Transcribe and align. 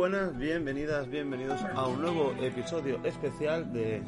Buenas, 0.00 0.34
bienvenidas, 0.38 1.10
bienvenidos 1.10 1.60
a 1.76 1.86
un 1.86 2.00
nuevo 2.00 2.32
episodio 2.40 2.98
especial 3.04 3.70
de 3.70 4.02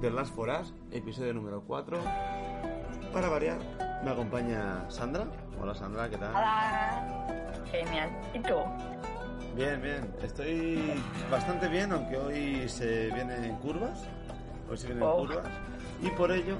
The 0.00 0.10
Last 0.10 0.34
for 0.34 0.48
Us, 0.48 0.74
episodio 0.90 1.32
número 1.32 1.62
4. 1.68 1.98
Para 3.12 3.28
variar, 3.28 3.58
me 4.04 4.10
acompaña 4.10 4.90
Sandra. 4.90 5.28
Hola 5.62 5.72
Sandra, 5.72 6.10
¿qué 6.10 6.16
tal? 6.16 6.30
Hola. 6.30 7.62
Genial. 7.70 8.10
¿Y 8.34 8.40
tú? 8.40 8.56
Bien, 9.54 9.80
bien. 9.80 10.12
Estoy 10.20 11.00
bastante 11.30 11.68
bien, 11.68 11.92
aunque 11.92 12.16
hoy 12.16 12.68
se 12.68 13.12
viene 13.12 13.36
en 13.46 13.54
curvas. 13.58 14.08
Hoy 14.68 14.78
se 14.78 14.88
viene 14.88 15.00
en 15.00 15.06
Oh. 15.06 15.18
curvas. 15.18 15.46
Y 16.02 16.08
por 16.08 16.32
ello, 16.32 16.56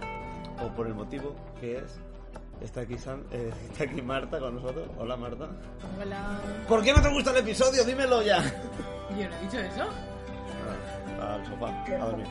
o 0.64 0.68
por 0.76 0.86
el 0.86 0.94
motivo 0.94 1.34
que 1.60 1.78
es, 1.78 2.00
está 2.60 2.80
aquí, 2.82 2.98
San- 2.98 3.24
eh, 3.32 3.50
está 3.72 3.84
aquí 3.84 4.02
Marta 4.02 4.38
con 4.38 4.54
nosotros. 4.56 4.88
Hola 4.98 5.16
Marta. 5.16 5.48
Hola. 6.00 6.40
¿Por 6.68 6.82
qué 6.82 6.92
no 6.92 7.02
te 7.02 7.08
gusta 7.10 7.30
el 7.30 7.38
episodio? 7.38 7.84
Dímelo 7.84 8.22
ya. 8.22 8.42
Yo 9.18 9.28
no 9.28 9.36
he 9.36 9.40
dicho 9.40 9.58
eso. 9.58 9.88
Ah, 11.20 11.34
al 11.34 11.46
sofá, 11.46 11.84
a 11.84 11.98
dormir. 12.06 12.26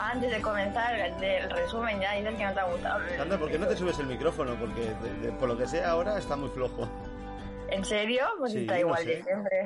Antes 0.00 0.30
de 0.30 0.40
comenzar 0.40 0.94
el, 0.98 1.18
del 1.20 1.50
resumen, 1.50 2.00
ya 2.00 2.12
dices 2.14 2.34
que 2.36 2.44
no 2.44 2.54
te 2.54 2.60
ha 2.60 2.64
gustado. 2.70 3.00
Sandra, 3.16 3.38
¿por 3.38 3.50
qué 3.50 3.58
no 3.58 3.66
te 3.66 3.76
subes 3.76 3.98
el 3.98 4.06
micrófono? 4.06 4.54
Porque 4.58 4.80
de- 4.94 5.14
de- 5.26 5.32
por 5.32 5.48
lo 5.48 5.58
que 5.58 5.66
sea 5.66 5.90
ahora 5.90 6.18
está 6.18 6.36
muy 6.36 6.48
flojo. 6.50 6.88
¿En 7.70 7.84
serio? 7.84 8.24
Pues 8.38 8.52
Sí, 8.52 8.60
está 8.60 8.74
no 8.74 8.80
igual 8.80 9.02
sé. 9.04 9.16
de 9.16 9.22
siempre. 9.24 9.64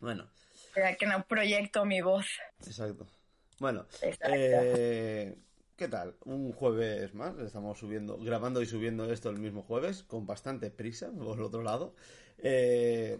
Bueno, 0.00 0.26
Espera 0.66 0.94
que 0.96 1.06
no 1.06 1.24
proyecto 1.24 1.84
mi 1.84 2.00
voz. 2.00 2.26
exacto. 2.66 3.06
Bueno, 3.58 3.84
Exacto. 4.02 4.34
eh, 4.36 5.36
¿qué 5.80 5.88
tal? 5.88 6.14
Un 6.26 6.52
jueves 6.52 7.14
más, 7.14 7.38
estamos 7.38 7.78
subiendo, 7.78 8.18
grabando 8.18 8.60
y 8.60 8.66
subiendo 8.66 9.10
esto 9.10 9.30
el 9.30 9.38
mismo 9.38 9.62
jueves, 9.62 10.02
con 10.02 10.26
bastante 10.26 10.70
prisa, 10.70 11.10
por 11.10 11.38
el 11.38 11.42
otro 11.42 11.62
lado. 11.62 11.94
Eh, 12.36 13.18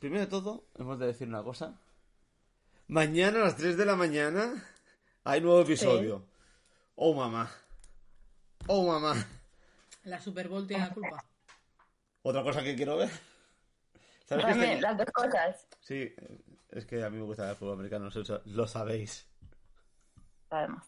primero 0.00 0.22
de 0.22 0.26
todo, 0.26 0.64
hemos 0.76 0.98
de 0.98 1.06
decir 1.06 1.28
una 1.28 1.44
cosa. 1.44 1.78
Mañana 2.88 3.38
a 3.38 3.44
las 3.44 3.56
3 3.56 3.76
de 3.76 3.86
la 3.86 3.94
mañana 3.94 4.64
hay 5.22 5.40
nuevo 5.40 5.60
episodio. 5.60 6.24
Oh, 6.96 7.14
mamá. 7.14 7.48
Oh, 8.66 8.84
mamá. 8.84 9.14
La 10.02 10.20
Super 10.20 10.48
Bowl 10.48 10.66
tiene 10.66 10.88
la 10.88 10.92
culpa. 10.92 11.24
Otra 12.22 12.42
cosa 12.42 12.64
que 12.64 12.74
quiero 12.74 12.96
ver. 12.96 13.10
¿Sabes 14.26 14.44
qué 14.44 14.50
También, 14.50 14.70
este- 14.72 14.82
las 14.82 14.98
dos 14.98 15.10
cosas. 15.12 15.68
Sí, 15.78 16.12
es 16.72 16.84
que 16.84 17.04
a 17.04 17.10
mí 17.10 17.18
me 17.18 17.22
gusta 17.22 17.48
el 17.48 17.54
fútbol 17.54 17.74
americano, 17.74 18.10
lo 18.46 18.66
sabéis. 18.66 19.28
Además. 20.50 20.84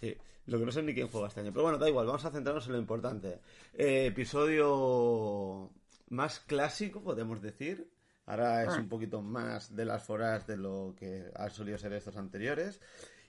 Sí, 0.00 0.14
lo 0.46 0.58
que 0.58 0.64
no 0.66 0.72
sé 0.72 0.82
ni 0.82 0.94
quién 0.94 1.08
juega 1.08 1.28
este 1.28 1.40
año. 1.40 1.52
Pero 1.52 1.62
bueno, 1.64 1.78
da 1.78 1.88
igual, 1.88 2.06
vamos 2.06 2.24
a 2.24 2.30
centrarnos 2.30 2.66
en 2.66 2.72
lo 2.72 2.78
importante. 2.78 3.40
Eh, 3.74 4.06
episodio 4.06 5.70
más 6.08 6.40
clásico, 6.40 7.02
podemos 7.02 7.40
decir. 7.42 7.90
Ahora 8.26 8.64
es 8.64 8.70
Ah. 8.70 8.78
un 8.80 8.88
poquito 8.88 9.22
más 9.22 9.74
de 9.74 9.84
las 9.84 10.02
foras 10.04 10.46
de 10.46 10.56
lo 10.56 10.94
que 10.98 11.30
han 11.34 11.50
solido 11.50 11.78
ser 11.78 11.92
estos 11.92 12.16
anteriores. 12.16 12.80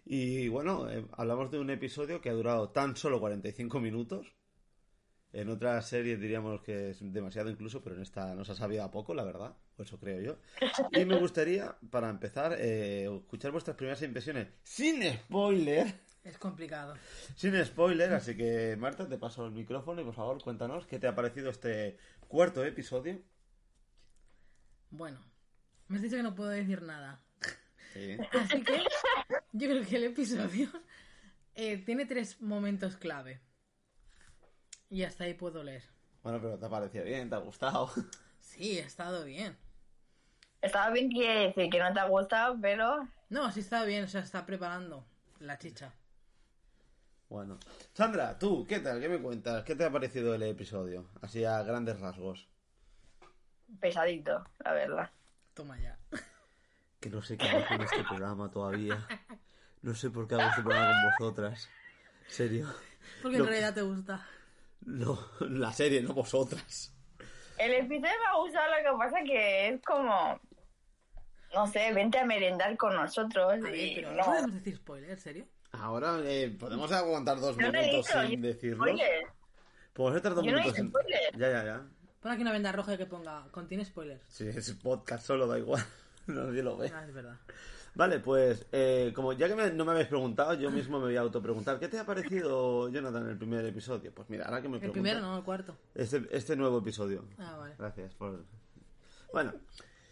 Y 0.06 0.48
bueno, 0.48 0.90
eh, 0.90 1.06
hablamos 1.14 1.52
de 1.52 1.60
un 1.60 1.70
episodio 1.70 2.20
que 2.22 2.30
ha 2.30 2.34
durado 2.34 2.70
tan 2.70 2.96
solo 2.96 3.20
45 3.20 3.80
minutos. 3.80 4.34
En 5.34 5.50
otras 5.50 5.88
series 5.88 6.20
diríamos 6.20 6.62
que 6.62 6.92
es 6.92 7.00
demasiado 7.14 7.50
incluso, 7.50 7.82
pero 7.84 7.96
en 7.96 8.02
esta 8.02 8.34
nos 8.34 8.50
ha 8.50 8.56
sabido 8.56 8.84
a 8.84 8.90
poco, 8.90 9.14
la 9.14 9.24
verdad. 9.24 9.56
Eso 9.78 10.00
creo 10.00 10.20
yo. 10.22 10.38
Y 11.00 11.06
me 11.06 11.20
gustaría, 11.20 11.76
para 11.92 12.10
empezar, 12.10 12.56
eh, 12.58 13.08
escuchar 13.14 13.52
vuestras 13.52 13.76
primeras 13.78 14.02
impresiones 14.02 14.48
sin 14.64 15.04
spoiler. 15.04 15.94
Es 16.28 16.38
complicado. 16.38 16.94
Sin 17.38 17.56
spoiler, 17.64 18.14
así 18.14 18.36
que 18.36 18.76
Marta, 18.76 19.08
te 19.08 19.18
paso 19.18 19.46
el 19.46 19.54
micrófono 19.54 20.02
y 20.02 20.04
por 20.04 20.14
favor 20.14 20.44
cuéntanos 20.44 20.86
qué 20.86 21.00
te 21.00 21.08
ha 21.08 21.16
parecido 21.16 21.50
este 21.50 21.98
cuarto 22.28 22.66
episodio. 22.66 23.22
Bueno, 24.90 25.24
me 25.88 25.96
has 25.96 26.02
dicho 26.02 26.18
que 26.18 26.24
no 26.24 26.36
puedo 26.36 26.50
decir 26.50 26.82
nada. 26.82 27.22
Sí. 27.94 28.18
Así 28.34 28.62
que 28.62 28.84
yo 29.54 29.70
creo 29.70 29.86
que 29.86 29.96
el 29.96 30.04
episodio 30.04 30.70
eh, 31.56 31.78
tiene 31.78 32.06
tres 32.06 32.42
momentos 32.42 32.98
clave. 32.98 33.40
Y 34.90 35.04
hasta 35.04 35.24
ahí 35.24 35.34
puedo 35.34 35.64
leer. 35.64 35.84
Bueno, 36.24 36.42
pero 36.42 36.60
te 36.60 36.66
ha 36.66 36.70
parecido 36.70 37.06
bien, 37.06 37.30
te 37.30 37.36
ha 37.36 37.40
gustado. 37.40 37.90
Sí, 38.42 38.80
ha 38.80 38.86
estado 38.86 39.24
bien. 39.24 39.58
Estaba 40.62 40.92
bien 40.92 41.10
que 41.10 41.26
decir 41.26 41.70
que 41.70 41.80
no 41.80 41.94
te 41.94 42.00
ha 42.02 42.08
gustado, 42.08 42.58
pero 42.62 43.08
No, 43.30 43.50
sí 43.52 43.62
está 43.62 43.86
bien, 43.86 44.04
o 44.04 44.08
sea, 44.08 44.22
está 44.22 44.46
preparando 44.46 45.06
la 45.40 45.58
chicha. 45.58 45.94
Bueno. 47.30 47.60
Sandra, 47.94 48.38
tú, 48.40 48.66
¿qué 48.66 48.80
tal? 48.80 49.00
¿Qué 49.02 49.10
me 49.10 49.22
cuentas? 49.22 49.64
¿Qué 49.64 49.76
te 49.76 49.84
ha 49.86 49.92
parecido 49.92 50.34
el 50.34 50.44
episodio? 50.44 51.10
Así 51.22 51.44
a 51.44 51.62
grandes 51.64 52.00
rasgos. 52.00 52.48
pesadito, 53.82 54.46
la 54.64 54.74
verdad. 54.74 55.12
Toma 55.54 55.78
ya. 55.80 55.98
Que 57.00 57.10
no 57.10 57.22
sé 57.22 57.38
qué 57.38 57.48
hago 57.50 57.66
con 57.68 57.82
este 57.82 58.04
programa 58.04 58.50
todavía. 58.50 59.06
No 59.82 59.94
sé 59.94 60.10
por 60.10 60.28
qué 60.28 60.36
hago 60.36 60.50
este 60.50 60.62
programa 60.64 60.92
con 61.18 61.28
vosotras. 61.28 61.70
¿Serio? 62.28 62.68
Porque 63.22 63.38
No. 63.38 63.44
en 63.44 63.50
realidad 63.50 63.74
te 63.74 63.82
gusta. 63.82 64.26
No, 64.82 65.20
la 65.42 65.72
serie, 65.74 66.02
no 66.02 66.14
vosotras. 66.14 66.94
El 67.58 67.74
episodio 67.74 68.02
me 68.02 68.26
ha 68.32 68.38
gustado, 68.40 68.68
lo 68.70 68.92
que 68.92 68.98
pasa 68.98 69.18
que 69.26 69.70
es 69.70 69.82
como... 69.84 70.40
No 71.54 71.66
sé, 71.68 71.92
vente 71.94 72.20
a 72.20 72.26
merendar 72.26 72.76
con 72.78 72.94
nosotros. 72.96 73.54
A 73.54 73.56
ver, 73.58 73.76
y 73.76 73.96
pero 73.96 74.12
no 74.14 74.24
podemos 74.24 74.54
decir 74.54 74.76
spoiler, 74.78 75.10
¿en 75.12 75.20
serio? 75.20 75.48
Ahora 75.80 76.20
eh, 76.24 76.56
podemos 76.60 76.92
aguantar 76.92 77.40
dos 77.40 77.58
no 77.58 77.68
he 77.68 77.72
minutos 77.72 78.08
dicho, 78.08 78.28
sin 78.28 78.42
decirlo. 78.42 78.86
Podemos 79.94 80.18
estar 80.18 80.36
dos 80.36 80.44
Yo 80.46 80.52
no 80.52 80.58
minutos 80.58 80.74
hice 80.74 80.82
sin. 80.82 80.90
spoiler. 80.90 81.38
Ya, 81.38 81.50
ya, 81.52 81.64
ya. 81.66 81.88
Pon 82.22 82.32
aquí 82.32 82.42
una 82.42 82.52
venda 82.52 82.72
roja 82.72 82.98
que 82.98 83.06
ponga, 83.06 83.48
contiene 83.52 83.86
spoilers. 83.86 84.22
Sí, 84.28 84.48
es 84.48 84.72
podcast 84.74 85.26
solo, 85.26 85.48
da 85.48 85.58
igual. 85.60 85.84
Nadie 86.28 86.62
lo 86.64 86.78
ve. 86.78 86.92
Ah, 86.94 87.06
es 87.08 87.14
verdad. 87.14 87.38
Vale, 87.96 88.20
pues 88.20 88.66
eh, 88.72 89.12
como 89.16 89.34
ya 89.34 89.48
que 89.48 89.56
me- 89.56 89.72
no 89.72 89.84
me 89.86 89.92
habéis 89.94 90.08
preguntado, 90.08 90.54
yo 90.54 90.70
mismo 90.70 91.00
me 91.00 91.06
voy 91.06 91.16
a 91.18 91.22
autopreguntar. 91.22 91.80
¿Qué 91.80 91.88
te 91.88 91.98
ha 91.98 92.06
parecido, 92.06 92.90
Jonathan, 92.90 93.28
el 93.28 93.38
primer 93.38 93.66
episodio? 93.66 94.14
Pues 94.14 94.30
mira, 94.30 94.46
ahora 94.46 94.62
que 94.62 94.68
me 94.70 94.76
El 94.76 94.82
preguntas- 94.82 95.02
primero, 95.02 95.20
no, 95.22 95.38
el 95.38 95.44
cuarto. 95.44 95.76
Este, 95.96 96.22
este 96.32 96.56
nuevo 96.56 96.78
episodio. 96.80 97.26
Ah, 97.40 97.56
vale. 97.58 97.74
Gracias 97.80 98.14
por... 98.14 98.44
Bueno, 99.34 99.54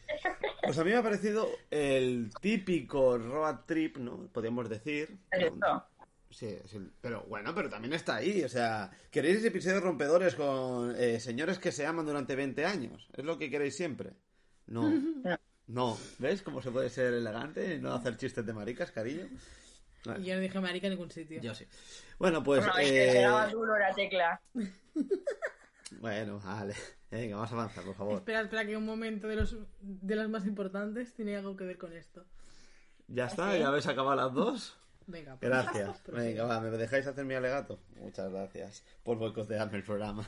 pues 0.65 0.77
a 0.77 0.83
mí 0.83 0.91
me 0.91 0.97
ha 0.97 1.03
parecido 1.03 1.49
el 1.69 2.31
típico 2.41 3.17
road 3.17 3.59
trip, 3.65 3.97
¿no? 3.97 4.27
Podríamos 4.31 4.69
decir. 4.69 5.17
Eso. 5.31 5.85
Sí, 6.29 6.57
pero 6.99 7.23
bueno, 7.29 7.55
pero 7.55 7.69
también 7.69 7.93
está 7.93 8.15
ahí. 8.15 8.43
O 8.43 8.49
sea, 8.49 8.91
¿queréis 9.09 9.43
episodios 9.45 9.81
rompedores 9.81 10.35
con 10.35 10.93
eh, 10.97 11.19
señores 11.19 11.59
que 11.59 11.71
se 11.71 11.85
aman 11.85 12.05
durante 12.05 12.35
20 12.35 12.65
años? 12.65 13.07
¿Es 13.15 13.23
lo 13.23 13.37
que 13.37 13.49
queréis 13.49 13.75
siempre? 13.75 14.13
No. 14.67 14.89
No. 15.23 15.37
No. 15.67 15.97
¿Ves 16.19 16.43
cómo 16.43 16.61
se 16.61 16.69
puede 16.69 16.89
ser 16.89 17.13
elegante 17.13 17.75
y 17.75 17.79
no 17.79 17.93
hacer 17.93 18.17
chistes 18.17 18.45
de 18.45 18.53
maricas, 18.53 18.91
cariño? 18.91 19.27
Vale. 20.05 20.21
Y 20.21 20.25
yo 20.25 20.35
no 20.35 20.41
dije 20.41 20.59
marica 20.59 20.85
en 20.85 20.93
ningún 20.93 21.09
sitio. 21.09 21.41
Yo 21.41 21.55
sí. 21.55 21.65
Bueno, 22.19 22.43
pues... 22.43 22.63
No, 22.63 22.77
es 22.77 22.91
que 22.91 23.21
eh, 23.23 23.27
duro 23.51 23.77
la 23.79 23.93
tecla. 23.93 24.41
Bueno, 25.99 26.39
vale. 26.43 26.73
Venga, 27.11 27.35
vamos 27.35 27.51
a 27.51 27.55
avanzar, 27.55 27.83
por 27.83 27.95
favor. 27.95 28.13
Espera, 28.15 28.41
espera, 28.41 28.65
que 28.65 28.75
un 28.75 28.85
momento 28.85 29.27
de 29.27 29.35
los, 29.35 29.57
de 29.79 30.15
los 30.15 30.29
más 30.29 30.45
importantes 30.45 31.13
tiene 31.13 31.35
algo 31.35 31.55
que 31.55 31.63
ver 31.63 31.77
con 31.77 31.93
esto. 31.93 32.25
¿Ya 33.07 33.27
está? 33.27 33.53
¿Sí? 33.53 33.59
¿Ya 33.59 33.67
habéis 33.67 33.87
acabado 33.87 34.15
las 34.15 34.33
dos? 34.33 34.77
Venga, 35.07 35.37
pues. 35.37 35.49
Gracias. 35.49 36.03
Venga, 36.07 36.45
va, 36.45 36.59
¿me 36.59 36.69
dejáis 36.71 37.05
hacer 37.07 37.25
mi 37.25 37.35
alegato? 37.35 37.79
Muchas 37.97 38.31
gracias 38.31 38.83
por 39.03 39.17
boicotearme 39.17 39.77
el 39.77 39.83
programa. 39.83 40.27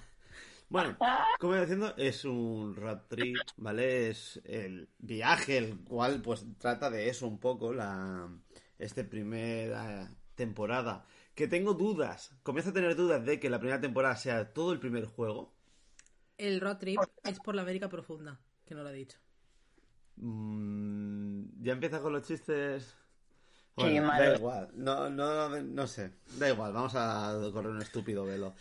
Bueno, 0.69 0.97
como 1.39 1.53
iba 1.53 1.61
diciendo, 1.61 1.93
es 1.95 2.25
un 2.25 2.75
road 2.75 3.03
trip, 3.07 3.37
¿vale? 3.55 4.09
Es 4.09 4.41
el 4.43 4.89
viaje, 4.97 5.57
el 5.57 5.79
cual 5.85 6.21
pues 6.21 6.45
trata 6.57 6.89
de 6.89 7.07
eso 7.07 7.25
un 7.25 7.39
poco, 7.39 7.73
la 7.73 8.29
este 8.77 9.05
primera 9.05 10.11
temporada. 10.35 11.05
Que 11.35 11.47
tengo 11.47 11.73
dudas, 11.73 12.35
comienzo 12.43 12.71
a 12.71 12.73
tener 12.73 12.95
dudas 12.95 13.25
de 13.25 13.39
que 13.39 13.49
la 13.49 13.59
primera 13.59 13.79
temporada 13.79 14.17
sea 14.17 14.53
todo 14.53 14.73
el 14.73 14.79
primer 14.79 15.05
juego. 15.05 15.53
El 16.37 16.61
road 16.61 16.77
trip 16.77 16.99
es 17.23 17.39
por 17.39 17.55
la 17.55 17.63
América 17.63 17.89
profunda, 17.89 18.39
que 18.65 18.75
no 18.75 18.83
lo 18.83 18.89
he 18.89 18.93
dicho. 18.93 19.17
Mm, 20.17 21.63
ya 21.63 21.73
empieza 21.73 22.01
con 22.01 22.13
los 22.13 22.23
chistes. 22.27 22.95
Bueno, 23.75 24.01
da 24.01 24.07
madre. 24.07 24.35
igual, 24.35 24.69
no, 24.73 25.09
no, 25.09 25.49
no 25.61 25.87
sé, 25.87 26.13
da 26.39 26.49
igual, 26.49 26.73
vamos 26.73 26.93
a 26.95 27.37
correr 27.53 27.71
un 27.71 27.81
estúpido 27.81 28.25
velo. 28.25 28.55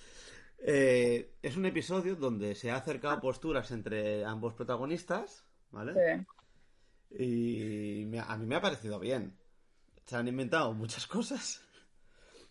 Eh, 0.58 1.32
es 1.42 1.56
un 1.56 1.64
episodio 1.64 2.16
donde 2.16 2.54
se 2.54 2.70
ha 2.70 2.76
acercado 2.76 3.18
posturas 3.20 3.70
entre 3.70 4.24
ambos 4.26 4.52
protagonistas, 4.54 5.44
¿vale? 5.70 6.26
Sí. 7.10 7.22
Y 8.02 8.04
me- 8.06 8.20
a 8.20 8.36
mí 8.36 8.44
me 8.46 8.56
ha 8.56 8.60
parecido 8.60 8.98
bien. 8.98 9.34
Se 10.04 10.16
han 10.16 10.28
inventado 10.28 10.74
muchas 10.74 11.06
cosas, 11.06 11.62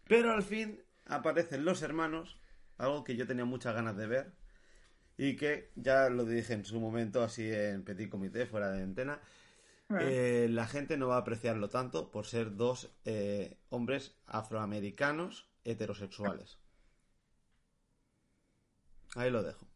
pero 0.07 0.31
al 0.33 0.41
fin 0.41 0.81
aparecen 1.05 1.65
los 1.65 1.83
hermanos, 1.83 2.37
algo 2.77 3.03
que 3.03 3.15
yo 3.15 3.27
tenía 3.27 3.45
muchas 3.45 3.75
ganas 3.75 3.95
de 3.95 4.07
ver 4.07 4.33
y 5.17 5.35
que 5.37 5.71
ya 5.75 6.09
lo 6.09 6.25
dije 6.25 6.53
en 6.53 6.65
su 6.65 6.79
momento 6.79 7.23
así 7.23 7.51
en 7.51 7.83
Petit 7.83 8.09
Comité, 8.09 8.45
fuera 8.45 8.71
de 8.71 8.83
antena. 8.83 9.21
eh, 9.97 10.47
la 10.51 10.67
gente 10.67 10.97
no 10.97 11.07
va 11.09 11.15
a 11.17 11.19
apreciarlo 11.19 11.69
tanto 11.69 12.11
por 12.11 12.25
ser 12.27 12.55
dos 12.57 12.91
eh, 13.05 13.57
hombres 13.69 14.15
afroamericanos 14.27 15.49
heterosexuales. 15.65 16.59
Ahí 19.15 19.31
lo 19.31 19.41
dejo. 19.43 19.67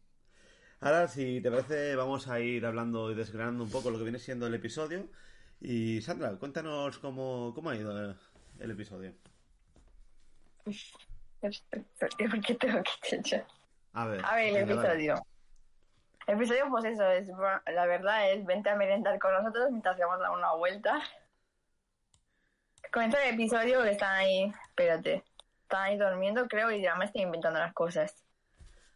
Ahora, 0.80 1.08
si 1.08 1.40
te 1.42 1.50
parece, 1.50 1.96
vamos 1.96 2.28
a 2.28 2.40
ir 2.40 2.66
hablando 2.66 3.10
y 3.12 3.14
desgranando 3.14 3.64
un 3.64 3.70
poco 3.70 3.90
lo 3.90 3.98
que 3.98 4.04
viene 4.04 4.18
siendo 4.18 4.46
el 4.46 4.54
episodio. 4.54 5.10
Y 5.60 6.00
Sandra, 6.02 6.36
cuéntanos 6.38 6.98
cómo, 6.98 7.52
cómo 7.54 7.70
ha 7.70 7.76
ido 7.76 7.92
el, 7.98 8.16
el 8.60 8.70
episodio. 8.72 9.14
¿Por 11.40 12.40
qué 12.46 12.54
tengo 12.54 12.82
que? 12.82 13.44
A 13.92 14.06
ver, 14.06 14.20
A 14.24 14.36
ver, 14.36 14.48
el 14.48 14.56
episodio. 14.56 15.14
El 16.30 16.36
episodio, 16.36 16.68
pues 16.70 16.84
eso, 16.84 17.04
es, 17.10 17.26
la 17.74 17.86
verdad 17.86 18.30
es, 18.30 18.46
vente 18.46 18.70
a 18.70 18.76
merendar 18.76 19.18
con 19.18 19.32
nosotros 19.32 19.68
mientras 19.68 19.98
vamos 19.98 20.14
a 20.18 20.20
dar 20.20 20.30
una 20.30 20.52
vuelta. 20.52 21.02
Comienza 22.92 23.20
el 23.24 23.34
episodio 23.34 23.82
que 23.82 23.90
están 23.90 24.14
ahí, 24.14 24.54
espérate, 24.68 25.24
están 25.62 25.82
ahí 25.82 25.98
durmiendo, 25.98 26.46
creo, 26.46 26.70
y 26.70 26.82
ya 26.82 26.94
me 26.94 27.06
estoy 27.06 27.22
inventando 27.22 27.58
las 27.58 27.74
cosas. 27.74 28.24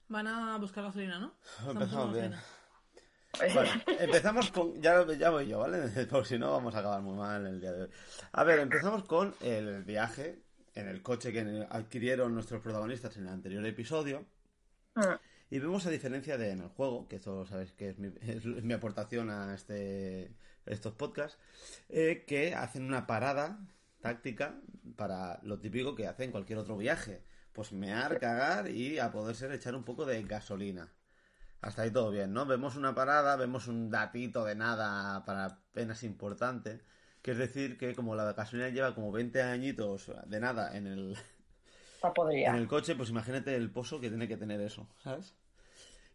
Van 0.07 0.29
a 0.29 0.57
buscar 0.59 0.85
gasolina, 0.85 1.19
¿no? 1.19 1.35
Empezamos 1.73 2.15
bien. 2.15 2.37
Pues, 3.37 3.53
Bueno, 3.53 3.71
empezamos 3.99 4.53
con. 4.53 4.81
Ya, 4.81 5.05
ya 5.05 5.31
voy 5.31 5.49
yo, 5.49 5.59
¿vale? 5.59 5.89
Por 6.09 6.25
si 6.27 6.39
no, 6.39 6.53
vamos 6.53 6.77
a 6.77 6.79
acabar 6.79 7.01
muy 7.01 7.17
mal 7.17 7.45
el 7.49 7.61
día 7.61 7.73
de 7.73 7.83
hoy. 7.83 7.91
A 8.31 8.45
ver, 8.45 8.61
empezamos 8.61 9.03
con 9.07 9.35
el 9.41 9.83
viaje 9.83 10.39
en 10.73 10.87
el 10.87 11.03
coche 11.03 11.33
que 11.33 11.67
adquirieron 11.69 12.33
nuestros 12.33 12.63
protagonistas 12.63 13.17
en 13.17 13.25
el 13.27 13.33
anterior 13.33 13.67
episodio. 13.67 14.25
mm, 14.95 15.34
Y 15.51 15.59
vemos 15.59 15.87
a 15.87 15.91
diferencia 15.91 16.39
de 16.39 16.51
en 16.51 16.63
el 16.63 16.69
juego, 16.69 17.07
que 17.09 17.17
eso 17.17 17.47
sabéis 17.47 17.73
que 17.73 17.91
es 17.91 17.99
mi, 17.99 18.09
es 18.23 18.45
mi 18.45 18.73
aportación 18.73 19.31
a 19.31 19.55
este 19.55 20.35
estos 20.67 20.95
podcasts, 20.95 21.39
eh, 21.89 22.25
que 22.27 22.55
hacen 22.55 22.85
una 22.85 23.07
parada 23.07 23.59
táctica 24.01 24.61
para 24.97 25.41
lo 25.43 25.59
típico 25.61 25.95
que 25.95 26.07
hacen 26.07 26.31
cualquier 26.31 26.59
otro 26.59 26.77
viaje. 26.77 27.23
Pues 27.53 27.73
mear, 27.73 28.19
cagar 28.19 28.69
y 28.71 28.99
a 28.99 29.13
poder 29.13 29.37
ser 29.37 29.53
echar 29.53 29.75
un 29.75 29.85
poco 29.85 30.05
de 30.07 30.23
gasolina. 30.25 30.93
Hasta 31.61 31.83
ahí 31.83 31.91
todo 31.91 32.11
bien, 32.11 32.33
¿no? 32.33 32.47
Vemos 32.47 32.77
una 32.77 32.95
parada, 32.95 33.37
vemos 33.37 33.69
un 33.69 33.91
datito 33.91 34.45
de 34.45 34.55
nada 34.57 35.25
para 35.25 35.45
apenas 35.47 36.03
importante. 36.03 36.81
Que 37.23 37.31
es 37.33 37.39
decir, 37.39 37.79
que 37.79 37.95
como 37.95 38.15
la 38.17 38.33
gasolina 38.33 38.69
lleva 38.69 38.95
como 38.95 39.13
20 39.13 39.43
añitos 39.43 40.11
de 40.27 40.41
nada 40.41 40.77
en 40.77 40.87
el, 40.87 41.17
podría. 42.13 42.51
en 42.51 42.57
el 42.57 42.67
coche, 42.69 42.95
pues 42.95 43.11
imagínate 43.11 43.55
el 43.55 43.71
pozo 43.71 44.01
que 44.01 44.09
tiene 44.09 44.29
que 44.29 44.37
tener 44.37 44.61
eso, 44.61 44.89
¿sabes? 45.03 45.35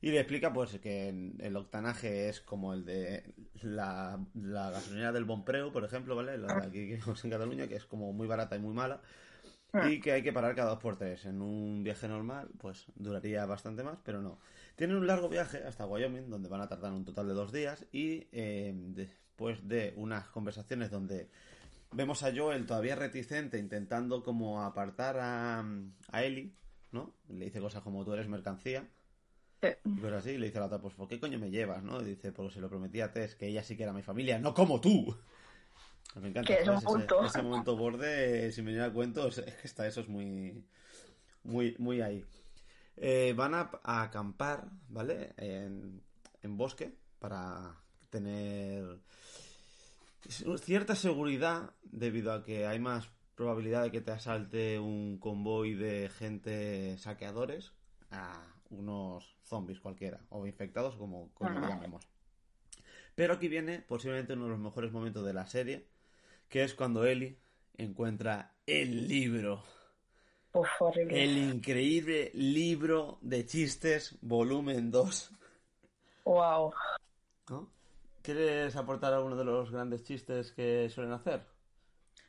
Y 0.01 0.12
le 0.12 0.19
explica 0.19 0.53
pues 0.53 0.80
que 0.80 1.09
el 1.39 1.57
octanaje 1.57 2.30
es 2.30 2.39
como 2.39 2.74
el 2.74 2.86
de 2.86 3.33
la, 3.62 4.19
la 4.33 4.71
gasolinera 4.71 5.12
del 5.12 5.25
Bonpreu, 5.25 5.74
por 5.74 5.83
ejemplo, 5.83 6.15
¿vale? 6.15 6.38
La 6.38 6.59
de 6.59 6.68
aquí 6.68 6.88
que 6.88 7.00
en 7.24 7.30
Cataluña, 7.30 7.68
que 7.68 7.75
es 7.75 7.86
como 7.86 8.13
muy 8.13 8.25
barata 8.25 8.56
y 8.56 8.59
muy 8.59 8.74
mala. 8.74 9.01
Y 9.88 10.00
que 10.00 10.13
hay 10.13 10.24
que 10.24 10.33
parar 10.33 10.56
cada 10.56 10.71
dos 10.71 10.80
por 10.80 10.97
tres. 10.97 11.25
En 11.25 11.41
un 11.41 11.83
viaje 11.83 12.07
normal, 12.07 12.50
pues 12.57 12.88
duraría 12.95 13.45
bastante 13.45 13.83
más, 13.83 14.00
pero 14.03 14.21
no. 14.21 14.39
Tienen 14.75 14.97
un 14.97 15.06
largo 15.06 15.30
viaje 15.30 15.63
hasta 15.63 15.85
Wyoming, 15.85 16.30
donde 16.30 16.50
van 16.50 16.62
a 16.62 16.68
tardar 16.68 16.92
un 16.92 17.06
total 17.06 17.27
de 17.27 17.33
dos 17.33 17.51
días. 17.51 17.85
Y 17.92 18.27
eh, 18.31 18.74
después 18.74 19.68
de 19.68 19.94
unas 19.95 20.27
conversaciones 20.30 20.89
donde 20.89 21.30
vemos 21.91 22.24
a 22.24 22.31
Joel 22.36 22.65
todavía 22.65 22.95
reticente, 22.95 23.57
intentando 23.57 24.24
como 24.24 24.62
apartar 24.62 25.18
a, 25.19 25.59
a 26.12 26.24
Ellie, 26.24 26.53
¿no? 26.91 27.13
Le 27.30 27.45
dice 27.45 27.59
cosas 27.59 27.81
como 27.83 28.03
tú 28.06 28.13
eres 28.13 28.27
mercancía. 28.27 28.88
Sí. 29.62 29.68
Y 29.86 30.00
cosas 30.00 30.19
así, 30.25 30.38
le 30.38 30.45
dice 30.47 30.57
a 30.57 30.62
la 30.62 30.68
otra, 30.68 30.80
pues 30.80 30.94
¿por 30.94 31.07
qué 31.07 31.19
coño 31.19 31.38
me 31.39 31.50
llevas, 31.51 31.83
no? 31.83 32.01
Y 32.01 32.06
dice, 32.06 32.31
porque 32.31 32.53
se 32.53 32.62
lo 32.62 32.69
prometí 32.69 33.01
a 33.01 33.12
Tess, 33.12 33.36
que 33.36 33.47
ella 33.47 33.63
sí 33.63 33.75
que 33.75 33.83
era 33.83 33.94
mi 33.94 34.03
familia, 34.03 34.39
no 34.39 34.53
como 34.53 34.80
tú. 34.80 35.15
Me 36.19 36.30
encanta, 36.30 36.47
Que 36.47 36.62
es 36.62 36.68
un 36.68 36.80
¿sabes? 36.81 37.07
Ese- 37.25 37.41
momento 37.44 37.75
borde, 37.77 38.51
si 38.51 38.62
me 38.62 38.71
llega 38.71 38.85
a 38.85 38.94
cuento, 38.94 39.27
es, 39.27 39.38
es 39.39 39.56
que 39.56 39.68
está, 39.68 39.85
eso 39.85 40.01
es 40.01 40.07
muy, 40.07 40.65
muy, 41.44 41.75
muy 41.77 42.01
ahí. 42.01 42.25
Eh, 42.97 43.33
van 43.38 43.53
a, 43.53 43.69
a 43.83 44.01
acampar, 44.03 44.69
¿vale? 44.88 45.33
En, 45.38 46.01
en 46.42 46.57
bosque 46.57 46.95
para 47.19 47.75
tener 48.09 49.00
cierta 50.27 50.95
seguridad 50.95 51.74
debido 51.83 52.33
a 52.33 52.44
que 52.44 52.68
hay 52.68 52.80
más 52.80 53.10
probabilidad 53.36 53.83
de 53.83 53.92
que 53.92 54.01
te 54.01 54.12
asalte 54.12 54.80
un 54.80 55.18
convoy 55.18 55.74
de 55.74 56.10
gente 56.10 56.98
saqueadores 56.98 57.74
a 58.12 58.45
unos 58.69 59.38
zombies 59.44 59.80
cualquiera 59.80 60.19
o 60.30 60.45
infectados 60.45 60.95
como, 60.95 61.33
como 61.33 61.60
llamemos. 61.62 62.06
Pero 63.16 63.33
aquí 63.33 63.48
viene 63.48 63.80
posiblemente 63.80 64.33
uno 64.33 64.45
de 64.45 64.51
los 64.51 64.60
mejores 64.60 64.92
momentos 64.92 65.25
de 65.25 65.33
la 65.33 65.48
serie, 65.48 65.88
que 66.48 66.63
es 66.63 66.74
cuando 66.74 67.06
Ellie 67.06 67.39
encuentra 67.77 68.56
el 68.66 69.07
libro. 69.07 69.64
Uf, 70.54 70.68
horrible. 70.80 71.23
El 71.23 71.38
increíble 71.38 72.31
libro 72.33 73.19
de 73.21 73.45
chistes, 73.45 74.18
volumen 74.21 74.92
2. 74.92 75.31
Wow. 76.26 76.73
¿no? 77.49 77.71
¿Quieres 78.21 78.76
aportar 78.76 79.14
alguno 79.14 79.35
de 79.35 79.45
los 79.45 79.71
grandes 79.71 80.04
chistes 80.04 80.52
que 80.52 80.90
suelen 80.90 81.14
hacer? 81.14 81.45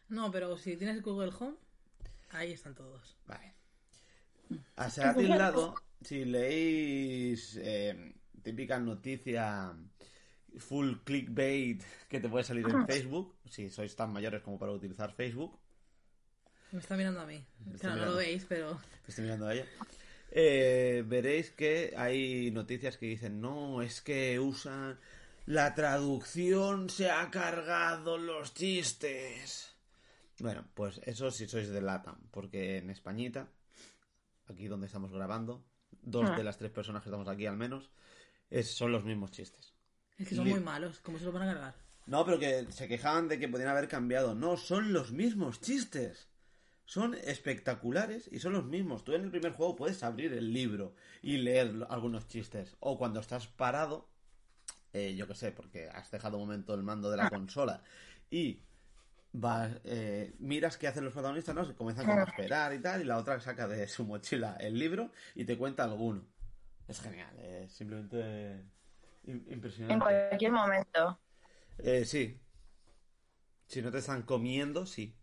No, 0.08 0.30
pero 0.30 0.56
si 0.56 0.76
tienes 0.76 1.02
Google 1.02 1.32
Home, 1.38 1.56
ahí 2.30 2.52
están 2.52 2.74
todos. 2.74 3.16
Vale. 3.26 3.54
A 4.76 4.90
ser 4.90 5.16
lado, 5.16 5.74
si 6.00 6.24
leéis 6.24 7.56
eh, 7.62 8.14
típica 8.42 8.78
noticia 8.80 9.72
full 10.58 10.96
clickbait 11.04 11.82
que 12.08 12.20
te 12.20 12.28
puede 12.28 12.44
salir 12.44 12.66
en 12.68 12.86
Facebook, 12.86 13.36
si 13.48 13.70
sois 13.70 13.94
tan 13.94 14.12
mayores 14.12 14.42
como 14.42 14.58
para 14.58 14.72
utilizar 14.72 15.12
Facebook, 15.12 15.58
Me 16.72 16.80
está 16.80 16.96
mirando 16.96 17.20
a 17.20 17.26
mí. 17.26 17.44
Claro, 17.80 17.96
no 17.96 18.02
mirando. 18.02 18.06
lo 18.06 18.16
veis, 18.16 18.46
pero... 18.48 18.80
que 19.04 19.10
estoy 19.10 19.24
mirando 19.24 19.46
a 19.46 19.54
ella, 19.54 19.66
eh, 20.30 21.04
veréis 21.06 21.50
que 21.50 21.94
hay 21.96 22.50
noticias 22.50 22.96
que 22.96 23.06
dicen, 23.06 23.40
no, 23.40 23.82
es 23.82 24.00
que 24.00 24.38
usan... 24.40 24.98
La 25.46 25.74
traducción 25.74 26.90
se 26.90 27.10
ha 27.10 27.30
cargado 27.30 28.18
los 28.18 28.54
chistes. 28.54 29.74
Bueno, 30.38 30.64
pues 30.74 31.00
eso 31.04 31.30
si 31.30 31.46
sois 31.48 31.68
de 31.68 31.80
LATAM, 31.82 32.18
porque 32.30 32.78
en 32.78 32.90
Españita, 32.90 33.48
aquí 34.48 34.68
donde 34.68 34.86
estamos 34.86 35.12
grabando, 35.12 35.64
dos 36.02 36.30
Ah. 36.30 36.36
de 36.36 36.44
las 36.44 36.56
tres 36.56 36.70
personas 36.70 37.02
que 37.02 37.08
estamos 37.08 37.28
aquí 37.28 37.46
al 37.46 37.56
menos, 37.56 37.90
es- 38.48 38.70
son 38.74 38.92
los 38.92 39.04
mismos 39.04 39.32
chistes. 39.32 39.74
Es 40.18 40.28
que 40.28 40.34
son 40.36 40.44
Li- 40.46 40.52
muy 40.52 40.60
malos. 40.60 41.00
¿Cómo 41.00 41.18
se 41.18 41.24
los 41.24 41.34
van 41.34 41.42
a 41.48 41.52
cargar? 41.52 41.74
No, 42.06 42.24
pero 42.24 42.38
que 42.38 42.66
se 42.70 42.88
quejaban 42.88 43.28
de 43.28 43.38
que 43.38 43.48
podían 43.48 43.68
haber 43.68 43.88
cambiado. 43.88 44.34
No, 44.34 44.56
son 44.56 44.92
los 44.92 45.12
mismos 45.12 45.60
chistes. 45.60 46.28
Son 46.84 47.14
espectaculares 47.14 48.28
y 48.32 48.40
son 48.40 48.52
los 48.54 48.64
mismos. 48.64 49.04
Tú 49.04 49.12
en 49.12 49.22
el 49.24 49.30
primer 49.30 49.52
juego 49.52 49.76
puedes 49.76 50.02
abrir 50.02 50.32
el 50.32 50.52
libro 50.52 50.94
y 51.22 51.36
leer 51.36 51.86
algunos 51.88 52.26
chistes. 52.26 52.76
O 52.80 52.98
cuando 52.98 53.20
estás 53.20 53.46
parado, 53.46 54.09
eh, 54.92 55.14
yo 55.16 55.26
qué 55.26 55.34
sé, 55.34 55.52
porque 55.52 55.88
has 55.88 56.10
dejado 56.10 56.38
un 56.38 56.44
momento 56.44 56.74
el 56.74 56.82
mando 56.82 57.10
de 57.10 57.16
la 57.16 57.28
consola 57.28 57.82
y 58.30 58.60
vas, 59.32 59.72
eh, 59.84 60.34
miras 60.38 60.76
qué 60.78 60.88
hacen 60.88 61.04
los 61.04 61.12
protagonistas, 61.12 61.54
¿no? 61.54 61.64
Se 61.64 61.74
comienzan 61.74 62.06
como 62.06 62.20
a 62.20 62.24
esperar 62.24 62.74
y 62.74 62.80
tal, 62.80 63.00
y 63.02 63.04
la 63.04 63.18
otra 63.18 63.40
saca 63.40 63.68
de 63.68 63.86
su 63.88 64.04
mochila 64.04 64.56
el 64.60 64.78
libro 64.78 65.12
y 65.34 65.44
te 65.44 65.56
cuenta 65.58 65.84
alguno. 65.84 66.24
Es 66.88 67.00
genial, 67.00 67.38
es 67.38 67.72
simplemente 67.72 68.64
im- 69.26 69.44
impresionante. 69.52 69.94
En 69.94 70.00
cualquier 70.00 70.52
momento. 70.52 71.18
Eh, 71.78 72.04
sí. 72.04 72.38
Si 73.68 73.80
no 73.80 73.90
te 73.90 73.98
están 73.98 74.22
comiendo, 74.22 74.84
sí. 74.86 75.14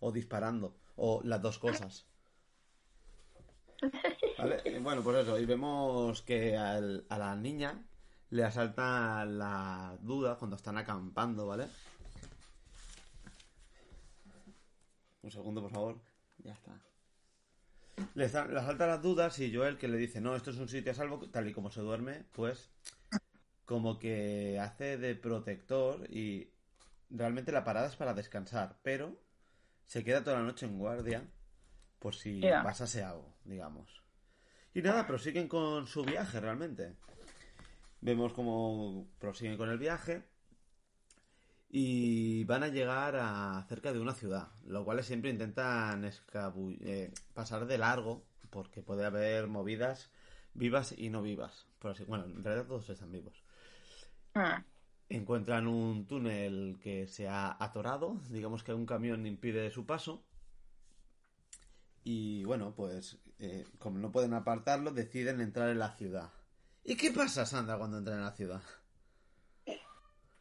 O 0.00 0.10
disparando. 0.12 0.74
O 0.96 1.20
las 1.24 1.40
dos 1.42 1.58
cosas. 1.58 2.06
¿Vale? 4.38 4.60
Eh, 4.64 4.80
Bueno, 4.80 5.02
pues 5.02 5.18
eso. 5.18 5.38
Y 5.38 5.44
vemos 5.46 6.22
que 6.22 6.56
al- 6.56 7.04
a 7.08 7.18
la 7.18 7.36
niña 7.36 7.84
le 8.30 8.44
asalta 8.44 9.24
la 9.24 9.96
duda 10.00 10.36
cuando 10.38 10.56
están 10.56 10.78
acampando, 10.78 11.46
¿vale? 11.46 11.66
Un 15.22 15.30
segundo, 15.30 15.60
por 15.62 15.70
favor. 15.70 16.00
Ya 16.38 16.52
está. 16.54 16.72
Le, 18.14 18.28
sa- 18.28 18.46
le 18.46 18.58
asalta 18.58 18.86
las 18.86 19.02
dudas 19.02 19.38
y 19.38 19.54
Joel 19.54 19.76
que 19.78 19.88
le 19.88 19.98
dice, 19.98 20.20
no, 20.20 20.34
esto 20.34 20.50
es 20.50 20.56
un 20.56 20.68
sitio 20.68 20.92
a 20.92 20.94
salvo, 20.94 21.28
tal 21.30 21.48
y 21.48 21.52
como 21.52 21.70
se 21.70 21.80
duerme, 21.80 22.24
pues 22.32 22.70
como 23.66 23.98
que 23.98 24.58
hace 24.58 24.96
de 24.96 25.14
protector 25.14 26.10
y 26.10 26.50
realmente 27.10 27.52
la 27.52 27.62
parada 27.64 27.88
es 27.88 27.96
para 27.96 28.14
descansar, 28.14 28.78
pero 28.82 29.20
se 29.86 30.02
queda 30.02 30.24
toda 30.24 30.38
la 30.38 30.44
noche 30.44 30.66
en 30.66 30.78
guardia 30.78 31.22
por 31.98 32.14
si 32.14 32.40
Ya. 32.40 32.62
pasase 32.62 33.02
algo, 33.04 33.34
digamos. 33.44 34.02
Y 34.72 34.82
nada, 34.82 35.06
prosiguen 35.06 35.46
con 35.48 35.86
su 35.86 36.02
viaje 36.04 36.40
realmente. 36.40 36.96
Vemos 38.00 38.32
como 38.32 39.06
prosiguen 39.18 39.56
con 39.56 39.68
el 39.68 39.78
viaje 39.78 40.22
y 41.68 42.44
van 42.44 42.64
a 42.64 42.68
llegar 42.68 43.16
a 43.16 43.64
cerca 43.68 43.92
de 43.92 44.00
una 44.00 44.14
ciudad, 44.14 44.48
lo 44.64 44.84
cual 44.84 45.02
siempre 45.04 45.30
intentan 45.30 46.04
eh, 46.04 47.12
pasar 47.34 47.66
de 47.66 47.78
largo 47.78 48.24
porque 48.50 48.82
puede 48.82 49.04
haber 49.04 49.46
movidas 49.46 50.10
vivas 50.54 50.94
y 50.96 51.10
no 51.10 51.22
vivas. 51.22 51.66
Por 51.78 51.92
así, 51.92 52.04
bueno, 52.04 52.24
en 52.24 52.42
realidad 52.42 52.66
todos 52.66 52.88
están 52.90 53.12
vivos. 53.12 53.42
Mm. 54.34 54.62
Encuentran 55.10 55.66
un 55.66 56.06
túnel 56.06 56.78
que 56.82 57.06
se 57.06 57.28
ha 57.28 57.56
atorado, 57.62 58.20
digamos 58.30 58.62
que 58.62 58.74
un 58.74 58.86
camión 58.86 59.26
impide 59.26 59.70
su 59.70 59.86
paso. 59.86 60.24
Y 62.02 62.44
bueno, 62.44 62.74
pues 62.74 63.18
eh, 63.38 63.66
como 63.78 63.98
no 63.98 64.10
pueden 64.10 64.34
apartarlo, 64.34 64.92
deciden 64.92 65.40
entrar 65.40 65.68
en 65.68 65.78
la 65.78 65.90
ciudad. 65.90 66.30
¿Y 66.84 66.96
qué 66.96 67.10
pasa, 67.10 67.46
Sandra, 67.46 67.76
cuando 67.76 67.98
entra 67.98 68.14
en 68.14 68.24
la 68.24 68.32
ciudad? 68.32 68.60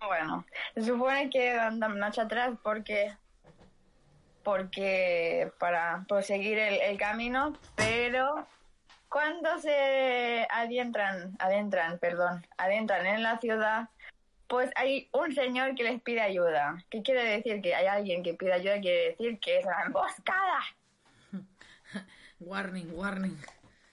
Bueno, 0.05 0.45
se 0.73 0.83
supone 0.83 1.29
que 1.29 1.51
andan 1.51 1.99
marcha 1.99 2.23
atrás 2.23 2.57
porque 2.63 3.15
porque 4.43 5.51
para 5.59 6.05
proseguir 6.07 6.57
el, 6.57 6.75
el 6.75 6.97
camino, 6.97 7.53
pero 7.75 8.47
cuando 9.09 9.59
se 9.59 10.47
adentran, 10.49 11.35
adentran, 11.39 11.99
perdón, 11.99 12.45
adentran 12.57 13.05
en 13.05 13.23
la 13.23 13.39
ciudad, 13.39 13.89
pues 14.47 14.71
hay 14.75 15.09
un 15.13 15.33
señor 15.33 15.75
que 15.75 15.83
les 15.83 16.01
pide 16.01 16.21
ayuda. 16.21 16.83
¿Qué 16.89 17.03
quiere 17.03 17.23
decir? 17.23 17.61
Que 17.61 17.75
hay 17.75 17.87
alguien 17.87 18.23
que 18.23 18.33
pide 18.33 18.53
ayuda, 18.53 18.79
quiere 18.79 19.09
decir 19.09 19.39
que 19.39 19.59
es 19.59 19.65
una 19.65 19.83
emboscada. 19.83 20.59
Warning, 22.39 22.91
warning. 22.95 23.37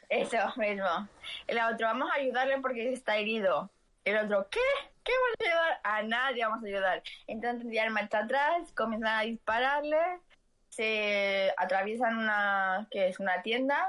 Eso 0.08 0.38
mismo. 0.56 1.08
El 1.46 1.58
otro, 1.58 1.86
vamos 1.86 2.10
a 2.10 2.14
ayudarle 2.14 2.58
porque 2.60 2.92
está 2.92 3.16
herido. 3.16 3.70
El 4.04 4.16
otro, 4.18 4.48
¿qué? 4.50 4.60
¿Qué 5.02 5.12
vamos 5.12 5.36
a 5.38 5.44
ayudar? 5.44 5.80
A 5.84 6.02
nadie 6.02 6.44
vamos 6.44 6.64
a 6.64 6.66
ayudar. 6.66 7.02
Entonces 7.26 7.66
ya 7.72 7.88
marcha 7.90 8.20
atrás, 8.20 8.72
comienzan 8.72 9.18
a 9.18 9.22
dispararle, 9.22 9.98
se 10.68 11.52
atraviesan 11.56 12.18
una, 12.18 12.88
que 12.90 13.08
es 13.08 13.20
una 13.20 13.42
tienda, 13.42 13.88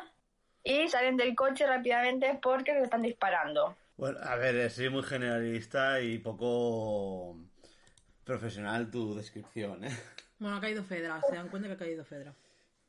y 0.64 0.88
salen 0.90 1.18
del 1.18 1.36
coche 1.36 1.66
rápidamente 1.66 2.40
porque 2.42 2.74
se 2.74 2.84
están 2.84 3.02
disparando. 3.02 3.76
Bueno, 3.96 4.20
a 4.24 4.36
ver, 4.36 4.70
soy 4.70 4.90
muy 4.90 5.04
generalista 5.04 6.02
y 6.02 6.20
poco 6.20 7.38
profesional 8.24 8.92
tu 8.92 9.16
descripción, 9.16 9.84
¿eh? 9.86 9.98
Bueno, 10.40 10.58
ha 10.58 10.62
caído 10.62 10.84
Fedra, 10.84 11.20
se 11.28 11.36
dan 11.36 11.50
cuenta 11.50 11.68
que 11.68 11.74
ha 11.74 11.78
caído 11.78 12.06
Fedra. 12.06 12.34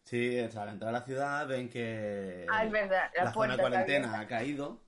Sí, 0.08 0.40
o 0.40 0.50
sea, 0.50 0.62
al 0.62 0.70
entrar 0.70 0.88
a 0.88 0.98
la 1.00 1.04
ciudad 1.04 1.46
ven 1.46 1.68
que 1.68 2.46
Ah, 2.50 2.64
es 2.64 2.70
verdad, 2.72 3.10
la 3.16 3.24
la 3.24 3.32
zona 3.32 3.56
de 3.56 3.60
cuarentena 3.60 4.20
ha 4.20 4.26
caído 4.26 4.80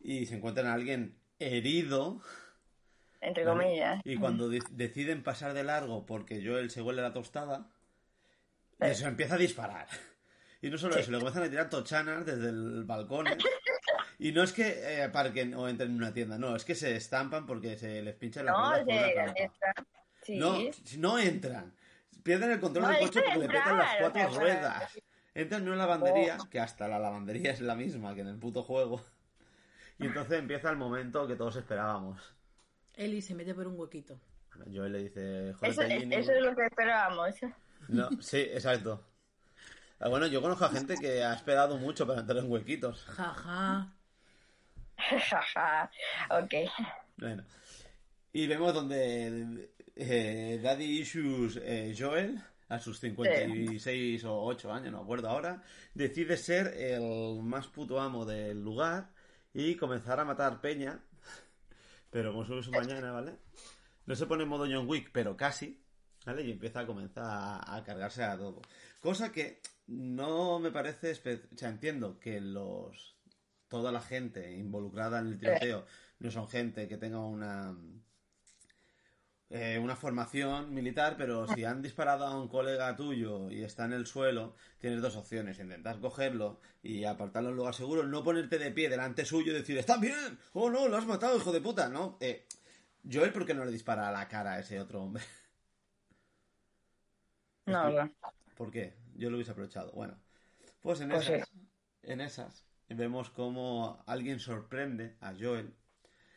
y 0.00 0.24
se 0.24 0.36
encuentran 0.36 0.66
a 0.68 0.72
alguien 0.74 1.14
herido. 1.38 2.20
Entre 3.20 3.44
¿vale? 3.44 3.64
comillas. 3.64 4.00
Y 4.04 4.16
cuando 4.16 4.48
de- 4.48 4.62
deciden 4.70 5.22
pasar 5.22 5.52
de 5.52 5.62
largo 5.62 6.06
porque 6.06 6.42
Joel 6.42 6.70
se 6.70 6.80
huele 6.80 7.02
la 7.02 7.12
tostada, 7.12 7.68
Eh. 8.80 8.94
se 8.94 9.04
empieza 9.06 9.34
a 9.34 9.38
disparar. 9.38 9.88
Y 10.62 10.70
no 10.70 10.78
solo 10.78 10.96
eso, 10.96 11.10
le 11.10 11.18
comienzan 11.18 11.42
a 11.42 11.50
tirar 11.50 11.68
tochanas 11.68 12.24
desde 12.24 12.48
el 12.48 12.84
balcón. 12.84 13.26
¿eh? 13.26 13.36
Y 14.18 14.32
no 14.32 14.42
es 14.42 14.52
que 14.54 15.02
eh, 15.02 15.08
parquen 15.10 15.52
o 15.54 15.68
entren 15.68 15.90
en 15.90 15.96
una 15.98 16.14
tienda, 16.14 16.38
no, 16.38 16.56
es 16.56 16.64
que 16.64 16.74
se 16.74 16.96
estampan 16.96 17.44
porque 17.44 17.76
se 17.76 18.00
les 18.00 18.14
pincha 18.14 18.42
la 18.42 18.52
No, 18.52 18.70
rueda 18.82 18.84
con 19.12 19.24
una 19.24 19.34
sí. 20.22 20.38
No, 20.38 20.56
no 20.98 21.18
entran. 21.18 21.74
Pierden 22.26 22.50
el 22.50 22.60
control 22.60 22.84
No, 22.84 22.90
del 22.90 23.00
coche 23.00 23.22
porque 23.24 23.38
le 23.38 23.46
petan 23.48 23.78
las 23.78 23.94
o 23.94 23.98
cuatro 24.00 24.38
ruedas. 24.38 24.98
Entran 25.34 25.62
en 25.62 25.68
una 25.68 25.76
lavandería, 25.76 26.36
Oh. 26.40 26.48
que 26.50 26.60
hasta 26.60 26.88
la 26.88 26.98
lavandería 26.98 27.52
es 27.52 27.60
la 27.60 27.74
misma 27.74 28.14
que 28.14 28.20
en 28.22 28.26
el 28.28 28.36
puto 28.38 28.62
juego. 28.62 29.02
Y 29.98 30.06
entonces 30.06 30.38
empieza 30.38 30.68
el 30.70 30.76
momento 30.76 31.26
que 31.26 31.36
todos 31.36 31.56
esperábamos. 31.56 32.20
Eli 32.94 33.22
se 33.22 33.34
mete 33.34 33.54
por 33.54 33.66
un 33.66 33.78
huequito. 33.78 34.18
Joel 34.74 34.92
le 34.92 34.98
dice, 35.04 35.50
Eso, 35.50 35.58
"Jódete, 35.58 35.94
es, 35.96 36.00
Ginny". 36.02 36.14
eso 36.16 36.32
es 36.32 36.42
lo 36.42 36.56
que 36.56 36.64
esperábamos. 36.66 37.34
No, 37.88 38.08
sí, 38.20 38.38
exacto. 38.40 39.04
Ah, 40.00 40.08
Bueno, 40.08 40.26
yo 40.26 40.42
conozco 40.42 40.64
a 40.64 40.70
gente 40.70 40.96
que 40.96 41.22
ha 41.22 41.32
esperado 41.34 41.76
mucho 41.78 42.06
para 42.06 42.20
entrar 42.20 42.38
en 42.38 42.50
huequitos. 42.50 43.04
Jaja. 43.04 43.92
Jaja. 44.98 45.90
ok. 46.30 46.54
Bueno. 47.18 47.44
Y 48.32 48.46
vemos 48.46 48.74
donde 48.74 49.70
eh, 49.96 50.60
Daddy 50.62 51.00
Issues 51.00 51.58
eh, 51.62 51.94
Joel, 51.98 52.40
a 52.68 52.78
sus 52.78 53.00
56 53.00 54.24
o 54.24 54.42
8 54.44 54.72
años, 54.72 54.92
no 54.92 55.00
acuerdo 55.00 55.28
ahora, 55.28 55.62
decide 55.94 56.36
ser 56.36 56.68
el 56.76 57.42
más 57.42 57.66
puto 57.68 57.98
amo 58.00 58.24
del 58.24 58.62
lugar 58.62 59.10
y 59.54 59.74
comenzar 59.76 60.20
a 60.20 60.24
matar 60.24 60.60
peña. 60.60 61.00
Pero 62.10 62.32
como 62.32 62.44
sube 62.44 62.62
su 62.62 62.70
mañana, 62.70 63.10
¿vale? 63.10 63.32
No 64.04 64.14
se 64.14 64.26
pone 64.26 64.44
en 64.44 64.48
modo 64.48 64.66
John 64.70 64.88
Wick, 64.88 65.10
pero 65.12 65.36
casi, 65.36 65.82
¿vale? 66.24 66.42
Y 66.42 66.52
empieza 66.52 66.80
a 66.80 66.86
comenzar 66.86 67.24
a, 67.24 67.76
a 67.76 67.82
cargarse 67.82 68.22
a 68.22 68.36
todo. 68.36 68.62
Cosa 69.00 69.32
que 69.32 69.60
no 69.86 70.58
me 70.58 70.70
parece... 70.70 71.12
O 71.12 71.56
sea, 71.56 71.68
entiendo 71.68 72.18
que 72.18 72.40
los... 72.40 73.16
Toda 73.68 73.90
la 73.90 74.00
gente 74.00 74.56
involucrada 74.56 75.18
en 75.18 75.26
el 75.26 75.38
tiroteo 75.38 75.86
no 76.20 76.30
son 76.30 76.48
gente 76.48 76.86
que 76.86 76.96
tenga 76.96 77.18
una... 77.18 77.76
eh, 79.50 79.78
una 79.78 79.96
formación 79.96 80.74
militar, 80.74 81.16
pero 81.16 81.46
si 81.46 81.64
han 81.64 81.82
disparado 81.82 82.26
a 82.26 82.38
un 82.40 82.48
colega 82.48 82.96
tuyo 82.96 83.50
y 83.50 83.62
está 83.62 83.84
en 83.84 83.92
el 83.92 84.06
suelo, 84.06 84.54
tienes 84.78 85.00
dos 85.02 85.16
opciones: 85.16 85.58
intentar 85.58 86.00
cogerlo 86.00 86.60
y 86.82 87.04
apartarlo 87.04 87.48
en 87.50 87.52
un 87.54 87.58
lugar 87.58 87.74
seguro, 87.74 88.02
no 88.04 88.24
ponerte 88.24 88.58
de 88.58 88.70
pie 88.72 88.88
delante 88.88 89.24
suyo 89.24 89.52
y 89.52 89.56
decir, 89.56 89.78
¡Está 89.78 89.96
bien! 89.98 90.38
¡Oh 90.52 90.70
no, 90.70 90.88
lo 90.88 90.96
has 90.96 91.06
matado, 91.06 91.36
hijo 91.36 91.52
de 91.52 91.60
puta! 91.60 91.88
No, 91.88 92.16
eh, 92.20 92.46
Joel, 93.10 93.32
¿por 93.32 93.46
qué 93.46 93.54
no 93.54 93.64
le 93.64 93.72
dispara 93.72 94.08
a 94.08 94.12
la 94.12 94.28
cara 94.28 94.54
a 94.54 94.60
ese 94.60 94.80
otro 94.80 95.02
hombre? 95.02 95.22
No, 97.66 97.90
no. 97.90 98.10
¿Por 98.56 98.70
qué? 98.70 98.94
Yo 99.16 99.30
lo 99.30 99.36
hubiese 99.36 99.52
aprovechado. 99.52 99.92
Bueno, 99.92 100.16
pues 100.80 101.00
en 101.00 101.10
Pues 101.10 101.28
esas, 101.28 101.48
en 102.02 102.20
esas 102.20 102.64
vemos 102.88 103.30
como 103.30 104.02
alguien 104.06 104.38
sorprende 104.40 105.16
a 105.20 105.34
Joel 105.38 105.74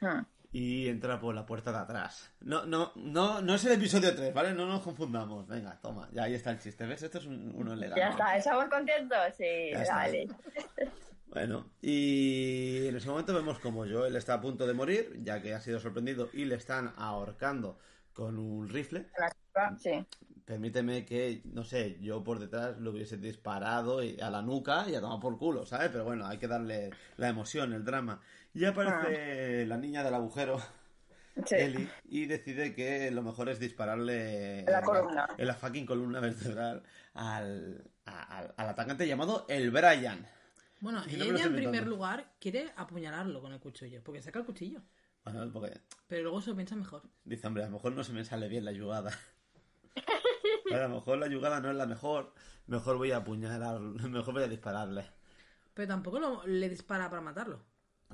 Hmm. 0.02 0.26
Y 0.52 0.88
entra 0.88 1.20
por 1.20 1.36
la 1.36 1.46
puerta 1.46 1.72
de 1.72 1.78
atrás. 1.78 2.32
No, 2.42 2.66
no, 2.66 2.92
no, 2.96 3.42
no 3.42 3.56
es 3.56 3.64
el 3.66 3.74
episodio 3.74 4.16
3, 4.16 4.34
¿vale? 4.34 4.54
No 4.54 4.66
nos 4.66 4.82
confundamos. 4.82 5.48
Venga, 5.48 5.78
toma, 5.82 6.10
ya 6.12 6.24
ahí 6.24 6.34
está 6.34 6.52
el 6.52 6.60
chiste. 6.60 6.86
¿Ves? 6.86 7.04
Esto 7.04 7.20
es 7.20 7.26
un- 7.28 7.52
uno 7.56 7.76
legal. 7.76 7.98
Ya 7.98 8.10
está, 8.10 8.36
¿estamos 8.38 8.66
contentos? 8.66 9.18
Sí, 9.38 9.44
Ya 9.72 9.82
está. 9.84 9.96
dale. 9.96 10.28
Bueno, 11.28 11.70
y 11.82 12.88
en 12.88 12.96
ese 12.96 13.08
momento 13.08 13.36
vemos 13.36 13.60
como 13.60 13.86
Joel 13.86 14.16
está 14.16 14.34
a 14.36 14.42
punto 14.42 14.66
de 14.66 14.74
morir, 14.74 15.20
ya 15.22 15.40
que 15.42 15.54
ha 15.54 15.62
sido 15.62 15.80
sorprendido 15.80 16.30
y 16.34 16.46
le 16.46 16.56
están 16.56 16.92
ahorcando 16.98 17.78
con 18.14 18.40
un 18.40 18.68
rifle. 18.68 19.06
Sí. 19.78 20.04
Permíteme 20.46 21.06
que, 21.06 21.44
no 21.46 21.64
sé, 21.64 22.00
yo 22.02 22.24
por 22.24 22.40
detrás 22.40 22.80
lo 22.80 22.90
hubiese 22.90 23.18
disparado 23.18 24.02
y- 24.04 24.20
a 24.20 24.32
la 24.32 24.42
nuca 24.42 24.86
y 24.90 24.96
a 24.96 25.02
tomar 25.02 25.20
por 25.20 25.38
culo, 25.38 25.68
¿sabes? 25.68 25.90
Pero 25.92 26.06
bueno, 26.06 26.26
hay 26.26 26.40
que 26.40 26.48
darle 26.48 26.90
la 27.18 27.30
emoción, 27.30 27.74
el 27.74 27.86
drama. 27.86 28.20
Y 28.54 28.66
aparece 28.66 29.66
la 29.66 29.78
niña 29.78 30.04
del 30.04 30.14
agujero, 30.16 30.60
sí. 31.46 31.56
Ellie, 31.56 31.90
y 32.06 32.26
decide 32.26 32.74
que 32.74 33.12
lo 33.12 33.22
mejor 33.22 33.50
es 33.50 33.60
dispararle 33.60 34.60
En 34.62 34.66
la 34.66 34.82
columna. 34.82 35.28
en 35.38 35.48
la 35.48 35.54
fucking 35.54 35.86
columna 35.86 36.20
vertebral 36.60 36.84
al, 37.14 37.84
al- 38.06 38.54
al 38.58 38.70
atacante 38.70 39.08
llamado 39.08 39.46
el 39.50 39.70
Brian. 39.72 40.26
Bueno, 40.82 41.02
no 41.06 41.24
ella 41.24 41.44
en 41.44 41.56
primer 41.56 41.86
lugar 41.88 42.32
quiere 42.40 42.72
apuñalarlo 42.76 43.42
con 43.42 43.52
el 43.54 43.60
cuchillo, 43.60 44.02
porque 44.04 44.22
saca 44.22 44.40
el 44.40 44.46
cuchillo. 44.46 44.82
Bueno, 45.26 45.52
porque 45.52 45.80
Pero 46.08 46.24
luego 46.24 46.42
se 46.42 46.50
lo 46.52 46.56
piensa 46.56 46.76
mejor. 46.76 47.04
dice, 47.26 47.46
hombre, 47.46 47.64
a 47.64 47.66
lo 47.68 47.74
mejor 47.74 47.92
no 47.92 48.04
se 48.04 48.14
me 48.14 48.24
sale 48.26 48.48
bien 48.48 48.64
la 48.66 48.72
jugada. 48.74 49.12
a 50.74 50.78
lo 50.78 50.90
mejor 50.90 51.18
la 51.18 51.28
jugada 51.28 51.60
no 51.60 51.70
es 51.70 51.76
la 51.76 51.86
mejor. 51.86 52.34
Mejor 52.68 52.98
voy 52.98 53.12
a 53.12 53.18
apuñalar, 53.18 53.80
mejor 54.10 54.34
voy 54.34 54.44
a 54.44 54.48
dispararle. 54.48 55.06
Pero 55.74 55.88
tampoco 55.88 56.20
lo- 56.20 56.46
le 56.48 56.70
dispara 56.70 57.10
para 57.10 57.22
matarlo. 57.22 57.62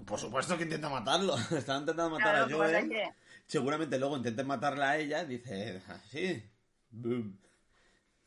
Por 0.05 0.19
supuesto 0.19 0.57
que 0.57 0.63
intenta 0.63 0.89
matarlo. 0.89 1.35
Están 1.57 1.81
intentando 1.81 2.09
matar 2.09 2.47
Claro, 2.47 2.63
a 2.63 2.67
Joel. 2.69 2.89
que- 2.89 3.09
Seguramente 3.47 3.99
luego 3.99 4.17
intenten 4.17 4.47
matarla 4.47 4.91
a 4.91 4.97
ella. 4.97 5.23
Dice, 5.23 5.81
sí. 6.09 6.43
Boom. 6.89 7.37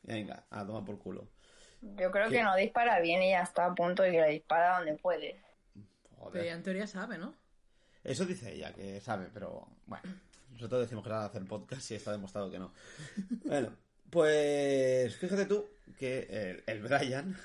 Venga, 0.03 0.45
a 0.51 0.65
tomar 0.65 0.85
por 0.85 0.99
culo. 0.99 1.29
Yo 1.81 2.11
creo 2.11 2.29
¿Qué? 2.29 2.37
que 2.37 2.43
no 2.43 2.57
dispara 2.57 3.01
bien 3.01 3.23
y 3.23 3.31
ya 3.31 3.43
está 3.43 3.67
a 3.67 3.75
punto 3.75 4.03
de 4.03 4.13
que 4.13 4.21
le 4.21 4.31
dispara 4.31 4.79
donde 4.79 4.95
puede. 4.97 5.41
Joder. 6.17 6.33
Pero 6.33 6.45
ella 6.45 6.55
en 6.55 6.63
teoría 6.63 6.87
sabe, 6.87 7.19
¿no? 7.19 7.35
Eso 8.05 8.25
dice 8.25 8.53
ella, 8.55 8.73
que 8.73 9.01
sabe, 9.01 9.29
pero 9.35 9.69
bueno. 9.87 10.05
Nosotros 10.53 10.81
decimos 10.83 11.05
que 11.05 11.11
nada 11.11 11.27
hacer 11.27 11.45
podcast 11.45 11.91
y 11.91 11.95
está 11.97 12.13
demostrado 12.13 12.51
que 12.51 12.59
no. 12.59 12.73
Bueno, 13.45 13.75
pues 14.11 15.15
fíjate 15.17 15.45
tú 15.47 15.67
que 15.99 16.21
el, 16.31 16.63
el 16.67 16.81
Brian, 16.83 17.37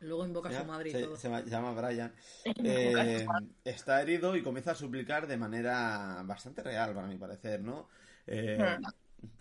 Luego 0.00 0.26
invoca 0.26 0.48
a 0.50 0.60
su 0.60 0.64
madre 0.66 0.88
y 0.90 0.92
se- 0.92 1.02
todo. 1.04 1.16
se 1.16 1.28
llama- 1.48 1.72
Brian, 1.72 2.12
eh, 2.64 3.26
está 3.64 4.02
herido 4.02 4.36
y 4.36 4.42
comienza 4.42 4.72
a 4.72 4.74
suplicar 4.74 5.26
de 5.26 5.36
manera 5.36 6.22
bastante 6.24 6.62
real, 6.62 6.94
para 6.94 7.06
mi 7.06 7.16
parecer, 7.16 7.60
¿no? 7.62 7.88
Eh, 8.26 8.58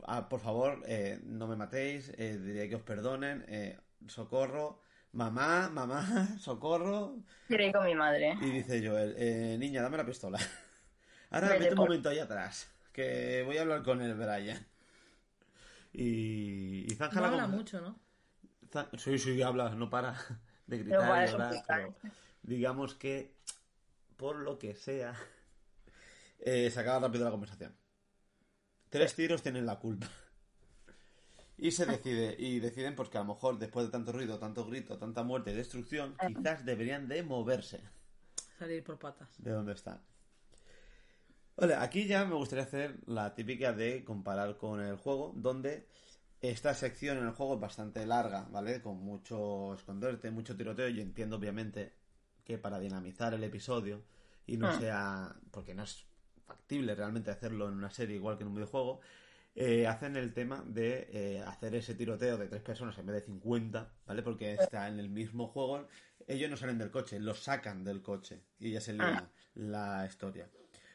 ah, 0.05 0.29
por 0.29 0.39
favor, 0.39 0.81
eh, 0.85 1.19
no 1.23 1.47
me 1.47 1.55
matéis, 1.55 2.11
eh, 2.17 2.37
diría 2.37 2.69
que 2.69 2.75
os 2.75 2.83
perdonen, 2.83 3.43
eh, 3.47 3.77
socorro, 4.07 4.81
mamá, 5.13 5.69
mamá, 5.69 6.05
socorro. 6.39 7.17
Quiero 7.47 7.63
ir 7.65 7.73
con 7.73 7.85
mi 7.85 7.95
madre. 7.95 8.35
Y 8.41 8.49
dice 8.51 8.87
Joel, 8.87 9.15
eh, 9.17 9.57
niña, 9.59 9.81
dame 9.81 9.97
la 9.97 10.05
pistola. 10.05 10.39
Ahora 11.31 11.49
Vete 11.49 11.69
un 11.69 11.75
por- 11.75 11.87
momento 11.89 12.09
ahí 12.09 12.19
atrás, 12.19 12.69
que 12.93 13.43
voy 13.45 13.57
a 13.57 13.61
hablar 13.61 13.83
con 13.83 14.01
el 14.01 14.13
Brian. 14.15 14.65
Y, 15.93 16.85
y 16.91 16.95
Zanja 16.95 17.15
No 17.15 17.21
la 17.21 17.27
habla 17.33 17.47
mucho, 17.47 17.81
¿no? 17.81 17.99
Zan- 18.71 18.89
Sí, 18.97 19.17
sí, 19.17 19.41
habla, 19.41 19.69
no 19.75 19.89
para 19.89 20.15
de 20.67 20.77
gritar 20.77 20.99
No 21.01 21.23
y 21.23 21.27
llorar, 21.27 21.63
pero 21.67 21.95
digamos 22.43 22.95
que, 22.95 23.35
por 24.17 24.37
lo 24.37 24.57
que 24.59 24.75
sea, 24.75 25.13
eh, 26.39 26.69
se 26.71 26.79
acaba 26.79 26.99
rápido 27.07 27.25
la 27.25 27.31
conversación. 27.31 27.75
Tres 28.89 29.15
tiros 29.15 29.41
tienen 29.41 29.65
la 29.65 29.79
culpa. 29.79 30.07
Y 31.57 31.71
se 31.71 31.85
decide, 31.85 32.35
y 32.39 32.59
deciden 32.59 32.95
pues 32.95 33.09
que 33.09 33.17
a 33.17 33.21
lo 33.21 33.33
mejor 33.35 33.59
después 33.59 33.85
de 33.85 33.91
tanto 33.91 34.11
ruido, 34.11 34.39
tanto 34.39 34.65
grito, 34.65 34.97
tanta 34.97 35.23
muerte 35.23 35.51
y 35.51 35.55
destrucción, 35.55 36.15
quizás 36.25 36.65
deberían 36.65 37.07
de 37.07 37.21
moverse. 37.23 37.81
salir 38.57 38.83
por 38.83 38.97
patas. 38.97 39.29
de 39.37 39.51
dónde 39.51 39.73
están. 39.73 40.01
Vale, 41.55 41.75
aquí 41.75 42.07
ya 42.07 42.25
me 42.25 42.33
gustaría 42.35 42.63
hacer 42.63 42.97
la 43.05 43.35
típica 43.35 43.73
de 43.73 44.03
comparar 44.03 44.57
con 44.57 44.79
el 44.81 44.95
juego, 44.97 45.33
donde 45.35 45.87
esta 46.41 46.73
sección 46.73 47.17
en 47.17 47.25
el 47.25 47.31
juego 47.33 47.55
es 47.55 47.59
bastante 47.61 48.05
larga, 48.05 48.47
¿vale? 48.51 48.81
Con 48.81 48.97
mucho 49.03 49.73
esconderte, 49.75 50.31
mucho 50.31 50.55
tiroteo. 50.57 50.89
Yo 50.89 51.01
entiendo, 51.01 51.35
obviamente, 51.37 51.93
que 52.43 52.57
para 52.57 52.79
dinamizar 52.79 53.33
el 53.33 53.43
episodio 53.43 54.01
y 54.47 54.57
no 54.57 54.67
Ah. 54.67 54.79
sea. 54.79 55.35
porque 55.51 55.73
no 55.75 55.83
es 55.83 56.05
factible 56.47 56.95
realmente 56.95 57.29
hacerlo 57.31 57.67
en 57.67 57.75
una 57.75 57.89
serie 57.91 58.15
igual 58.15 58.37
que 58.37 58.43
en 58.43 58.49
un 58.49 58.55
videojuego. 58.55 59.01
eh, 59.53 59.85
hacen 59.85 60.15
el 60.15 60.33
tema 60.33 60.63
de 60.65 61.09
eh, 61.11 61.43
hacer 61.45 61.75
ese 61.75 61.93
tiroteo 61.93 62.37
de 62.37 62.47
tres 62.47 62.61
personas 62.61 62.97
en 62.97 63.05
vez 63.05 63.15
de 63.17 63.21
50, 63.25 63.91
¿vale? 64.05 64.23
Porque 64.23 64.53
está 64.53 64.87
en 64.87 64.97
el 64.97 65.09
mismo 65.09 65.47
juego. 65.49 65.87
Ellos 66.25 66.49
no 66.49 66.55
salen 66.55 66.77
del 66.77 66.89
coche, 66.89 67.19
los 67.19 67.43
sacan 67.43 67.83
del 67.83 68.01
coche. 68.01 68.41
Y 68.59 68.71
ya 68.71 68.79
se 68.79 68.93
lía 68.93 69.29
la 69.55 70.05
historia. 70.07 70.49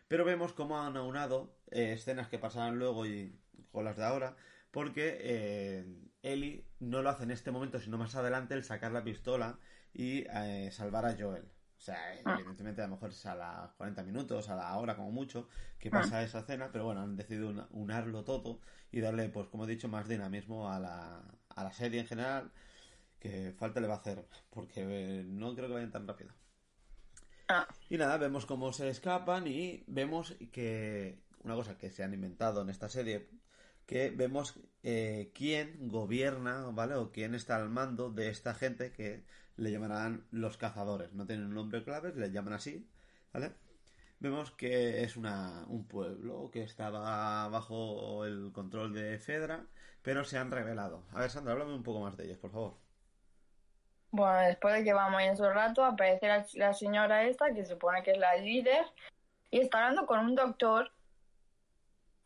Pero 0.09 0.25
vemos 0.25 0.55
cómo 0.55 0.81
han 0.81 0.97
aunado 0.97 1.55
eh, 1.71 1.93
escenas 1.93 2.29
que 2.29 2.39
pasarán 2.39 2.79
luego 2.79 3.05
y 3.05 3.39
con 3.73 3.85
las 3.85 3.99
de 3.99 4.05
ahora. 4.05 4.35
Porque 4.77 5.05
eh, 5.21 5.85
Ellie 6.23 6.65
no 6.81 7.03
lo 7.03 7.09
hace 7.11 7.25
en 7.25 7.31
este 7.31 7.51
momento, 7.51 7.81
sino 7.81 7.97
más 7.99 8.15
adelante 8.15 8.55
el 8.55 8.65
sacar 8.65 8.93
la 8.93 9.03
pistola 9.05 9.59
y 9.95 10.25
eh, 10.29 10.71
salvar 10.71 11.07
a 11.07 11.17
Joel. 11.19 11.45
O 11.79 11.81
sea, 11.87 11.99
Ah. 12.25 12.35
evidentemente 12.41 12.83
a 12.83 12.87
lo 12.87 12.95
mejor 12.95 13.11
es 13.11 13.25
a 13.27 13.35
las 13.35 13.73
40 13.75 14.03
minutos, 14.03 14.49
a 14.51 14.57
la 14.57 14.77
hora 14.77 14.97
como 14.97 15.11
mucho, 15.13 15.49
que 15.79 15.91
pasa 15.91 16.23
esa 16.23 16.41
escena, 16.41 16.71
pero 16.73 16.85
bueno, 16.85 17.01
han 17.03 17.17
decidido 17.17 17.49
una- 17.51 17.69
unarlo 17.71 18.25
todo 18.25 18.61
y 18.93 19.01
darle, 19.01 19.29
pues 19.31 19.49
como 19.49 19.65
he 19.65 19.69
dicho, 19.69 19.89
más 19.89 20.09
dinamismo 20.09 20.71
a 20.71 20.79
la, 20.81 21.23
a 21.49 21.65
la 21.65 21.73
serie 21.73 22.01
en 22.01 22.07
general, 22.07 22.53
que 23.21 23.53
falta 23.59 23.81
le 23.81 23.89
va 23.89 23.95
a 23.95 23.99
hacer, 23.99 24.27
porque 24.51 24.83
eh, 24.87 25.25
no 25.27 25.55
creo 25.55 25.69
que 25.69 25.75
vayan 25.75 25.93
tan 25.93 26.07
rápido. 26.09 26.33
Ah, 27.49 27.67
Y 27.89 27.97
nada, 27.99 28.17
vemos 28.19 28.47
cómo 28.47 28.73
se 28.73 28.89
escapan 28.89 29.47
y 29.47 29.85
vemos 29.87 30.35
que 30.53 31.21
una 31.45 31.55
cosa 31.55 31.79
que 31.79 31.91
se 31.91 32.03
han 32.03 32.13
inventado 32.15 32.63
en 32.63 32.71
esta 32.71 32.89
serie, 32.89 33.29
que 33.87 34.11
vemos 34.11 34.59
eh, 34.83 35.31
quién 35.35 35.89
gobierna, 35.89 36.67
¿vale? 36.73 36.95
O 36.95 37.13
quién 37.13 37.35
está 37.35 37.57
al 37.57 37.71
mando 37.71 38.11
de 38.11 38.29
esta 38.29 38.55
gente 38.55 38.93
que 38.93 39.25
le 39.57 39.71
llamarán 39.71 40.27
los 40.31 40.57
cazadores. 40.57 41.13
No 41.13 41.27
tienen 41.27 41.47
un 41.47 41.55
nombre 41.55 41.83
clave, 41.85 42.13
les 42.15 42.33
llaman 42.33 42.55
así, 42.55 42.87
¿vale? 43.33 43.53
Vemos 44.19 44.51
que 44.51 45.03
es 45.03 45.17
una, 45.17 45.65
un 45.69 45.87
pueblo 45.87 46.51
que 46.51 46.63
estaba 46.63 47.49
bajo 47.49 48.25
el 48.25 48.51
control 48.53 48.93
de 48.93 49.19
Fedra, 49.19 49.67
pero 50.03 50.25
se 50.25 50.39
han 50.39 50.51
revelado. 50.51 51.05
A 51.13 51.21
ver, 51.21 51.31
Sandra, 51.31 51.53
háblame 51.53 51.75
un 51.75 51.83
poco 51.83 52.01
más 52.01 52.17
de 52.17 52.25
ellos, 52.25 52.39
por 52.39 52.51
favor. 52.51 52.75
Bueno, 54.11 54.39
después 54.47 54.75
de 54.75 54.85
que 54.85 54.93
vamos 54.95 55.21
en 55.21 55.37
su 55.37 55.45
rato, 55.45 55.85
aparece 55.85 56.29
la, 56.29 56.47
la 56.55 56.73
señora 56.73 57.25
esta, 57.25 57.53
que 57.53 57.65
se 57.65 57.73
supone 57.73 58.03
que 58.03 58.13
es 58.13 58.19
la 58.19 58.37
líder, 58.37 58.87
y 59.51 59.61
está 59.61 59.79
hablando 59.79 60.07
con 60.07 60.21
un 60.21 60.35
doctor, 60.35 60.91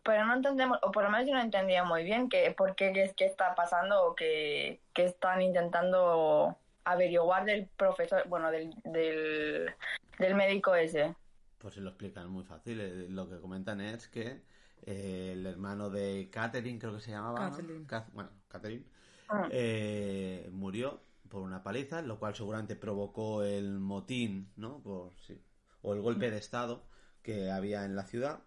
pero 0.03 0.25
no 0.25 0.35
entendemos, 0.35 0.79
o 0.83 0.91
por 0.93 1.05
lo 1.05 1.11
menos 1.11 1.27
yo 1.29 1.35
no 1.35 1.41
entendía 1.41 1.85
muy 1.85 2.05
bien 2.05 2.29
que, 2.29 2.51
por 2.53 2.75
qué, 2.75 2.93
qué, 2.93 3.05
es- 3.05 3.15
qué 3.15 3.27
está 3.27 3.55
pasando 3.55 4.05
o 4.05 4.15
que, 4.15 4.81
que 4.95 5.05
están 5.05 5.43
intentando 5.43 6.57
averiguar 6.85 7.45
del 7.45 7.67
profesor, 7.77 8.27
bueno, 8.29 8.51
del, 8.51 8.75
del, 8.85 9.71
del 10.19 10.35
médico 10.35 10.75
ese. 10.75 11.15
Pues 11.59 11.75
se 11.75 11.81
lo 11.81 11.91
explican 11.91 12.29
muy 12.31 12.45
fácil. 12.45 12.81
Eh, 12.81 13.07
Lo 13.11 13.29
que 13.29 13.39
comentan 13.39 13.81
es 13.83 14.09
que 14.09 14.41
eh, 14.87 15.31
el 15.35 15.45
hermano 15.45 15.91
de 15.91 16.31
Catherine, 16.33 16.79
creo 16.79 16.95
que 16.95 17.01
se 17.01 17.11
llamaba. 17.11 17.51
Kath- 17.87 18.11
bueno, 18.13 18.31
Catherine. 18.49 18.85
Ah. 19.29 19.47
eh, 19.51 20.49
murió 20.53 21.03
por 21.29 21.43
una 21.43 21.63
paliza, 21.63 22.03
lo 22.03 22.19
cual 22.19 22.35
seguramente 22.35 22.75
provocó 22.77 23.45
el 23.45 23.79
motín, 23.79 24.51
¿no? 24.57 24.81
Por, 24.83 25.13
sí, 25.21 25.41
o 25.83 25.93
el 25.95 26.01
golpe 26.01 26.31
de 26.31 26.39
estado 26.39 26.83
que 27.23 27.51
había 27.53 27.85
en 27.85 27.95
la 27.95 28.05
ciudad. 28.05 28.41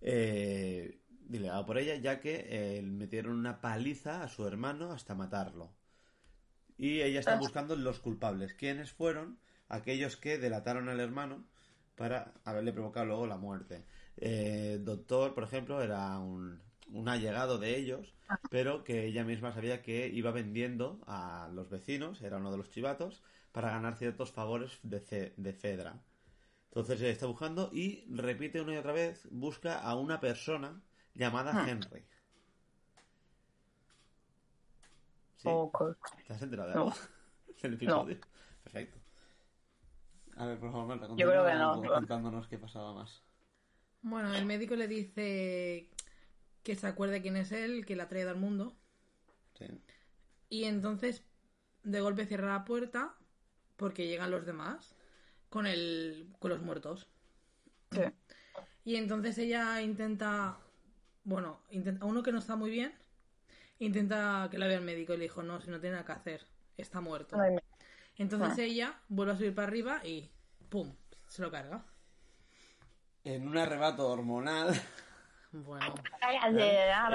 Eh, 0.00 1.00
delegado 1.28 1.66
por 1.66 1.78
ella, 1.78 1.96
ya 1.96 2.20
que 2.20 2.46
eh, 2.48 2.82
metieron 2.82 3.36
una 3.36 3.60
paliza 3.60 4.22
a 4.22 4.28
su 4.28 4.46
hermano 4.46 4.92
hasta 4.92 5.14
matarlo. 5.14 5.72
Y 6.78 7.00
ella 7.00 7.20
está 7.20 7.34
Ah. 7.34 7.38
buscando 7.38 7.74
los 7.76 7.98
culpables. 8.00 8.54
¿Quiénes 8.54 8.92
fueron? 8.92 9.38
Aquellos 9.68 10.16
que 10.16 10.38
delataron 10.38 10.88
al 10.88 11.00
hermano 11.00 11.44
para 11.96 12.34
haberle 12.44 12.72
provocado 12.72 13.06
luego 13.06 13.26
la 13.26 13.38
muerte. 13.38 13.84
Eh, 14.18 14.74
el 14.74 14.84
doctor, 14.84 15.34
por 15.34 15.44
ejemplo, 15.44 15.82
era 15.82 16.18
un, 16.18 16.60
un 16.92 17.08
allegado 17.08 17.58
de 17.58 17.76
ellos, 17.76 18.14
pero 18.50 18.84
que 18.84 19.06
ella 19.06 19.24
misma 19.24 19.52
sabía 19.52 19.82
que 19.82 20.06
iba 20.08 20.30
vendiendo 20.30 21.00
a 21.06 21.50
los 21.52 21.68
vecinos, 21.70 22.20
era 22.22 22.36
uno 22.36 22.50
de 22.52 22.58
los 22.58 22.70
chivatos, 22.70 23.22
para 23.52 23.70
ganar 23.70 23.96
ciertos 23.96 24.30
favores 24.30 24.78
de, 24.82 25.00
Ce- 25.00 25.32
de 25.36 25.52
Fedra. 25.54 26.02
Entonces 26.76 27.00
eh, 27.00 27.10
está 27.10 27.24
buscando 27.24 27.70
y 27.72 28.04
repite 28.10 28.60
una 28.60 28.74
y 28.74 28.76
otra 28.76 28.92
vez, 28.92 29.26
busca 29.30 29.78
a 29.78 29.94
una 29.96 30.20
persona 30.20 30.78
llamada 31.14 31.52
Ah. 31.54 31.66
Henry. 31.66 32.04
¿Sí? 35.36 35.48
Ok. 35.50 35.96
¿Te 36.26 36.34
has 36.34 36.42
enterado 36.42 36.68
de 36.68 36.74
algo? 36.74 36.92
Perfecto. 38.62 38.98
A 40.36 40.44
ver, 40.44 40.58
por 40.60 40.70
favor, 40.70 40.86
Marta, 40.86 41.06
Yo 41.16 41.26
creo 41.30 41.46
que 41.46 41.54
no. 41.54 41.82
contándonos 41.82 42.46
qué 42.46 42.58
pasaba 42.58 42.92
más. 42.92 43.22
Bueno, 44.02 44.34
el 44.34 44.44
médico 44.44 44.76
le 44.76 44.86
dice 44.86 45.88
que 46.62 46.76
se 46.76 46.86
acuerde 46.86 47.22
quién 47.22 47.36
es 47.36 47.52
él, 47.52 47.86
que 47.86 47.96
la 47.96 48.02
ha 48.02 48.08
traído 48.08 48.28
al 48.28 48.36
mundo. 48.36 48.76
Sí. 49.58 49.64
Y 50.50 50.64
entonces 50.64 51.24
de 51.84 52.00
golpe 52.02 52.26
cierra 52.26 52.48
la 52.52 52.66
puerta 52.66 53.16
porque 53.76 54.08
llegan 54.08 54.30
los 54.30 54.44
demás 54.44 54.94
con 55.56 55.66
el 55.66 56.28
con 56.38 56.50
los 56.50 56.60
muertos. 56.60 57.06
Sí. 57.90 58.02
Y 58.84 58.96
entonces 58.96 59.38
ella 59.38 59.80
intenta, 59.80 60.58
bueno, 61.24 61.62
intenta 61.70 62.04
uno 62.04 62.22
que 62.22 62.30
no 62.30 62.40
está 62.40 62.56
muy 62.56 62.70
bien, 62.70 62.92
intenta 63.78 64.48
que 64.50 64.58
la 64.58 64.66
vea 64.66 64.76
el 64.76 64.84
médico 64.84 65.14
y 65.14 65.16
le 65.16 65.22
dijo, 65.22 65.42
"No, 65.42 65.58
si 65.62 65.70
no 65.70 65.80
tiene 65.80 65.94
nada 65.96 66.04
que 66.04 66.12
hacer, 66.12 66.46
está 66.76 67.00
muerto." 67.00 67.40
Ay, 67.40 67.54
me- 67.54 67.62
Entonces 68.18 68.50
Ah. 68.58 68.62
ella 68.62 69.00
vuelve 69.08 69.32
a 69.32 69.36
subir 69.38 69.54
para 69.54 69.68
arriba 69.68 70.04
y 70.04 70.28
pum, 70.68 70.94
se 71.26 71.40
lo 71.40 71.50
carga. 71.50 71.86
En 73.24 73.48
un 73.48 73.56
arrebato 73.56 74.06
hormonal, 74.08 74.68
Bueno, 75.64 75.94
en 76.42 76.54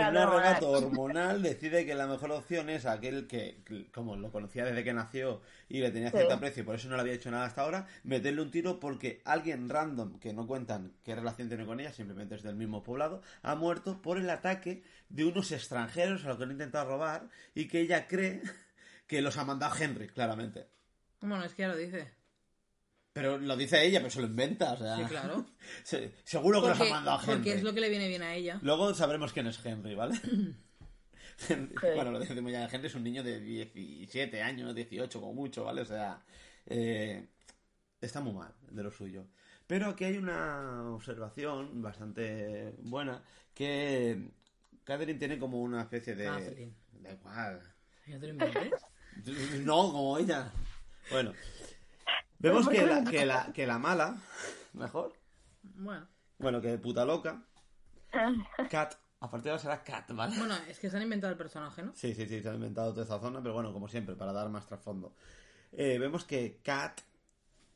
un 0.09 0.17
arrebato 0.17 0.71
hormonal 0.71 1.41
decide 1.41 1.85
que 1.85 1.93
la 1.95 2.07
mejor 2.07 2.31
opción 2.31 2.69
es 2.69 2.85
aquel 2.85 3.27
que, 3.27 3.61
como 3.93 4.15
lo 4.15 4.31
conocía 4.31 4.65
desde 4.65 4.83
que 4.83 4.93
nació 4.93 5.41
y 5.69 5.79
le 5.79 5.91
tenía 5.91 6.09
Sí. 6.09 6.17
cierto 6.17 6.33
aprecio 6.33 6.63
y 6.63 6.65
por 6.65 6.75
eso 6.75 6.89
no 6.89 6.95
le 6.95 7.01
había 7.01 7.13
hecho 7.13 7.29
nada 7.31 7.45
hasta 7.45 7.61
ahora, 7.61 7.87
meterle 8.03 8.41
un 8.41 8.51
tiro 8.51 8.79
porque 8.79 9.21
alguien 9.25 9.69
random, 9.69 10.19
que 10.19 10.33
no 10.33 10.47
cuentan 10.47 10.93
qué 11.03 11.15
relación 11.15 11.47
tiene 11.49 11.65
con 11.65 11.79
ella, 11.79 11.93
simplemente 11.93 12.35
es 12.35 12.43
del 12.43 12.55
mismo 12.55 12.83
poblado, 12.83 13.21
ha 13.43 13.55
muerto 13.55 14.01
por 14.01 14.17
el 14.17 14.29
ataque 14.29 14.83
de 15.09 15.25
unos 15.25 15.51
extranjeros 15.51 16.25
a 16.25 16.29
los 16.29 16.37
que 16.37 16.43
han 16.43 16.51
intentado 16.51 16.89
robar 16.89 17.29
y 17.53 17.67
que 17.67 17.79
ella 17.81 18.07
cree 18.07 18.41
que 19.07 19.21
los 19.21 19.37
ha 19.37 19.45
mandado 19.45 19.75
Henry, 19.79 20.07
claramente. 20.07 20.67
bueno, 21.21 21.43
es 21.43 21.53
que 21.53 21.61
ya 21.63 21.67
lo 21.67 21.75
dice. 21.77 22.11
Pero 23.13 23.37
lo 23.37 23.57
dice 23.57 23.83
ella, 23.85 23.99
pero 23.99 24.09
se 24.09 24.21
lo 24.21 24.27
inventa, 24.27 24.73
o 24.73 24.77
sea... 24.77 24.95
Sí, 24.97 25.03
claro. 25.03 25.45
se- 25.83 26.13
seguro 26.23 26.61
que 26.61 26.69
los 26.69 26.77
Porque, 26.77 26.91
ha 26.91 26.95
mandado 26.95 27.19
Henry. 27.21 27.33
porque 27.35 27.53
es 27.53 27.63
lo 27.63 27.73
que 27.73 27.81
le 27.81 27.89
viene 27.89 28.07
bien 28.07 28.21
a 28.21 28.33
ella. 28.35 28.59
Luego 28.61 28.93
sabremos 28.93 29.33
quién 29.33 29.47
es 29.47 29.63
Henry, 29.65 29.95
¿vale? 29.95 30.15
Henry- 31.49 31.73
Sí. 31.81 31.87
Bueno, 31.95 32.11
lo 32.11 32.19
decimos 32.19 32.51
ya, 32.51 32.69
Henry 32.71 32.87
es 32.87 32.95
un 32.95 33.03
niño 33.03 33.23
de 33.23 33.39
17 33.39 34.41
años, 34.43 34.75
18 34.75 35.19
como 35.19 35.33
mucho, 35.33 35.63
¿vale? 35.63 35.81
O 35.81 35.85
sea, 35.85 36.21
eh, 36.67 37.27
está 37.99 38.21
muy 38.21 38.33
mal 38.33 38.53
de 38.69 38.83
lo 38.83 38.91
suyo. 38.91 39.25
Pero 39.65 39.87
aquí 39.87 40.03
hay 40.03 40.17
una 40.17 40.91
observación 40.93 41.81
bastante 41.81 42.75
buena 42.83 43.23
que 43.55 44.29
Catherine 44.83 45.17
tiene 45.17 45.39
como 45.39 45.61
una 45.61 45.81
especie 45.81 46.13
de... 46.15 46.25
Catherine. 46.25 46.73
Da 46.93 47.11
igual. 47.11 47.61
¿Ya 48.07 48.19
te 48.19 48.27
lo 48.27 48.33
inventes? 48.33 48.81
No, 49.65 49.91
como 49.91 50.17
ella. 50.19 50.51
Bueno. 51.09 51.33
Vemos 52.41 52.67
que 52.67 52.85
la, 52.85 53.03
que 53.03 53.25
la, 53.25 53.53
que 53.53 53.67
la 53.67 53.77
mala, 53.79 54.17
mejor, 54.73 55.13
Bueno. 55.63 56.07
bueno, 56.39 56.61
que 56.61 56.77
puta 56.77 57.05
loca, 57.05 57.43
Cat, 58.69 58.95
a 59.19 59.29
partir 59.29 59.45
de 59.45 59.49
ahora 59.51 59.61
será 59.61 59.83
Cat, 59.83 60.11
¿vale? 60.13 60.37
Bueno, 60.37 60.55
es 60.67 60.79
que 60.79 60.89
se 60.89 60.97
han 60.97 61.03
inventado 61.03 61.31
el 61.31 61.37
personaje, 61.37 61.83
¿no? 61.83 61.93
Sí, 61.95 62.13
sí, 62.13 62.25
sí, 62.27 62.41
se 62.41 62.49
ha 62.49 62.53
inventado 62.53 62.91
toda 62.93 63.05
esa 63.05 63.19
zona, 63.19 63.41
pero 63.41 63.53
bueno, 63.53 63.71
como 63.73 63.87
siempre, 63.87 64.15
para 64.15 64.33
dar 64.33 64.49
más 64.49 64.65
trasfondo. 64.67 65.13
Eh, 65.71 65.97
vemos 65.99 66.25
que 66.25 66.59
Kat 66.63 66.99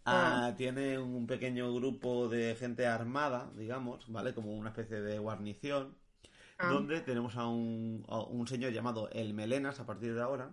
ah, 0.05 0.53
tiene 0.57 0.97
un 0.99 1.27
pequeño 1.27 1.73
grupo 1.73 2.27
de 2.27 2.55
gente 2.55 2.87
armada, 2.87 3.49
digamos, 3.55 4.11
¿vale? 4.11 4.33
Como 4.33 4.53
una 4.55 4.69
especie 4.69 5.01
de 5.01 5.19
guarnición, 5.19 5.95
Ah. 6.57 6.69
donde 6.69 7.01
tenemos 7.01 7.35
a 7.35 7.47
un, 7.47 8.05
a 8.07 8.19
un 8.21 8.47
señor 8.47 8.71
llamado 8.71 9.09
El 9.11 9.33
Melenas 9.33 9.81
a 9.81 9.85
partir 9.85 10.15
de 10.15 10.21
ahora. 10.21 10.51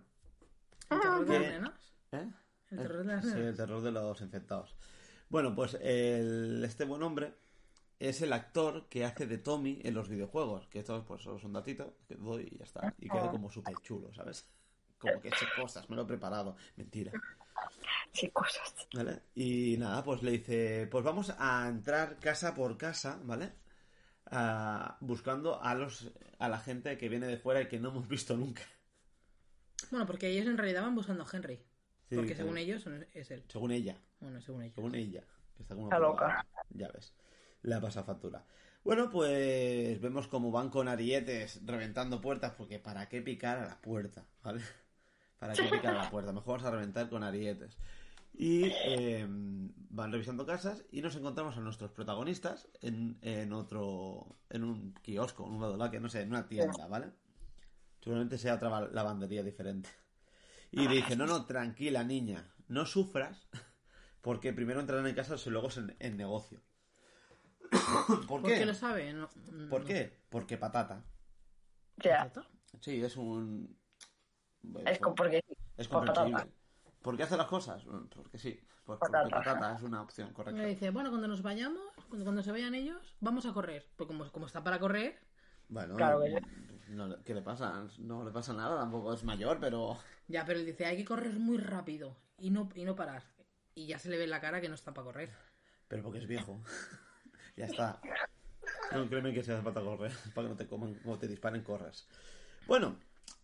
¿El 0.90 0.98
las 0.98 1.20
¿Qué? 1.24 1.38
nenas? 1.38 1.92
¿Eh? 2.10 2.28
¿El 2.72 2.78
terror 2.78 2.98
de 2.98 3.04
las 3.14 3.24
Sí, 3.24 3.38
el 3.38 3.56
terror 3.56 3.82
de 3.82 3.92
los 3.92 4.20
infectados. 4.20 4.74
Bueno, 5.28 5.54
pues 5.54 5.74
el- 5.80 6.62
este 6.64 6.84
buen 6.84 7.02
hombre 7.02 7.34
es 7.98 8.20
el 8.22 8.32
actor 8.32 8.88
que 8.88 9.04
hace 9.04 9.26
de 9.26 9.38
Tommy 9.38 9.80
en 9.84 9.94
los 9.94 10.08
videojuegos. 10.08 10.66
Que 10.68 10.80
esto 10.80 11.04
pues 11.06 11.22
solo 11.22 11.36
es 11.36 11.44
un 11.44 11.52
datito 11.52 11.96
que 12.08 12.16
doy 12.16 12.48
y 12.50 12.58
ya 12.58 12.64
está. 12.64 12.94
Y 12.98 13.08
queda 13.08 13.30
como 13.30 13.50
súper 13.50 13.76
chulo, 13.82 14.12
¿sabes? 14.14 14.48
como 14.98 15.20
que 15.20 15.30
sé 15.30 15.46
cosas, 15.56 15.88
me 15.90 15.96
lo 15.96 16.02
he 16.02 16.06
preparado. 16.06 16.56
Mentira. 16.76 17.12
Sí, 18.12 18.28
cosas. 18.30 18.74
¿Vale? 18.94 19.20
Y 19.34 19.76
nada, 19.78 20.02
pues 20.04 20.22
le 20.22 20.32
dice, 20.32 20.86
pues 20.90 21.04
vamos 21.04 21.32
a 21.38 21.68
entrar 21.68 22.18
casa 22.18 22.54
por 22.54 22.76
casa, 22.76 23.20
¿vale? 23.24 23.52
Buscando 25.00 25.62
a 25.62 25.74
los 25.74 26.10
a 26.38 26.48
la 26.48 26.58
gente 26.58 26.98
que 26.98 27.08
viene 27.08 27.26
de 27.26 27.36
fuera 27.38 27.60
y 27.62 27.68
que 27.68 27.78
no 27.78 27.90
hemos 27.90 28.08
visto 28.08 28.36
nunca. 28.36 28.62
Bueno, 29.90 30.06
porque 30.06 30.28
ellos 30.28 30.46
en 30.46 30.56
realidad 30.58 30.82
van 30.82 30.94
buscando 30.94 31.22
a 31.24 31.26
Henry. 31.32 31.60
Sí, 32.12 32.16
porque 32.16 32.34
claro. 32.34 32.44
según 32.44 32.58
ellos 32.58 32.82
son- 32.82 33.06
es 33.12 33.30
él. 33.30 33.42
Según 33.48 33.70
ella, 33.70 33.96
Bueno, 34.20 34.40
según 34.40 34.62
ellos. 34.62 34.74
según 34.74 34.94
ella, 34.94 35.24
que 35.56 35.62
está 35.62 35.74
como 35.74 35.86
Está 35.86 35.98
loca. 35.98 36.46
Ya 36.70 36.88
ves, 36.88 37.14
le 37.62 37.74
ha 37.74 37.80
pasado 37.80 38.04
factura. 38.06 38.44
Bueno, 38.84 39.08
pues 39.10 40.00
vemos 40.00 40.26
cómo 40.28 40.50
van 40.50 40.68
con 40.68 40.88
arietes 40.88 41.60
reventando 41.64 42.20
puertas, 42.20 42.52
porque 42.52 42.78
¿para 42.78 43.08
qué 43.08 43.22
picar 43.22 43.58
a 43.58 43.66
la 43.68 43.80
puerta? 43.80 44.26
¿Vale? 44.42 44.60
¿Para 45.38 45.54
qué 45.54 45.64
picar 45.64 45.94
a 45.96 46.04
la 46.04 46.10
puerta? 46.10 46.32
Mejor 46.32 46.58
vamos 46.60 46.66
a 46.66 46.70
reventar 46.72 47.08
con 47.08 47.22
arietes. 47.22 47.78
Y 48.34 48.64
eh, 48.86 49.26
van 49.28 50.10
revisando 50.12 50.44
casas 50.46 50.84
y 50.90 51.00
nos 51.02 51.14
encontramos 51.16 51.56
a 51.56 51.60
nuestros 51.60 51.90
protagonistas 51.92 52.68
en, 52.80 53.18
en 53.22 53.52
otro, 53.52 54.36
en 54.50 54.64
un 54.64 54.94
kiosco, 55.02 55.46
en 55.46 55.52
un 55.54 55.90
que 55.90 56.00
no 56.00 56.08
sé, 56.08 56.22
en 56.22 56.28
una 56.30 56.46
tienda, 56.46 56.86
¿vale? 56.86 57.10
Seguramente 58.00 58.38
sea 58.38 58.54
otra 58.54 58.68
va- 58.68 58.88
lavandería 58.88 59.42
diferente. 59.42 59.88
Y 60.72 60.88
le 60.88 60.94
dice, 60.96 61.16
no, 61.16 61.26
no, 61.26 61.44
tranquila 61.46 62.02
niña, 62.02 62.52
no 62.68 62.86
sufras, 62.86 63.48
porque 64.22 64.52
primero 64.52 64.80
entrarán 64.80 65.06
en 65.06 65.14
casa 65.14 65.36
y 65.44 65.50
luego 65.50 65.68
es 65.68 65.76
en, 65.76 65.94
en 66.00 66.16
negocio. 66.16 66.60
¿Por 68.26 68.26
¿Por 68.26 68.42
qué? 68.42 68.58
qué 68.58 68.66
lo 68.66 68.74
sabe? 68.74 69.12
No- 69.12 69.28
¿Por 69.68 69.82
no. 69.82 69.86
qué? 69.86 70.18
Porque 70.28 70.56
patata. 70.58 71.04
Ya. 71.98 72.30
Sí, 72.80 73.02
es 73.02 73.16
un... 73.16 73.78
Es 74.86 74.98
porque 74.98 75.42
sí. 75.46 75.54
Es 75.76 75.88
comprensible. 75.88 76.32
patata. 76.32 76.50
¿Por 77.02 77.16
qué 77.16 77.22
hace 77.24 77.36
las 77.36 77.46
cosas? 77.48 77.84
Mm, 77.86 78.06
Porque 78.08 78.38
sí. 78.38 78.60
Pues 78.84 78.98
Patata. 78.98 79.22
porque 79.28 79.34
patata 79.36 79.76
es 79.76 79.82
una 79.82 80.02
opción 80.02 80.32
correcta. 80.32 80.60
Le 80.60 80.68
dice, 80.68 80.90
bueno, 80.90 81.10
cuando 81.10 81.28
nos 81.28 81.42
vayamos, 81.42 81.80
cuando, 82.08 82.24
cuando 82.24 82.42
se 82.42 82.50
vayan 82.50 82.74
ellos, 82.74 83.16
vamos 83.20 83.46
a 83.46 83.52
correr. 83.52 83.88
Pues 83.96 84.08
como, 84.08 84.30
como 84.32 84.46
está 84.46 84.64
para 84.64 84.80
correr, 84.80 85.20
Bueno, 85.68 85.94
Claro 85.96 86.20
que 86.20 86.40
no 86.92 87.08
le- 87.08 87.22
¿qué 87.24 87.34
le 87.34 87.42
pasa? 87.42 87.86
No 87.98 88.24
le 88.24 88.30
pasa 88.30 88.52
nada, 88.52 88.78
tampoco 88.80 89.12
es 89.14 89.24
mayor, 89.24 89.58
pero... 89.60 89.98
ya, 90.28 90.44
pero 90.44 90.58
él 90.60 90.66
dice, 90.66 90.86
hay 90.86 90.96
que 90.96 91.04
correr 91.04 91.34
muy 91.34 91.58
rápido 91.58 92.16
y 92.38 92.50
no, 92.50 92.68
y 92.74 92.84
no 92.84 92.94
parar. 92.94 93.22
Y 93.74 93.86
ya 93.86 93.98
se 93.98 94.10
le 94.10 94.18
ve 94.18 94.24
en 94.24 94.30
la 94.30 94.40
cara 94.40 94.60
que 94.60 94.68
no 94.68 94.74
está 94.74 94.92
para 94.92 95.04
correr. 95.06 95.30
Pero 95.88 96.02
porque 96.02 96.18
es 96.18 96.26
viejo. 96.26 96.62
ya 97.56 97.66
está. 97.66 98.00
No, 98.92 99.08
créeme 99.08 99.32
que 99.32 99.42
se 99.42 99.52
hace 99.52 99.62
falta 99.62 99.80
correr. 99.80 100.12
Para 100.34 100.46
que 100.46 100.50
no 100.52 100.56
te 100.56 100.66
coman 100.66 100.98
o 101.04 101.18
te 101.18 101.26
disparen, 101.26 101.62
corras. 101.62 102.06
Bueno, 102.66 102.98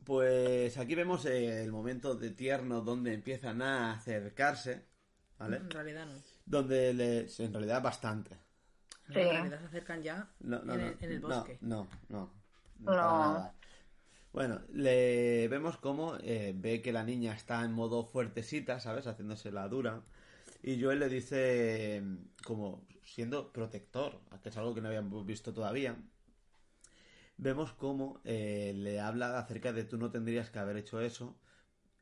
pues 0.04 0.76
aquí 0.78 0.94
vemos 0.94 1.24
el 1.24 1.72
momento 1.72 2.14
de 2.14 2.30
tierno 2.30 2.82
donde 2.82 3.14
empiezan 3.14 3.62
a 3.62 3.92
acercarse. 3.92 4.87
¿Vale? 5.38 5.56
En 5.58 5.70
realidad 5.70 6.06
no. 6.06 6.12
Donde 6.44 6.92
les, 6.94 7.40
en 7.40 7.52
realidad 7.52 7.82
bastante. 7.82 8.34
En 9.08 9.14
Sí. 9.14 9.20
realidad 9.20 9.61
se 9.61 9.66
acercan 9.66 10.02
ya 10.02 10.28
No, 10.40 10.58
no, 10.62 10.74
en, 10.74 10.80
no, 10.80 10.87
el, 10.88 10.96
en 11.00 11.12
el 11.12 11.20
no, 11.22 11.28
bosque. 11.28 11.58
No, 11.62 11.88
no. 12.08 12.38
No. 12.78 12.92
nada. 12.92 13.54
Bueno, 14.32 14.62
le 14.72 15.48
vemos 15.48 15.78
como 15.78 16.16
eh, 16.20 16.54
ve 16.56 16.82
que 16.82 16.92
la 16.92 17.04
niña 17.04 17.34
está 17.34 17.64
en 17.64 17.72
modo 17.72 18.04
fuertecita, 18.04 18.80
¿sabes? 18.80 19.06
Haciéndose 19.06 19.52
la 19.52 19.68
dura. 19.68 20.02
Y 20.62 20.82
Joel 20.82 21.00
le 21.00 21.08
dice, 21.08 22.02
como 22.44 22.86
siendo 23.02 23.52
protector, 23.52 24.20
que 24.42 24.50
es 24.50 24.56
algo 24.56 24.74
que 24.74 24.80
no 24.82 24.88
habíamos 24.88 25.26
visto 25.26 25.52
todavía. 25.54 25.96
Vemos 27.36 27.72
cómo 27.72 28.20
eh, 28.24 28.72
le 28.76 29.00
habla 29.00 29.38
acerca 29.38 29.72
de 29.72 29.84
tú 29.84 29.96
no 29.98 30.10
tendrías 30.10 30.50
que 30.50 30.58
haber 30.58 30.76
hecho 30.76 31.00
eso. 31.00 31.36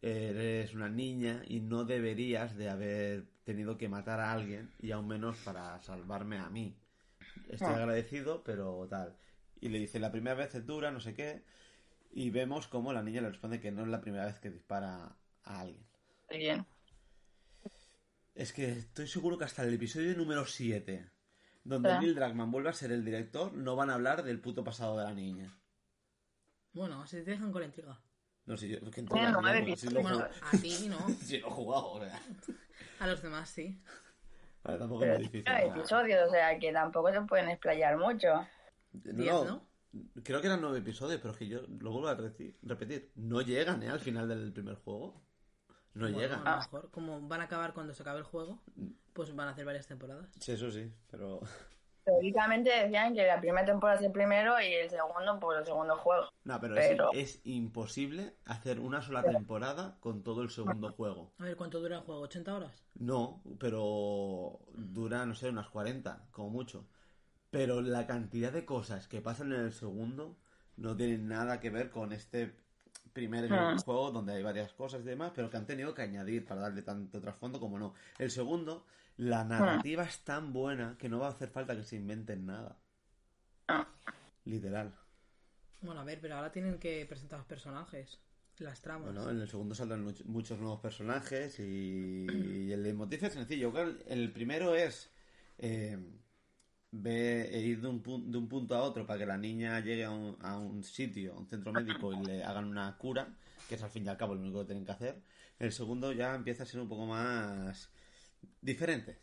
Eres 0.02 0.74
una 0.74 0.88
niña 0.90 1.42
y 1.48 1.60
no 1.60 1.84
deberías 1.84 2.56
de 2.56 2.70
haber 2.70 3.26
tenido 3.44 3.78
que 3.78 3.88
matar 3.88 4.20
a 4.20 4.32
alguien 4.32 4.70
y 4.80 4.92
aún 4.92 5.08
menos 5.08 5.36
para 5.38 5.80
salvarme 5.82 6.38
a 6.38 6.50
mí. 6.50 6.76
Estoy 7.48 7.74
Ah. 7.74 7.76
agradecido, 7.76 8.44
pero 8.44 8.86
tal. 8.90 9.16
Y 9.60 9.68
le 9.68 9.78
dice, 9.78 9.98
la 9.98 10.12
primera 10.12 10.36
vez 10.36 10.54
es 10.54 10.66
dura, 10.66 10.90
no 10.90 11.00
sé 11.00 11.14
qué. 11.14 11.44
Y 12.10 12.30
vemos 12.30 12.68
cómo 12.68 12.92
la 12.92 13.02
niña 13.02 13.20
le 13.20 13.30
responde 13.30 13.60
que 13.60 13.72
no 13.72 13.82
es 13.82 13.88
la 13.88 14.00
primera 14.00 14.26
vez 14.26 14.38
que 14.38 14.50
dispara 14.50 15.16
a 15.44 15.60
alguien. 15.60 15.86
Bien. 16.30 16.66
Es 18.34 18.52
que 18.52 18.70
estoy 18.72 19.06
seguro 19.06 19.38
que 19.38 19.44
hasta 19.44 19.62
el 19.62 19.72
episodio 19.74 20.14
número 20.16 20.44
7, 20.44 21.10
donde. 21.64 21.98
Neil 21.98 22.14
Druckmann 22.14 22.50
vuelve 22.50 22.68
a 22.68 22.74
ser 22.74 22.92
el 22.92 23.04
director, 23.04 23.52
no 23.54 23.76
van 23.76 23.90
a 23.90 23.94
hablar 23.94 24.22
del 24.22 24.40
puto 24.40 24.62
pasado 24.62 24.98
de 24.98 25.04
la 25.04 25.14
niña. 25.14 25.58
Bueno, 26.72 27.06
se 27.06 27.22
te 27.22 27.30
dejan 27.30 27.50
con 27.52 27.62
la 27.62 27.66
intriga. 27.66 27.98
No 28.44 28.56
sé, 28.56 28.68
yo 28.68 28.90
que 28.90 29.02
Bueno, 29.02 29.40
tío, 29.40 29.50
porque 29.50 29.76
si 29.76 29.88
Bueno, 29.88 30.20
a 30.20 30.50
ti 30.58 30.88
no. 30.88 30.98
si 31.20 31.38
lo 31.38 31.48
he 31.48 31.50
jugado, 31.50 31.86
o 31.92 32.00
sea. 32.00 32.20
A 33.00 33.06
los 33.06 33.22
demás 33.22 33.48
sí. 33.48 33.80
Vale, 34.62 34.78
tampoco 34.78 35.00
Pero 35.00 35.14
es 35.14 35.18
muy 35.18 35.28
difícil. 35.28 35.50
un 35.50 35.56
o 35.56 35.58
sea. 35.58 35.76
episodio, 35.76 36.26
o 36.26 36.30
sea 36.30 36.58
que 36.58 36.72
tampoco 36.72 37.12
se 37.12 37.20
pueden 37.22 37.48
explayar 37.48 37.96
mucho. 37.96 38.46
No, 39.04 39.12
Diez, 39.14 39.32
no, 39.34 39.44
¿no? 39.44 39.66
Creo 40.22 40.40
que 40.40 40.46
eran 40.46 40.60
nueve 40.60 40.78
episodios, 40.78 41.20
pero 41.20 41.32
es 41.32 41.38
que 41.38 41.48
yo 41.48 41.60
lo 41.80 41.90
vuelvo 41.90 42.08
a 42.08 42.14
repetir. 42.14 43.10
No 43.14 43.40
llegan, 43.40 43.82
¿eh? 43.82 43.88
Al 43.88 44.00
final 44.00 44.28
del 44.28 44.52
primer 44.52 44.76
juego. 44.76 45.22
No 45.94 46.02
Bueno, 46.02 46.18
llegan. 46.18 46.46
A 46.46 46.50
lo 46.56 46.56
mejor, 46.58 46.90
como 46.90 47.20
van 47.26 47.40
a 47.40 47.44
acabar 47.44 47.72
cuando 47.72 47.94
se 47.94 48.02
acabe 48.02 48.18
el 48.18 48.24
juego, 48.24 48.62
pues 49.14 49.34
van 49.34 49.48
a 49.48 49.52
hacer 49.52 49.64
varias 49.64 49.86
temporadas. 49.86 50.28
Sí, 50.40 50.52
eso 50.52 50.70
sí, 50.70 50.92
pero... 51.10 51.40
Teóricamente 52.04 52.70
decían 52.70 53.14
que 53.14 53.26
la 53.26 53.40
primera 53.40 53.64
temporada 53.66 53.98
es 53.98 54.04
el 54.06 54.12
primero 54.12 54.60
y 54.60 54.66
el 54.74 54.88
segundo, 54.88 55.40
pues 55.40 55.58
el 55.58 55.64
segundo 55.66 55.96
juego. 55.96 56.28
No, 56.44 56.60
pero, 56.60 56.74
Pero- 56.76 57.12
Es, 57.12 57.36
es 57.36 57.40
imposible 57.46 58.36
hacer 58.44 58.78
una 58.78 59.02
sola 59.02 59.24
temporada 59.24 59.96
con 59.98 60.22
todo 60.22 60.42
el 60.42 60.50
segundo 60.50 60.92
juego. 60.92 61.32
A 61.38 61.44
ver, 61.44 61.56
¿cuánto 61.56 61.80
dura 61.80 61.96
el 61.96 62.02
juego? 62.02 62.28
¿80 62.28 62.48
horas? 62.54 62.84
No, 62.94 63.42
pero 63.58 64.60
dura, 64.74 65.26
no 65.26 65.34
sé, 65.34 65.48
unas 65.48 65.68
40, 65.68 66.28
como 66.30 66.50
mucho. 66.50 66.86
Pero 67.50 67.80
la 67.80 68.06
cantidad 68.06 68.52
de 68.52 68.64
cosas 68.64 69.08
que 69.08 69.20
pasan 69.20 69.52
en 69.52 69.60
el 69.60 69.72
segundo 69.72 70.36
no 70.76 70.96
tienen 70.96 71.28
nada 71.28 71.60
que 71.60 71.70
ver 71.70 71.90
con 71.90 72.12
este 72.12 72.54
primer 73.12 73.50
Ah. 73.52 73.76
juego 73.82 74.10
donde 74.10 74.34
hay 74.34 74.42
varias 74.42 74.72
cosas 74.74 75.00
y 75.00 75.04
demás, 75.04 75.32
pero 75.34 75.48
que 75.48 75.56
han 75.56 75.66
tenido 75.66 75.94
que 75.94 76.02
añadir 76.02 76.44
para 76.44 76.60
darle 76.62 76.82
tanto 76.82 77.20
trasfondo 77.20 77.58
como 77.60 77.78
no. 77.78 77.94
El 78.18 78.30
segundo, 78.30 78.84
la 79.16 79.44
narrativa 79.44 80.04
es 80.04 80.18
tan 80.24 80.52
buena 80.52 80.96
que 80.98 81.08
no 81.08 81.18
va 81.18 81.28
a 81.28 81.30
hacer 81.30 81.48
falta 81.48 81.74
que 81.74 81.82
se 81.84 81.96
inventen 81.96 82.44
nada. 82.46 82.76
Ah. 83.68 83.88
Literal. 84.44 84.94
Bueno, 85.80 86.00
a 86.00 86.04
ver, 86.04 86.20
pero 86.20 86.36
ahora 86.36 86.52
tienen 86.52 86.78
que 86.78 87.06
presentar 87.06 87.38
los 87.38 87.46
personajes, 87.48 88.20
las 88.58 88.80
tramas. 88.82 89.12
Bueno, 89.14 89.30
en 89.30 89.40
el 89.40 89.48
segundo 89.48 89.74
saldrán 89.74 90.04
much- 90.04 90.24
muchos 90.24 90.58
nuevos 90.58 90.80
personajes 90.80 91.58
y, 91.60 92.26
y 92.28 92.72
el 92.72 92.82
leitmotiv 92.82 93.24
es 93.24 93.32
sencillo. 93.32 93.72
El 94.06 94.30
primero 94.32 94.74
es 94.74 95.10
eh, 95.58 95.98
ve- 97.02 97.48
e 97.52 97.60
ir 97.60 97.80
de 97.80 97.88
un, 97.88 98.02
pun- 98.02 98.30
de 98.30 98.38
un 98.38 98.48
punto 98.48 98.74
a 98.74 98.82
otro 98.82 99.06
para 99.06 99.18
que 99.18 99.26
la 99.26 99.36
niña 99.38 99.80
llegue 99.80 100.04
a 100.04 100.10
un, 100.10 100.36
a 100.42 100.58
un 100.58 100.82
sitio, 100.84 101.34
a 101.34 101.38
un 101.38 101.46
centro 101.48 101.72
médico 101.72 102.12
y 102.12 102.24
le 102.24 102.44
hagan 102.44 102.64
una 102.66 102.96
cura, 102.98 103.28
que 103.68 103.76
es 103.76 103.82
al 103.82 103.90
fin 103.90 104.04
y 104.04 104.08
al 104.08 104.16
cabo 104.16 104.34
lo 104.34 104.40
único 104.40 104.60
que 104.60 104.66
tienen 104.66 104.84
que 104.84 104.92
hacer. 104.92 105.22
El 105.58 105.72
segundo 105.72 106.12
ya 106.12 106.34
empieza 106.34 106.64
a 106.64 106.66
ser 106.66 106.80
un 106.80 106.88
poco 106.88 107.06
más 107.06 107.90
diferente. 108.60 109.18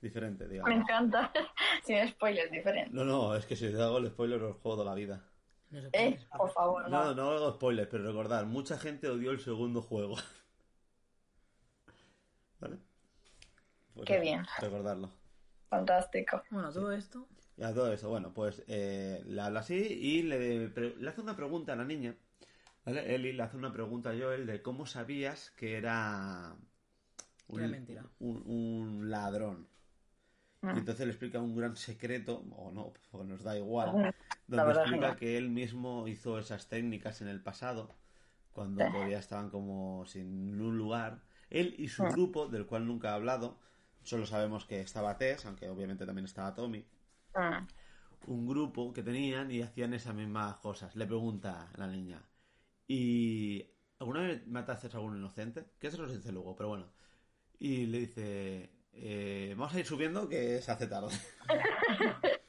Diferente, 0.00 0.44
Me 0.44 0.50
digamos. 0.52 0.80
encanta. 0.82 1.30
Sin 1.84 2.08
spoilers, 2.08 2.50
diferente. 2.50 2.90
No, 2.94 3.04
no, 3.04 3.34
es 3.34 3.44
que 3.44 3.54
si 3.54 3.68
te 3.70 3.82
hago 3.82 3.98
el 3.98 4.08
spoiler 4.08 4.42
os 4.42 4.56
juego 4.56 4.78
toda 4.78 4.90
la 4.90 4.94
vida. 4.94 5.22
No 5.70 5.78
Eh, 5.92 6.18
por 6.36 6.50
favor, 6.52 6.88
No, 6.88 7.06
no. 7.06 7.14
no 7.14 7.30
hago 7.32 7.52
spoilers, 7.52 7.88
pero 7.90 8.04
recordad, 8.04 8.46
mucha 8.46 8.78
gente 8.78 9.08
odió 9.08 9.30
el 9.30 9.40
segundo 9.40 9.82
juego. 9.82 10.16
¿Vale? 12.60 12.78
Pues 13.94 14.06
Qué 14.06 14.20
bien. 14.20 14.42
Recordarlo. 14.60 15.10
Fantástico. 15.70 16.42
Bueno, 16.50 16.70
todo 16.72 16.92
esto. 16.92 17.26
Y 17.56 17.62
a 17.62 17.72
todo 17.72 17.92
eso, 17.92 18.08
bueno, 18.08 18.32
pues 18.34 18.62
eh, 18.66 19.22
le 19.26 19.40
habla 19.40 19.60
así 19.60 19.74
y 19.76 20.22
le, 20.22 20.68
le 20.68 21.08
hace 21.08 21.20
una 21.20 21.36
pregunta 21.36 21.72
a 21.72 21.76
la 21.76 21.84
niña. 21.84 22.16
¿Vale? 22.84 23.14
Eli 23.14 23.32
le 23.32 23.42
hace 23.42 23.56
una 23.56 23.72
pregunta 23.72 24.10
a 24.10 24.14
Joel 24.18 24.46
de 24.46 24.62
cómo 24.62 24.86
sabías 24.86 25.50
que 25.50 25.76
era 25.76 26.56
era 27.52 27.68
mentira. 27.68 28.04
un, 28.20 28.42
un 28.46 29.10
ladrón. 29.10 29.68
Ah. 30.62 30.72
Y 30.74 30.78
entonces 30.78 31.06
le 31.06 31.12
explica 31.12 31.38
un 31.40 31.54
gran 31.56 31.76
secreto, 31.76 32.44
o 32.56 32.70
no, 32.70 32.92
porque 33.10 33.26
nos 33.26 33.42
da 33.42 33.56
igual, 33.56 34.14
donde 34.46 34.72
explica 34.72 35.16
que 35.16 35.36
él 35.38 35.48
mismo 35.50 36.06
hizo 36.08 36.38
esas 36.38 36.68
técnicas 36.68 37.20
en 37.22 37.28
el 37.28 37.42
pasado, 37.42 37.90
cuando 38.52 38.84
todavía 38.84 39.18
estaban 39.18 39.50
como 39.50 40.04
sin 40.06 40.60
un 40.60 40.76
lugar. 40.76 41.22
Él 41.50 41.74
y 41.78 41.88
su 41.88 42.04
Ah. 42.04 42.10
grupo, 42.10 42.46
del 42.48 42.66
cual 42.66 42.86
nunca 42.86 43.10
ha 43.10 43.14
hablado, 43.14 43.58
solo 44.02 44.26
sabemos 44.26 44.64
que 44.66 44.80
estaba 44.80 45.16
Tess, 45.16 45.46
aunque 45.46 45.68
obviamente 45.68 46.06
también 46.06 46.24
estaba 46.26 46.54
Tommy, 46.54 46.84
Mm. 47.34 47.66
un 48.26 48.46
grupo 48.46 48.92
que 48.92 49.02
tenían 49.02 49.50
y 49.50 49.62
hacían 49.62 49.94
esas 49.94 50.14
mismas 50.14 50.56
cosas. 50.58 50.94
Le 50.96 51.06
pregunta 51.06 51.70
a 51.74 51.78
la 51.78 51.86
niña, 51.86 52.22
¿y 52.88 53.66
alguna 53.98 54.20
vez 54.22 54.46
mataste 54.46 54.88
a 54.88 54.90
algún 54.98 55.16
inocente? 55.16 55.64
Que 55.78 55.88
eso 55.88 56.02
lo 56.02 56.12
dice 56.12 56.32
luego, 56.32 56.56
pero 56.56 56.68
bueno. 56.70 56.92
Y 57.58 57.86
le 57.86 58.00
dice, 58.00 58.70
eh, 58.92 59.54
vamos 59.56 59.74
a 59.74 59.80
ir 59.80 59.86
subiendo 59.86 60.28
que 60.28 60.60
se 60.62 60.72
hace 60.72 60.86
tarde. 60.86 61.14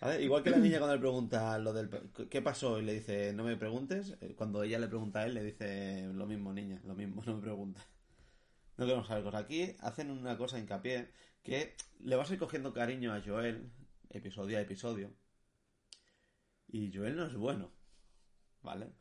A 0.00 0.08
ver, 0.08 0.20
igual 0.20 0.42
que 0.42 0.50
la 0.50 0.58
niña 0.58 0.78
cuando 0.78 0.94
le 0.94 1.00
pregunta 1.00 1.58
lo 1.58 1.72
del 1.72 1.88
qué 2.30 2.42
pasó 2.42 2.78
y 2.78 2.84
le 2.84 2.92
dice 2.94 3.32
no 3.32 3.44
me 3.44 3.56
preguntes, 3.56 4.14
eh, 4.20 4.34
cuando 4.36 4.62
ella 4.62 4.78
le 4.78 4.88
pregunta 4.88 5.20
a 5.20 5.24
él 5.26 5.34
le 5.34 5.42
dice 5.42 6.08
lo 6.12 6.26
mismo 6.26 6.52
niña, 6.52 6.80
lo 6.84 6.94
mismo, 6.94 7.22
no 7.26 7.36
me 7.36 7.40
preguntes. 7.42 7.82
No 8.76 8.84
queremos 8.84 9.06
saber 9.06 9.24
cosas. 9.24 9.42
Aquí 9.44 9.74
hacen 9.80 10.10
una 10.10 10.36
cosa 10.36 10.58
hincapié 10.58 11.10
que 11.42 11.76
le 12.00 12.16
vas 12.16 12.30
a 12.30 12.34
ir 12.34 12.38
cogiendo 12.38 12.72
cariño 12.72 13.12
a 13.14 13.22
Joel 13.24 13.70
episodio 14.10 14.58
a 14.58 14.60
episodio 14.60 15.12
y 16.68 16.92
Joel 16.92 17.16
no 17.16 17.26
es 17.26 17.34
bueno, 17.36 17.70
¿vale? 18.62 18.92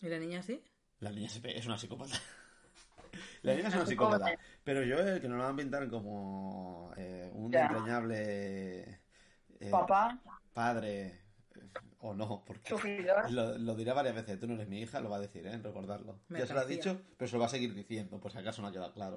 ¿Y 0.00 0.08
la 0.08 0.18
niña 0.18 0.42
sí? 0.42 0.62
La 1.00 1.10
niña 1.10 1.28
es 1.44 1.66
una 1.66 1.78
psicópata. 1.78 2.20
La 3.42 3.54
niña 3.54 3.68
es 3.68 3.74
una 3.74 3.86
psicópata. 3.86 4.26
Pero 4.64 4.80
Joel, 4.80 5.20
que 5.20 5.28
nos 5.28 5.38
lo 5.38 5.44
van 5.44 5.52
a 5.54 5.56
pintar 5.56 5.88
como 5.88 6.92
eh, 6.96 7.30
un 7.32 7.52
Ya. 7.52 7.66
entrañable 7.66 9.00
eh, 9.60 9.70
Papá, 9.70 10.20
padre 10.52 11.23
o 12.06 12.14
no, 12.14 12.44
porque 12.46 12.70
lo, 13.30 13.56
lo 13.58 13.74
dirá 13.74 13.94
varias 13.94 14.14
veces. 14.14 14.38
Tú 14.38 14.46
no 14.46 14.54
eres 14.54 14.68
mi 14.68 14.80
hija, 14.80 15.00
lo 15.00 15.08
va 15.10 15.16
a 15.16 15.20
decir, 15.20 15.46
¿eh? 15.46 15.58
Recordarlo. 15.58 16.20
Me 16.28 16.38
ya 16.38 16.46
se 16.46 16.54
lo 16.54 16.60
ha 16.60 16.64
dicho, 16.66 17.00
pero 17.16 17.28
se 17.28 17.34
lo 17.36 17.40
va 17.40 17.46
a 17.46 17.50
seguir 17.50 17.72
diciendo, 17.74 18.20
por 18.20 18.30
si 18.30 18.38
acaso 18.38 18.60
no 18.62 18.68
ha 18.68 18.72
quedado 18.72 18.92
claro. 18.92 19.16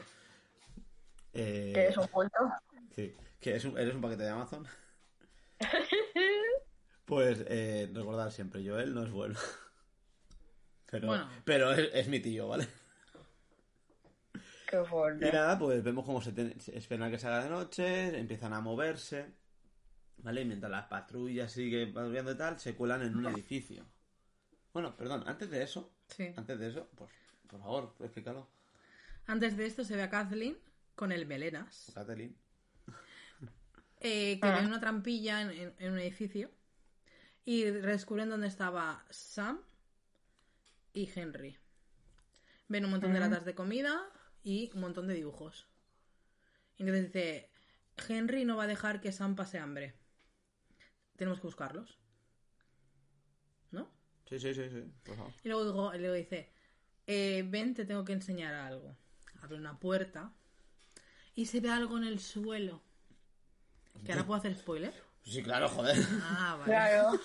Eh, 1.33 1.71
Que 1.73 1.87
es 1.87 1.97
un 1.97 2.07
culto. 2.07 2.37
Sí, 2.95 3.13
que 3.39 3.55
es 3.55 3.65
un- 3.65 3.77
eres 3.77 3.93
un 3.93 4.01
paquete 4.01 4.23
de 4.23 4.29
Amazon. 4.29 4.65
Pues 7.05 7.45
eh, 7.47 7.89
recordar 7.93 8.31
siempre, 8.33 8.67
Joel 8.67 8.93
no 8.93 9.03
es 9.03 9.11
bueno. 9.11 9.39
Pero, 10.91 11.07
Bueno. 11.07 11.29
pero 11.45 11.71
es, 11.73 11.89
es 11.93 12.07
mi 12.09 12.19
tío, 12.21 12.47
¿vale? 12.47 12.65
Qué 14.69 14.81
Y 14.81 14.85
fuerte. 14.85 15.31
nada, 15.33 15.57
pues 15.59 15.83
vemos 15.83 16.05
cómo 16.05 16.21
se, 16.21 16.31
ten- 16.33 16.59
se 16.61 16.77
esperan 16.77 17.07
a 17.07 17.11
que 17.11 17.19
se 17.19 17.27
haga 17.27 17.43
de 17.43 17.49
noche, 17.49 18.17
empiezan 18.19 18.53
a 18.53 18.61
moverse, 18.61 19.33
¿vale? 20.17 20.41
Y 20.41 20.45
mientras 20.45 20.71
las 20.71 20.85
patrullas 20.85 21.51
siguen 21.51 21.93
patrullando 21.93 22.31
y 22.31 22.37
tal, 22.37 22.59
se 22.59 22.75
cuelan 22.75 23.01
en 23.03 23.15
un 23.15 23.25
edificio. 23.27 23.85
Bueno, 24.73 24.95
perdón, 24.95 25.23
antes 25.27 25.49
de 25.49 25.63
eso, 25.63 25.91
Sí. 26.09 26.33
antes 26.35 26.59
de 26.59 26.69
eso, 26.69 26.89
pues, 26.95 27.09
por 27.47 27.59
favor, 27.59 27.95
explícalo, 27.99 28.47
Antes 29.29 29.57
de 29.57 29.65
esto 29.65 29.83
se 29.83 29.95
ve 29.97 30.03
a 30.03 30.09
Kathleen 30.09 30.57
con 30.95 31.11
el 31.11 31.25
melenas, 31.25 31.91
Kathleen. 31.93 32.35
eh, 33.99 34.39
que 34.41 34.47
Ah. 34.47 34.55
ven 34.57 34.67
una 34.67 34.79
trampilla 34.79 35.41
en, 35.41 35.49
en- 35.51 35.75
en 35.79 35.91
un 35.91 35.99
edificio 35.99 36.49
y 37.43 37.63
descubren 37.63 38.29
dónde 38.29 38.47
estaba 38.47 39.03
Sam 39.09 39.59
y 40.93 41.09
Henry. 41.13 41.57
Ven 42.69 42.85
un 42.85 42.91
montón 42.91 43.11
de 43.13 43.19
latas 43.19 43.43
de 43.45 43.53
comida 43.55 44.01
y 44.43 44.71
un 44.73 44.81
montón 44.81 45.07
de 45.07 45.13
dibujos. 45.15 45.67
Y 46.77 46.83
entonces 46.83 47.07
dice, 47.11 47.49
Henry 48.07 48.45
no 48.45 48.55
va 48.57 48.63
a 48.63 48.67
dejar 48.67 49.01
que 49.01 49.11
Sam 49.11 49.35
pase 49.35 49.57
hambre. 49.59 49.93
Tenemos 51.17 51.39
que 51.41 51.47
buscarlos. 51.47 51.97
¿No? 53.71 53.89
Sí, 54.29 54.39
sí, 54.39 54.53
sí, 54.53 54.69
sí, 54.69 54.83
por 55.03 55.15
favor. 55.17 55.33
Y 55.43 55.49
luego, 55.49 55.65
digo- 55.65 55.93
luego 55.97 56.13
dice, 56.15 56.49
eh, 57.05 57.43
ven, 57.47 57.73
te 57.73 57.85
tengo 57.85 58.05
que 58.05 58.13
enseñar 58.13 58.53
algo. 58.53 58.95
Abre 59.41 59.57
una 59.57 59.77
puerta 59.79 60.33
y 61.35 61.45
se 61.47 61.59
ve 61.59 61.69
algo 61.69 61.97
en 61.97 62.05
el 62.05 62.19
suelo. 62.19 62.81
Que 64.05 64.11
ahora 64.13 64.25
puedo 64.25 64.37
hacer 64.39 64.55
spoiler. 64.55 64.93
Sí, 65.23 65.41
claro, 65.43 65.67
joder. 65.69 65.97
Ah, 66.23 66.55
vale. 66.59 66.65
Claro. 66.71 67.19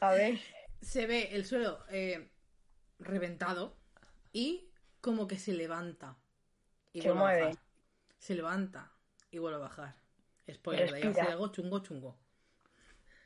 A 0.00 0.12
ver. 0.12 0.38
Se 0.80 1.06
ve 1.06 1.34
el 1.34 1.44
suelo 1.44 1.84
eh, 1.90 2.30
reventado 3.00 3.76
y 4.32 4.70
como 5.00 5.26
que 5.26 5.38
se 5.38 5.52
levanta. 5.52 6.16
Y 6.92 7.02
Se 7.02 7.08
vuelve 7.10 7.20
a 7.20 7.24
mueve. 7.24 7.42
bajar. 7.48 7.62
Se 8.18 8.34
levanta 8.34 8.92
y 9.30 9.38
vuelve 9.38 9.56
a 9.56 9.60
bajar. 9.60 9.96
Spoiler, 10.52 10.90
de 10.90 10.96
ahí 10.96 11.02
va 11.02 11.10
a 11.10 11.14
ser 11.14 11.28
algo 11.32 11.48
chungo 11.48 11.80
chungo. 11.80 12.16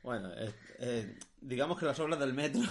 Bueno, 0.03 0.33
eh, 0.35 0.53
eh, 0.79 1.19
digamos 1.41 1.79
que 1.79 1.87
las 1.87 1.99
obras 2.01 2.19
del 2.19 2.35
metro. 2.35 2.63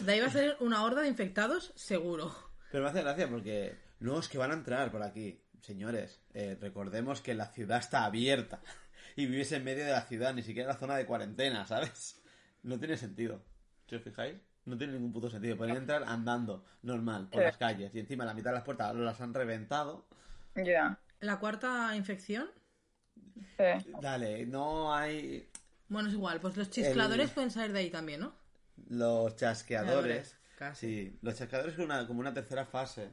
De 0.00 0.12
ahí 0.12 0.20
va 0.20 0.26
a 0.26 0.30
ser 0.30 0.56
una 0.60 0.84
horda 0.84 1.02
de 1.02 1.08
infectados, 1.08 1.72
seguro. 1.76 2.34
Pero 2.70 2.84
me 2.84 2.90
hace 2.90 3.02
gracia 3.02 3.28
porque 3.28 3.76
no 4.00 4.18
es 4.18 4.28
que 4.28 4.38
van 4.38 4.50
a 4.50 4.54
entrar 4.54 4.90
por 4.90 5.02
aquí. 5.02 5.40
Señores, 5.60 6.20
eh, 6.34 6.56
recordemos 6.60 7.20
que 7.20 7.34
la 7.34 7.46
ciudad 7.46 7.78
está 7.78 8.04
abierta 8.04 8.60
y 9.16 9.26
vives 9.26 9.52
en 9.52 9.64
medio 9.64 9.84
de 9.84 9.92
la 9.92 10.02
ciudad, 10.02 10.34
ni 10.34 10.42
siquiera 10.42 10.68
en 10.70 10.74
la 10.74 10.80
zona 10.80 10.96
de 10.96 11.06
cuarentena, 11.06 11.66
¿sabes? 11.66 12.20
No 12.62 12.78
tiene 12.78 12.96
sentido. 12.96 13.42
Si 13.88 13.94
os 13.96 14.02
fijáis, 14.02 14.36
no 14.64 14.76
tiene 14.78 14.94
ningún 14.94 15.12
puto 15.12 15.28
sentido. 15.28 15.56
Podrían 15.56 15.78
entrar 15.78 16.04
andando, 16.06 16.64
normal, 16.82 17.28
por 17.28 17.40
Sí. 17.40 17.46
las 17.46 17.56
calles 17.58 17.94
y 17.94 17.98
encima 18.00 18.24
la 18.24 18.34
mitad 18.34 18.50
de 18.50 18.54
las 18.56 18.64
puertas 18.64 18.94
las 18.94 19.20
han 19.20 19.34
reventado. 19.34 20.06
Ya. 20.56 20.98
La 21.20 21.38
cuarta 21.38 21.94
infección, 21.96 22.48
Sí. 23.56 23.92
Dale, 24.00 24.46
no 24.46 24.94
hay 24.94 25.48
bueno, 25.94 26.08
es 26.10 26.14
igual, 26.14 26.40
pues 26.40 26.56
los 26.58 26.68
chiscladores 26.68 27.30
pueden 27.30 27.50
salir 27.50 27.72
de 27.72 27.78
ahí 27.78 27.90
también, 27.90 28.20
¿no? 28.20 28.34
los 28.88 29.34
chasqueadores. 29.36 30.36
Casi. 30.58 30.86
Sí, 31.10 31.18
los 31.22 31.36
chasqueadores 31.36 31.74
es 31.74 31.80
una, 31.80 32.06
como 32.06 32.20
una 32.20 32.34
tercera 32.34 32.66
fase 32.66 33.10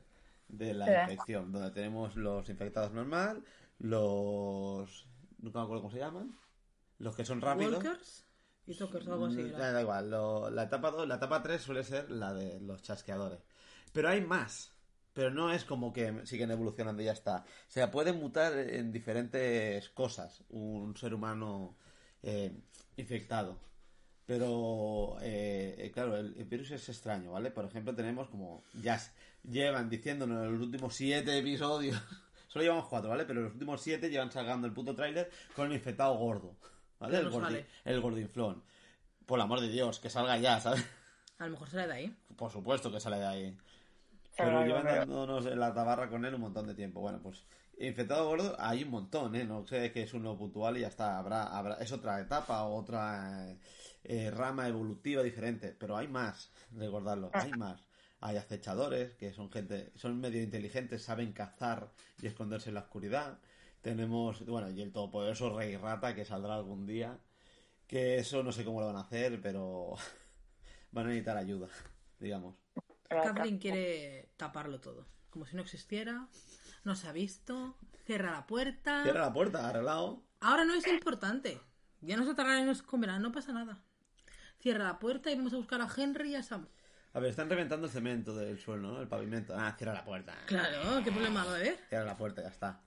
de 0.49 0.73
la 0.73 0.85
Sí. 0.85 0.91
infección, 1.11 1.51
donde 1.51 1.71
tenemos 1.71 2.15
los 2.15 2.49
infectados 2.49 2.91
normal, 2.91 3.43
los... 3.79 5.07
Nunca 5.39 5.59
me 5.59 5.63
acuerdo 5.65 5.81
cómo 5.83 5.93
se 5.93 5.99
llaman. 5.99 6.37
Los 6.99 7.15
que 7.15 7.25
son 7.25 7.41
rápidos. 7.41 7.73
Walkers 7.83 8.25
y 8.67 8.75
Talkers 8.75 9.07
o 9.07 9.13
algo 9.13 9.25
así. 9.27 9.37
Mm, 9.37 9.47
era. 9.55 9.71
Da 9.71 9.81
igual, 9.81 10.09
lo- 10.11 10.49
la 10.51 10.63
etapa 10.63 10.91
2, 10.91 11.07
la 11.07 11.15
etapa 11.15 11.41
3 11.41 11.61
suele 11.61 11.83
ser 11.83 12.11
la 12.11 12.33
de 12.33 12.59
los 12.59 12.81
chasqueadores. 12.83 13.39
Pero 13.91 14.09
hay 14.09 14.21
más. 14.21 14.71
Pero 15.13 15.29
no 15.31 15.51
es 15.51 15.65
como 15.65 15.91
que 15.91 16.25
siguen 16.25 16.51
evolucionando 16.51 17.01
y 17.01 17.05
ya 17.05 17.11
está. 17.11 17.37
O 17.67 17.71
sea, 17.71 17.91
puede 17.91 18.13
mutar 18.13 18.53
en 18.57 18.91
diferentes 18.91 19.89
cosas 19.89 20.43
un 20.49 20.95
ser 20.95 21.13
humano 21.13 21.75
eh, 22.23 22.51
infectado. 22.97 23.57
Pero, 24.25 25.17
eh, 25.21 25.75
eh, 25.77 25.91
claro, 25.91 26.15
el, 26.17 26.35
el 26.37 26.45
virus 26.45 26.71
es 26.71 26.87
extraño, 26.89 27.31
¿vale? 27.31 27.51
Por 27.51 27.65
ejemplo, 27.65 27.93
tenemos 27.93 28.29
como. 28.29 28.63
Ya 28.81 28.99
llevan 29.43 29.89
diciéndonos 29.89 30.45
en 30.45 30.53
los 30.53 30.61
últimos 30.61 30.95
siete 30.95 31.37
episodios. 31.37 32.01
Solo 32.47 32.63
llevamos 32.63 32.87
cuatro, 32.87 33.09
¿vale? 33.09 33.25
Pero 33.25 33.41
los 33.41 33.53
últimos 33.53 33.81
siete 33.81 34.09
llevan 34.09 34.31
sacando 34.31 34.67
el 34.67 34.73
puto 34.73 34.93
tráiler 34.95 35.29
con 35.55 35.67
el 35.67 35.73
infectado 35.73 36.15
gordo. 36.15 36.55
¿Vale? 36.99 37.17
El, 37.17 37.31
gordi- 37.31 37.41
sale. 37.41 37.65
el 37.85 37.99
gordinflón. 38.01 38.63
Por 39.25 39.39
el 39.39 39.43
amor 39.43 39.59
de 39.61 39.69
Dios, 39.69 39.99
que 39.99 40.09
salga 40.09 40.37
ya, 40.37 40.59
¿sabes? 40.59 40.85
A 41.39 41.45
lo 41.45 41.51
mejor 41.51 41.69
sale 41.69 41.87
de 41.87 41.93
ahí. 41.93 42.15
Por 42.35 42.51
supuesto 42.51 42.91
que 42.91 42.99
sale 42.99 43.17
de 43.17 43.25
ahí. 43.25 43.57
Pero 44.37 44.65
llevan 44.65 44.85
dándonos 44.85 45.45
en 45.45 45.59
la 45.59 45.73
tabarra 45.73 46.09
con 46.09 46.23
él 46.25 46.35
un 46.35 46.41
montón 46.41 46.67
de 46.67 46.75
tiempo. 46.75 47.01
Bueno, 47.01 47.19
pues 47.21 47.43
infectado 47.87 48.27
gordo 48.27 48.55
hay 48.59 48.83
un 48.83 48.91
montón, 48.91 49.35
¿eh? 49.35 49.43
No 49.43 49.65
sé 49.65 49.91
que 49.91 50.03
es 50.03 50.13
uno 50.13 50.37
puntual 50.37 50.77
y 50.77 50.81
ya 50.81 50.87
está. 50.87 51.17
Habrá, 51.17 51.43
habrá, 51.45 51.75
es 51.75 51.91
otra 51.91 52.19
etapa 52.19 52.63
o 52.65 52.75
otra 52.75 53.49
eh, 53.49 53.57
eh, 54.03 54.31
rama 54.31 54.67
evolutiva 54.67 55.23
diferente. 55.23 55.75
Pero 55.77 55.97
hay 55.97 56.07
más, 56.07 56.51
recordarlo, 56.73 57.31
hay 57.33 57.51
más. 57.51 57.81
Hay 58.19 58.37
acechadores, 58.37 59.15
que 59.15 59.33
son 59.33 59.51
gente, 59.51 59.91
son 59.95 60.19
medio 60.19 60.43
inteligentes, 60.43 61.03
saben 61.03 61.33
cazar 61.33 61.91
y 62.21 62.27
esconderse 62.27 62.69
en 62.69 62.75
la 62.75 62.81
oscuridad. 62.81 63.39
Tenemos, 63.81 64.45
bueno, 64.45 64.69
y 64.69 64.81
el 64.81 64.91
todopoderoso 64.91 65.57
Rey 65.57 65.75
Rata 65.77 66.13
que 66.13 66.25
saldrá 66.25 66.55
algún 66.55 66.85
día. 66.85 67.19
Que 67.87 68.17
eso 68.19 68.43
no 68.43 68.51
sé 68.51 68.63
cómo 68.65 68.79
lo 68.81 68.87
van 68.87 68.97
a 68.97 69.01
hacer, 69.01 69.41
pero 69.41 69.95
van 70.91 71.05
a 71.05 71.09
necesitar 71.09 71.37
ayuda, 71.37 71.67
digamos. 72.19 72.55
Kathleen 73.23 73.57
quiere 73.57 74.29
taparlo 74.37 74.79
todo. 74.79 75.07
Como 75.29 75.45
si 75.45 75.55
no 75.55 75.61
existiera. 75.61 76.27
No 76.83 76.95
se 76.95 77.07
ha 77.07 77.11
visto. 77.11 77.77
Cierra 78.05 78.31
la 78.31 78.47
puerta. 78.47 79.03
Cierra 79.03 79.21
la 79.21 79.33
puerta, 79.33 79.67
arreglado. 79.67 80.23
Ahora 80.39 80.65
no 80.65 80.73
es 80.73 80.87
importante. 80.87 81.59
Ya 82.01 82.17
nos 82.17 82.27
atarán 82.27 82.63
y 82.63 82.65
nos 82.65 82.81
comerán. 82.81 83.21
No 83.21 83.31
pasa 83.31 83.53
nada. 83.53 83.83
Cierra 84.59 84.83
la 84.83 84.99
puerta 84.99 85.31
y 85.31 85.35
vamos 85.35 85.53
a 85.53 85.57
buscar 85.57 85.81
a 85.81 85.87
Henry 85.95 86.31
y 86.31 86.35
a 86.35 86.43
Sam. 86.43 86.67
A 87.13 87.19
ver, 87.19 87.31
están 87.31 87.49
reventando 87.49 87.87
el 87.87 87.91
cemento 87.91 88.33
del 88.35 88.57
suelo, 88.59 88.93
¿no? 88.93 89.01
El 89.01 89.07
pavimento. 89.07 89.53
Ah, 89.57 89.75
cierra 89.77 89.93
la 89.93 90.05
puerta. 90.05 90.33
Claro, 90.45 91.03
¿qué 91.03 91.11
problema 91.11 91.43
va 91.43 91.51
a 91.51 91.55
haber? 91.55 91.77
Cierra 91.89 92.05
la 92.05 92.17
puerta, 92.17 92.41
ya 92.41 92.47
está. 92.47 92.81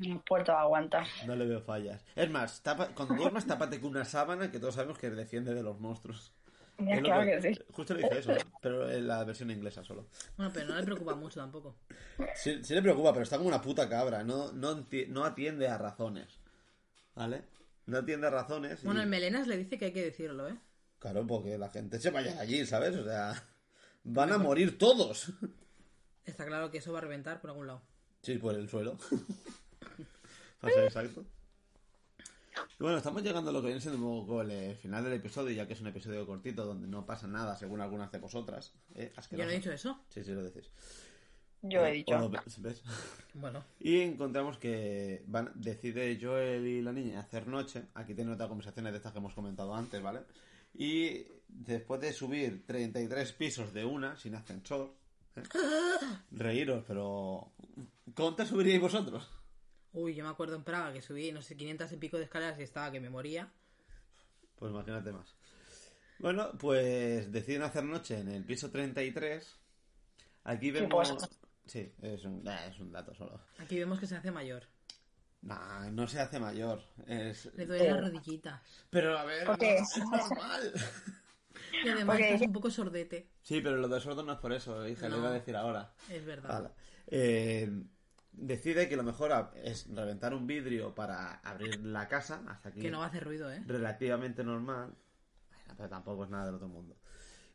La 0.00 0.18
puerta 0.20 0.52
va 0.52 0.60
a 0.60 0.62
aguantar. 0.62 1.06
No 1.26 1.34
le 1.34 1.46
veo 1.46 1.60
fallas. 1.60 2.04
Es 2.14 2.30
más, 2.30 2.62
tapa, 2.62 2.88
cuando 2.88 3.14
duermas, 3.14 3.46
tápate 3.46 3.80
con 3.80 3.90
una 3.90 4.04
sábana 4.04 4.50
que 4.50 4.60
todos 4.60 4.74
sabemos 4.74 4.98
que 4.98 5.10
defiende 5.10 5.54
de 5.54 5.62
los 5.62 5.80
monstruos. 5.80 6.32
Ya, 6.78 6.94
Es 6.94 7.00
lo 7.02 7.04
claro 7.06 7.24
que 7.24 7.54
sí. 7.54 7.60
Justo 7.72 7.94
le 7.94 8.02
dice 8.02 8.18
eso, 8.18 8.32
pero 8.60 8.90
en 8.90 9.06
la 9.06 9.22
versión 9.24 9.50
inglesa 9.50 9.84
solo. 9.84 10.06
Bueno, 10.36 10.50
pero 10.52 10.68
no 10.68 10.76
le 10.76 10.82
preocupa 10.84 11.14
mucho 11.14 11.38
tampoco. 11.40 11.76
Sí, 12.34 12.64
sí 12.64 12.74
le 12.74 12.82
preocupa, 12.82 13.12
pero 13.12 13.22
está 13.22 13.36
como 13.36 13.48
una 13.48 13.60
puta 13.62 13.88
cabra. 13.88 14.24
No, 14.24 14.52
no, 14.52 14.86
no 15.08 15.24
atiende 15.24 15.68
a 15.68 15.78
razones. 15.78 16.38
¿Vale? 17.14 17.42
No 17.86 17.98
atiende 17.98 18.26
a 18.26 18.30
razones. 18.30 18.82
y- 18.82 18.86
Bueno, 18.86 19.00
el 19.02 19.08
Melenas 19.08 19.46
le 19.46 19.58
dice 19.58 19.78
que 19.78 19.86
hay 19.86 19.92
que 19.92 20.02
decirlo, 20.04 20.48
¿eh? 20.48 20.56
Claro, 20.98 21.26
porque 21.26 21.58
la 21.58 21.68
gente 21.68 21.98
se 22.00 22.10
vaya 22.10 22.40
allí, 22.40 22.64
¿sabes? 22.64 22.96
O 22.96 23.04
sea, 23.04 23.34
van 24.04 24.32
a 24.32 24.38
morir 24.38 24.78
todos. 24.78 25.30
Está 26.24 26.46
claro 26.46 26.70
que 26.70 26.78
eso 26.78 26.92
va 26.92 26.98
a 26.98 27.02
reventar 27.02 27.40
por 27.40 27.50
algún 27.50 27.66
lado. 27.66 27.82
Sí, 28.22 28.38
por 28.38 28.54
el 28.54 28.68
suelo. 28.68 28.96
Para 30.60 30.74
ser 30.74 30.84
exacto. 30.84 31.24
Bueno, 32.78 32.98
estamos 32.98 33.22
llegando 33.22 33.50
a 33.50 33.52
lo 33.52 33.60
que 33.60 33.68
viene 33.68 33.80
siendo 33.80 34.04
un 34.04 34.26
poco 34.26 34.42
el 34.42 34.50
eh, 34.50 34.74
final 34.74 35.04
del 35.04 35.14
episodio, 35.14 35.54
ya 35.54 35.66
que 35.66 35.74
es 35.74 35.80
un 35.80 35.86
episodio 35.86 36.26
cortito 36.26 36.64
donde 36.64 36.86
no 36.88 37.06
pasa 37.06 37.26
nada, 37.26 37.56
según 37.56 37.80
algunas 37.80 38.10
de 38.10 38.18
vosotras. 38.18 38.74
¿eh? 38.94 39.12
Yo 39.30 39.44
no 39.44 39.50
he 39.50 39.54
dicho 39.54 39.72
eso. 39.72 40.00
Sí, 40.08 40.24
sí, 40.24 40.32
lo 40.32 40.42
decís. 40.42 40.70
Yo 41.62 41.86
he 41.86 41.92
dicho. 41.92 42.12
Bueno, 43.34 43.64
Y 43.80 44.00
encontramos 44.00 44.58
que 44.58 45.24
van, 45.26 45.52
decide 45.54 46.18
Joel 46.20 46.66
y 46.66 46.82
la 46.82 46.92
niña 46.92 47.20
hacer 47.20 47.46
noche. 47.46 47.84
Aquí 47.94 48.14
tienen 48.14 48.34
otras 48.34 48.48
conversaciones 48.48 48.92
de 48.92 48.98
estas 48.98 49.12
que 49.12 49.18
hemos 49.18 49.32
comentado 49.32 49.74
antes, 49.74 50.02
¿vale? 50.02 50.20
Y 50.74 51.24
después 51.48 52.00
de 52.00 52.12
subir 52.12 52.66
33 52.66 53.32
pisos 53.32 53.72
de 53.72 53.84
una, 53.84 54.16
sin 54.16 54.34
ascensor, 54.34 54.92
¿eh? 55.36 55.42
reíros, 56.32 56.84
pero 56.86 57.52
¿cuántas 58.14 58.48
subiríais 58.48 58.80
vosotros? 58.80 59.26
Uy, 59.92 60.14
yo 60.14 60.24
me 60.24 60.30
acuerdo 60.30 60.56
en 60.56 60.64
Praga 60.64 60.92
que 60.92 61.02
subí, 61.02 61.32
no 61.32 61.42
sé, 61.42 61.56
500 61.56 61.92
y 61.92 61.96
pico 61.96 62.18
de 62.18 62.24
escaleras 62.24 62.58
y 62.58 62.62
estaba 62.62 62.90
que 62.90 63.00
me 63.00 63.10
moría. 63.10 63.50
Pues 64.56 64.70
imagínate 64.72 65.12
más. 65.12 65.34
Bueno, 66.18 66.52
pues 66.58 67.30
deciden 67.32 67.62
hacer 67.62 67.84
noche 67.84 68.18
en 68.20 68.28
el 68.28 68.44
piso 68.44 68.70
33. 68.70 69.56
Aquí 70.44 70.70
vemos... 70.70 71.10
pues. 71.10 71.30
Sí, 71.66 71.92
es 72.02 72.24
un, 72.24 72.46
eh, 72.46 72.68
es 72.70 72.78
un 72.80 72.90
dato 72.92 73.14
solo. 73.14 73.40
Aquí 73.58 73.78
vemos 73.78 73.98
que 74.00 74.06
se 74.06 74.16
hace 74.16 74.30
mayor. 74.30 74.64
Nah, 75.42 75.90
no 75.90 76.06
se 76.06 76.20
hace 76.20 76.38
mayor. 76.38 76.82
Es... 77.06 77.46
Le 77.54 77.66
duelen 77.66 77.92
las 77.96 78.00
rodillitas. 78.12 78.60
Pero 78.90 79.18
a 79.18 79.24
ver, 79.24 79.46
no, 79.46 79.54
es 79.60 79.98
normal. 79.98 80.72
Y 81.84 81.88
además 81.88 82.16
Porque- 82.16 82.34
estás 82.34 82.46
un 82.46 82.52
poco 82.52 82.70
sordete. 82.70 83.28
Sí, 83.42 83.60
pero 83.60 83.76
lo 83.76 83.88
de 83.88 84.00
sordo 84.00 84.22
no 84.22 84.32
es 84.32 84.38
por 84.38 84.52
eso, 84.52 84.86
hija, 84.86 85.08
lo 85.08 85.16
No. 85.16 85.22
iba 85.22 85.30
a 85.30 85.34
decir 85.34 85.56
ahora. 85.56 85.92
Es 86.08 86.24
verdad. 86.24 86.72
Eh, 87.08 87.70
decide 88.32 88.88
que 88.88 88.96
lo 88.96 89.02
mejor 89.02 89.50
es 89.62 89.86
reventar 89.94 90.34
un 90.34 90.46
vidrio 90.46 90.94
para 90.94 91.34
abrir 91.40 91.80
la 91.84 92.08
casa, 92.08 92.42
hasta 92.48 92.70
aquí 92.70 92.80
Que 92.80 92.90
no 92.90 92.98
va 92.98 93.04
a 93.04 93.08
hacer 93.08 93.24
ruido, 93.24 93.52
¿eh? 93.52 93.62
relativamente 93.66 94.42
normal. 94.44 94.94
Bueno, 95.50 95.74
pero 95.76 95.88
tampoco 95.88 96.24
es 96.24 96.30
nada 96.30 96.46
del 96.46 96.54
otro 96.56 96.68
mundo. 96.68 96.96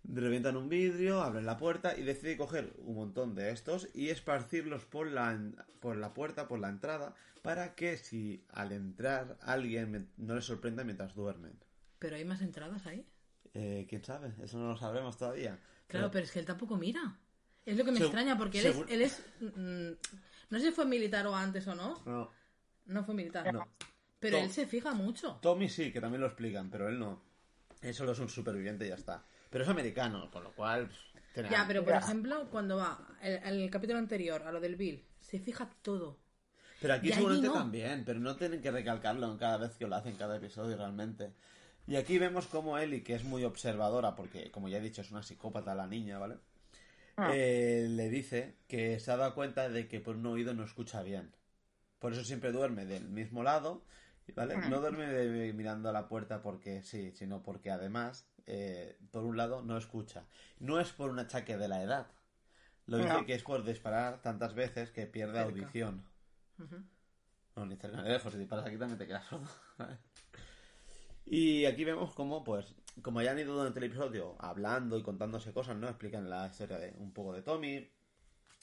Revientan 0.03 0.55
un 0.55 0.69
vidrio, 0.69 1.21
abren 1.21 1.45
la 1.45 1.57
puerta 1.57 1.97
y 1.97 2.03
decide 2.03 2.37
coger 2.37 2.73
un 2.77 2.95
montón 2.95 3.35
de 3.35 3.51
estos 3.51 3.89
y 3.93 4.09
esparcirlos 4.09 4.85
por 4.85 5.07
la, 5.11 5.37
por 5.81 5.97
la 5.97 6.13
puerta, 6.13 6.47
por 6.47 6.59
la 6.59 6.69
entrada, 6.69 7.13
para 7.41 7.75
que 7.75 7.97
si 7.97 8.45
al 8.49 8.71
entrar 8.71 9.37
alguien 9.41 10.09
no 10.17 10.35
les 10.35 10.45
sorprenda 10.45 10.83
mientras 10.85 11.13
duermen. 11.13 11.53
Pero 11.99 12.15
hay 12.15 12.23
más 12.23 12.41
entradas 12.41 12.85
ahí. 12.85 13.05
Eh, 13.53 13.85
¿Quién 13.89 14.03
sabe? 14.05 14.33
Eso 14.41 14.57
no 14.59 14.69
lo 14.69 14.77
sabremos 14.77 15.17
todavía. 15.17 15.59
Claro, 15.87 16.11
pero 16.11 16.23
es 16.25 16.31
que 16.31 16.39
él 16.39 16.45
tampoco 16.45 16.77
mira. 16.77 17.17
Es 17.65 17.75
lo 17.75 17.83
que 17.83 17.91
me 17.91 17.99
Segu- 17.99 18.03
extraña, 18.03 18.37
porque 18.37 18.59
él 18.59 18.65
es, 18.67 18.71
seguro- 18.71 18.89
él 18.89 19.01
es... 19.01 19.25
mm, 19.41 19.91
no 20.49 20.59
sé 20.59 20.65
si 20.67 20.71
fue 20.71 20.85
militar 20.85 21.25
o 21.27 21.35
antes 21.35 21.67
o 21.67 21.75
no. 21.75 22.01
No, 22.05 22.31
No 22.85 23.03
fue 23.03 23.13
militar. 23.15 23.51
no. 23.53 23.67
Pero 24.19 24.37
Tom- 24.37 24.45
él 24.45 24.51
se 24.51 24.65
fija 24.65 24.93
mucho. 24.93 25.37
Tommy 25.41 25.69
sí, 25.69 25.91
que 25.91 26.01
también 26.01 26.21
lo 26.21 26.27
explican, 26.27 26.69
pero 26.71 26.87
él 26.89 26.97
no. 26.99 27.21
Él 27.81 27.93
solo 27.93 28.13
es 28.13 28.19
un 28.19 28.29
superviviente 28.29 28.85
y 28.85 28.89
ya 28.89 28.95
está. 28.95 29.23
Pero 29.49 29.63
es 29.63 29.69
americano, 29.69 30.29
con 30.31 30.43
lo 30.43 30.51
cual... 30.53 30.87
pff, 30.87 30.97
tiene- 31.33 31.49
Ya, 31.49 31.65
pero 31.67 31.83
por 31.83 31.93
Ya. 31.93 31.99
ejemplo, 31.99 32.49
cuando 32.49 32.77
va 32.77 32.99
el, 33.21 33.35
el 33.61 33.69
capítulo 33.69 33.99
anterior 33.99 34.41
a 34.43 34.51
lo 34.51 34.59
del 34.59 34.75
Bill, 34.75 35.05
se 35.21 35.39
fija 35.39 35.69
todo. 35.83 36.17
Pero 36.81 36.93
aquí 36.95 37.09
Y 37.09 37.13
seguramente 37.13 37.47
no. 37.47 37.53
también, 37.53 38.03
pero 38.05 38.19
no 38.19 38.35
tienen 38.35 38.61
que 38.61 38.71
recalcarlo 38.71 39.31
en 39.31 39.37
cada 39.37 39.57
vez 39.57 39.75
que 39.75 39.85
lo 39.87 39.95
hacen, 39.95 40.15
cada 40.15 40.37
episodio 40.37 40.75
realmente. 40.77 41.33
Y 41.85 41.95
aquí 41.95 42.17
vemos 42.17 42.47
como 42.47 42.77
Ellie, 42.77 43.03
que 43.03 43.13
es 43.15 43.23
muy 43.23 43.43
observadora, 43.43 44.15
porque 44.15 44.51
como 44.51 44.67
ya 44.67 44.77
he 44.77 44.81
dicho, 44.81 45.01
es 45.01 45.11
una 45.11 45.23
psicópata 45.23 45.73
la 45.75 45.87
niña, 45.87 46.17
¿vale? 46.19 46.37
Ah. 47.17 47.31
Eh, 47.33 47.87
le 47.89 48.09
dice 48.09 48.57
que 48.67 48.99
se 48.99 49.11
ha 49.11 49.17
dado 49.17 49.33
cuenta 49.33 49.69
de 49.69 49.87
que 49.87 49.99
por 49.99 50.15
un 50.17 50.25
oído 50.27 50.53
no 50.53 50.63
escucha 50.63 51.01
bien. 51.01 51.33
Por 51.99 52.13
eso 52.13 52.23
siempre 52.23 52.51
duerme 52.51 52.85
del 52.85 53.09
mismo 53.09 53.41
lado, 53.43 53.83
¿vale? 54.35 54.55
Ah. 54.55 54.69
No 54.69 54.79
duerme 54.81 55.07
de- 55.07 55.51
mirando 55.53 55.89
a 55.89 55.91
la 55.91 56.07
puerta 56.07 56.41
porque 56.43 56.83
sí, 56.83 57.11
sino 57.13 57.41
porque 57.41 57.71
además, 57.71 58.27
eh, 58.45 58.97
por 59.11 59.23
un 59.25 59.35
lado, 59.35 59.63
no 59.63 59.77
escucha. 59.77 60.25
No 60.59 60.79
es 60.79 60.89
por 60.91 61.09
un 61.09 61.17
achaque 61.19 61.57
de 61.57 61.67
la 61.67 61.81
edad. 61.81 62.07
Lo 62.85 62.97
dice 62.97 63.09
No. 63.09 63.25
que 63.25 63.33
es 63.33 63.43
por 63.43 63.65
disparar 63.65 64.21
tantas 64.21 64.53
veces 64.53 64.91
que 64.91 65.07
pierde 65.07 65.33
Cerca. 65.39 65.49
audición. 65.49 66.03
No, 67.55 67.65
ni 67.65 67.75
cerca 67.77 68.01
ni 68.03 68.09
lejos, 68.09 68.31
si 68.31 68.37
disparas 68.39 68.65
aquí 68.67 68.77
también 68.77 68.99
te 68.99 69.07
quedas 69.07 69.25
sordo. 69.25 69.49
y 71.25 71.65
aquí 71.65 71.83
vemos 71.83 72.13
cómo, 72.13 72.43
pues, 72.43 72.75
como 73.01 73.21
ya 73.21 73.31
han 73.31 73.39
ido 73.39 73.55
durante 73.55 73.79
el 73.79 73.85
episodio 73.85 74.35
hablando 74.39 74.97
y 74.97 75.03
contándose 75.03 75.53
cosas, 75.53 75.77
¿no? 75.77 75.87
Explican 75.87 76.29
la 76.29 76.47
historia 76.47 76.77
de 76.79 76.93
un 76.97 77.13
poco 77.13 77.33
de 77.33 77.41
Tommy, 77.41 77.89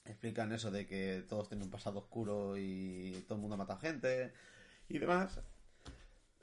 explican 0.05 0.53
eso 0.53 0.71
de 0.71 0.87
que 0.87 1.25
todos 1.29 1.49
tienen 1.49 1.67
un 1.67 1.71
pasado 1.71 1.99
oscuro 2.01 2.57
y 2.57 3.25
todo 3.27 3.37
el 3.37 3.41
mundo 3.43 3.57
mata 3.57 3.77
gente 3.79 4.33
y 4.89 4.99
demás. 4.99 5.41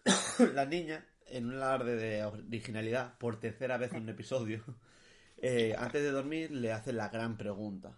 la 0.54 0.66
niña, 0.66 1.06
en 1.28 1.48
un 1.48 1.56
alarde 1.56 1.96
de 1.96 2.24
originalidad, 2.24 3.18
por 3.18 3.40
tercera 3.40 3.78
vez 3.78 3.94
en 3.94 4.04
un 4.04 4.10
episodio, 4.10 4.64
eh, 5.38 5.76
antes 5.78 6.02
de 6.02 6.12
dormir 6.12 6.52
le 6.52 6.72
hace 6.72 6.94
la 6.94 7.10
gran 7.10 7.38
pregunta. 7.38 7.98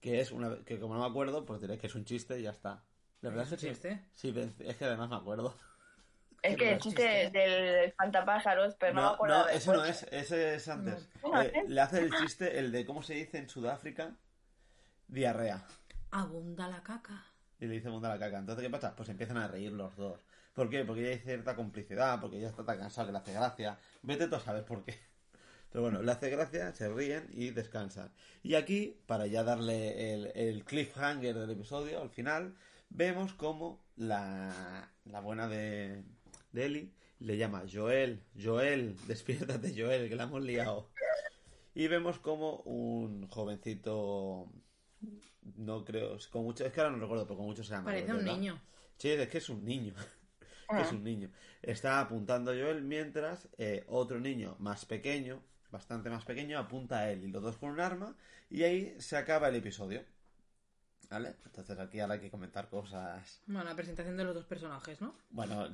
Que 0.00 0.20
es 0.20 0.30
una 0.30 0.64
que 0.64 0.78
como 0.78 0.94
no 0.94 1.00
me 1.00 1.06
acuerdo, 1.06 1.44
pues 1.44 1.60
diré 1.60 1.78
que 1.78 1.86
es 1.86 1.94
un 1.94 2.04
chiste 2.04 2.38
y 2.38 2.42
ya 2.42 2.50
está. 2.50 2.84
La 3.22 3.30
verdad 3.30 3.46
¿Es 3.46 3.52
es 3.52 3.62
un 3.62 3.70
chiste? 3.70 4.04
Sí, 4.12 4.34
es 4.60 4.76
que 4.76 4.84
además 4.84 5.10
me 5.10 5.16
acuerdo. 5.16 5.54
Es 6.42 6.56
que 6.56 6.72
el 6.72 6.78
chiste 6.80 7.30
del 7.30 7.84
espantapájaros, 7.84 8.76
pero 8.78 8.94
no, 8.94 9.00
me 9.00 9.06
No, 9.06 9.14
acuerdo. 9.14 9.38
no, 9.38 9.48
ese 9.48 9.72
no 9.72 9.84
es, 9.84 10.02
ese 10.10 10.54
es 10.54 10.68
antes. 10.68 11.08
No. 11.22 11.42
Eh, 11.42 11.52
le 11.66 11.80
hace 11.80 11.98
el 12.00 12.12
chiste, 12.14 12.58
el 12.58 12.70
de 12.72 12.86
cómo 12.86 13.02
se 13.02 13.14
dice 13.14 13.38
en 13.38 13.48
Sudáfrica, 13.48 14.16
diarrea. 15.08 15.64
Abunda 16.10 16.68
la 16.68 16.82
caca. 16.82 17.24
Y 17.58 17.66
le 17.66 17.74
dice 17.74 17.88
monda 17.88 18.08
la 18.08 18.18
caca. 18.18 18.38
Entonces, 18.38 18.62
¿qué 18.64 18.70
pasa? 18.70 18.94
Pues 18.94 19.08
empiezan 19.08 19.38
a 19.38 19.48
reír 19.48 19.72
los 19.72 19.96
dos. 19.96 20.20
¿Por 20.54 20.70
qué? 20.70 20.84
Porque 20.84 21.02
ya 21.02 21.08
hay 21.08 21.18
cierta 21.18 21.54
complicidad, 21.56 22.20
porque 22.20 22.40
ya 22.40 22.48
está 22.48 22.64
tan 22.64 22.78
cansado 22.78 23.06
que 23.08 23.12
le 23.12 23.18
hace 23.18 23.32
gracia. 23.32 23.78
Vete 24.02 24.28
tú 24.28 24.36
a 24.36 24.40
saber 24.40 24.64
por 24.64 24.84
qué. 24.84 24.94
Pero 25.70 25.82
bueno, 25.82 26.00
le 26.02 26.12
hace 26.12 26.30
gracia, 26.30 26.72
se 26.72 26.88
ríen 26.88 27.26
y 27.32 27.50
descansan. 27.50 28.10
Y 28.42 28.54
aquí, 28.54 29.02
para 29.06 29.26
ya 29.26 29.42
darle 29.42 30.14
el, 30.14 30.32
el 30.34 30.64
cliffhanger 30.64 31.34
del 31.34 31.50
episodio, 31.50 32.00
al 32.00 32.08
final, 32.10 32.54
vemos 32.88 33.34
como 33.34 33.82
la, 33.96 34.90
la 35.04 35.20
buena 35.20 35.48
de, 35.48 36.04
de 36.56 36.66
Ellie 36.66 36.92
le 37.20 37.36
llama 37.36 37.64
Joel, 37.70 38.22
Joel, 38.42 38.96
despiértate 39.06 39.72
Joel, 39.76 40.08
que 40.08 40.16
la 40.16 40.24
hemos 40.24 40.42
liado. 40.42 40.90
Y 41.74 41.86
vemos 41.88 42.18
como 42.18 42.56
un 42.60 43.28
jovencito, 43.28 44.50
no 45.56 45.84
creo, 45.84 46.16
es 46.16 46.26
con 46.26 46.42
mucho, 46.42 46.64
es 46.64 46.72
que 46.72 46.80
ahora 46.80 46.92
no 46.92 47.02
recuerdo, 47.02 47.26
pero 47.26 47.36
con 47.36 47.46
mucho 47.46 47.62
se 47.62 47.70
llama. 47.70 47.84
Parece 47.84 48.14
un 48.14 48.24
niño. 48.24 48.60
Sí, 48.96 49.10
es 49.10 49.28
que 49.28 49.38
es 49.38 49.48
un 49.50 49.64
niño. 49.64 49.94
que 50.70 50.80
es 50.80 50.92
un 50.92 51.04
niño. 51.04 51.30
Está 51.62 52.00
apuntando 52.00 52.50
a 52.50 52.54
Joel 52.54 52.82
mientras 52.82 53.48
eh, 53.58 53.84
otro 53.88 54.18
niño 54.18 54.56
más 54.58 54.86
pequeño, 54.86 55.42
bastante 55.70 56.08
más 56.08 56.24
pequeño, 56.24 56.58
apunta 56.58 57.00
a 57.00 57.10
él 57.12 57.24
y 57.24 57.28
los 57.28 57.42
dos 57.42 57.58
con 57.58 57.70
un 57.70 57.80
arma 57.80 58.16
y 58.48 58.62
ahí 58.62 58.96
se 58.98 59.16
acaba 59.16 59.48
el 59.48 59.56
episodio. 59.56 60.02
¿Vale? 61.08 61.36
Entonces 61.44 61.78
aquí 61.78 62.00
ahora 62.00 62.14
hay 62.14 62.20
que 62.20 62.30
comentar 62.30 62.68
cosas. 62.68 63.40
Bueno, 63.46 63.64
la 63.64 63.76
presentación 63.76 64.16
de 64.16 64.24
los 64.24 64.34
dos 64.34 64.44
personajes, 64.44 65.00
¿no? 65.00 65.14
Bueno, 65.30 65.68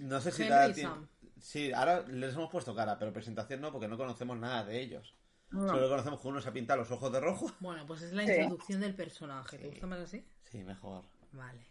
no 0.00 0.20
sé 0.20 0.30
si 0.32 0.42
Henry 0.42 0.54
da 0.54 0.72
tiempo. 0.72 1.06
Sí, 1.38 1.72
ahora 1.72 2.02
les 2.08 2.34
hemos 2.34 2.50
puesto 2.50 2.74
cara, 2.74 2.98
pero 2.98 3.12
presentación 3.12 3.60
no, 3.60 3.70
porque 3.70 3.88
no 3.88 3.96
conocemos 3.98 4.38
nada 4.38 4.64
de 4.64 4.80
ellos. 4.80 5.14
No. 5.50 5.68
Solo 5.68 5.88
conocemos 5.88 6.20
que 6.20 6.28
uno 6.28 6.40
se 6.40 6.48
ha 6.48 6.52
pintado 6.52 6.80
los 6.80 6.90
ojos 6.90 7.12
de 7.12 7.20
rojo. 7.20 7.52
Bueno, 7.60 7.86
pues 7.86 8.02
es 8.02 8.12
la 8.12 8.24
Sí. 8.24 8.32
introducción 8.32 8.80
del 8.80 8.94
personaje. 8.94 9.58
¿Te 9.58 9.64
Sí. 9.64 9.70
gusta 9.70 9.86
más 9.86 10.00
así? 10.00 10.24
Sí, 10.50 10.64
mejor. 10.64 11.04
Vale. 11.32 11.66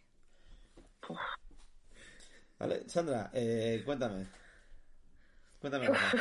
Vale, 2.60 2.88
Sandra, 2.88 3.30
eh, 3.34 3.82
cuéntame. 3.86 4.28
Cuéntame. 5.60 5.88
cosas. 5.88 6.14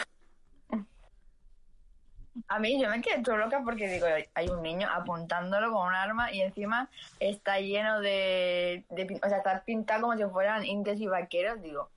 A 2.48 2.58
mí 2.58 2.80
yo 2.80 2.88
me 2.88 3.00
quedé 3.00 3.22
todo 3.22 3.36
loca 3.36 3.60
porque 3.64 3.88
digo, 3.88 4.06
hay 4.34 4.48
un 4.48 4.62
niño 4.62 4.88
apuntándolo 4.90 5.70
con 5.72 5.88
un 5.88 5.94
arma 5.94 6.32
y 6.32 6.40
encima 6.40 6.88
está 7.20 7.60
lleno 7.60 8.00
de, 8.00 8.84
de 8.90 9.20
o 9.22 9.28
sea, 9.28 9.38
está 9.38 9.62
pintado 9.64 10.02
como 10.02 10.16
si 10.16 10.24
fueran 10.24 10.64
indios 10.64 10.98
y 10.98 11.06
vaqueros. 11.06 11.60
Digo, 11.60 11.90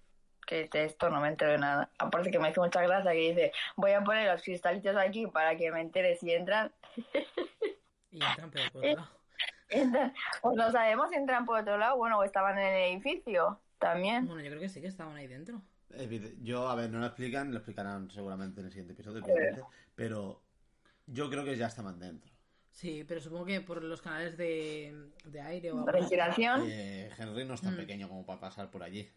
que 0.45 0.61
es 0.63 0.69
esto 0.73 1.09
no 1.09 1.19
me 1.21 1.29
entero 1.29 1.51
de 1.51 1.57
nada. 1.57 1.89
Aparte 1.97 2.31
que 2.31 2.39
me 2.39 2.49
hizo 2.49 2.61
mucha 2.61 2.81
gracia 2.81 3.11
que 3.11 3.17
dice, 3.17 3.51
voy 3.75 3.91
a 3.91 4.03
poner 4.03 4.31
los 4.31 4.41
cristalitos 4.41 4.95
aquí 4.95 5.27
para 5.27 5.55
que 5.55 5.71
me 5.71 5.81
entere 5.81 6.15
si 6.15 6.31
entran. 6.31 6.71
Y 8.11 8.23
entran 8.23 8.51
pero 8.51 8.71
por 8.71 8.86
otro 8.86 8.95
lado. 8.95 9.09
entran. 9.69 10.13
Pues 10.41 10.55
no 10.55 10.71
sabemos 10.71 11.09
si 11.09 11.15
entran 11.15 11.45
por 11.45 11.59
otro 11.59 11.77
lado, 11.77 11.97
bueno, 11.97 12.19
o 12.19 12.23
estaban 12.23 12.57
en 12.57 12.67
el 12.67 12.93
edificio 12.93 13.59
también. 13.79 14.27
Bueno, 14.27 14.41
yo 14.41 14.49
creo 14.49 14.61
que 14.61 14.69
sí 14.69 14.81
que 14.81 14.88
estaban 14.88 15.15
ahí 15.15 15.27
dentro. 15.27 15.61
Yo, 16.41 16.67
a 16.67 16.75
ver, 16.75 16.89
no 16.89 16.99
lo 16.99 17.05
explican, 17.05 17.51
lo 17.51 17.57
explicarán 17.57 18.09
seguramente 18.11 18.59
en 18.59 18.67
el 18.67 18.71
siguiente 18.71 18.93
episodio, 18.93 19.23
pero 19.95 20.41
yo 21.07 21.29
creo 21.29 21.45
que 21.45 21.57
ya 21.57 21.67
estaban 21.67 21.99
dentro. 21.99 22.31
Sí, 22.71 23.05
pero 23.07 23.21
supongo 23.21 23.45
que 23.45 23.61
por 23.61 23.81
los 23.81 24.01
canales 24.01 24.35
de, 24.37 25.11
de 25.23 25.41
aire 25.41 25.71
o 25.71 25.85
ventilación. 25.85 26.63
Eh, 26.65 27.09
Henry 27.17 27.45
no 27.45 27.53
es 27.53 27.61
tan 27.61 27.73
Mm. 27.75 27.77
pequeño 27.77 28.09
como 28.09 28.25
para 28.25 28.41
pasar 28.41 28.69
por 28.69 28.83
allí. 28.83 29.09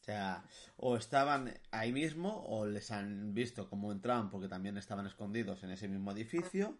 O 0.00 0.04
sea, 0.04 0.44
o 0.76 0.96
estaban 0.96 1.52
ahí 1.72 1.92
mismo 1.92 2.44
o 2.46 2.66
les 2.66 2.90
han 2.92 3.34
visto 3.34 3.68
cómo 3.68 3.90
entraban 3.90 4.30
porque 4.30 4.48
también 4.48 4.78
estaban 4.78 5.06
escondidos 5.06 5.64
en 5.64 5.70
ese 5.70 5.88
mismo 5.88 6.12
edificio 6.12 6.78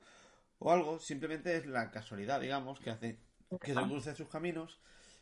o 0.61 0.71
algo. 0.73 1.01
Simplemente 1.01 1.57
es 1.57 1.67
la 1.67 1.91
casualidad, 1.91 2.41
digamos, 2.41 2.79
que 2.79 2.91
hace 2.91 3.19
que 3.61 3.75
se 3.75 3.83
crucen 3.83 4.15
sus 4.15 4.29
caminos 4.29 4.79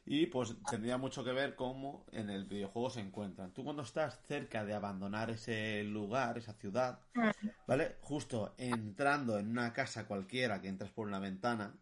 Y 0.08 0.26
pues 0.26 0.54
tendría 0.70 0.98
mucho 0.98 1.24
que 1.24 1.32
ver 1.32 1.56
cómo 1.56 2.06
en 2.12 2.30
el 2.30 2.44
videojuego 2.44 2.90
se 2.90 3.00
encuentran. 3.00 3.52
Tú 3.52 3.64
cuando 3.64 3.82
estás 3.82 4.22
cerca 4.22 4.64
de 4.64 4.72
abandonar 4.72 5.30
ese 5.30 5.82
lugar, 5.82 6.38
esa 6.38 6.52
ciudad, 6.52 7.00
¿vale? 7.66 7.96
Justo 8.00 8.54
entrando 8.56 9.36
en 9.36 9.50
una 9.50 9.72
casa 9.72 10.06
cualquiera 10.06 10.60
que 10.60 10.68
entras 10.68 10.92
por 10.92 11.08
una 11.08 11.18
ventana, 11.18 11.74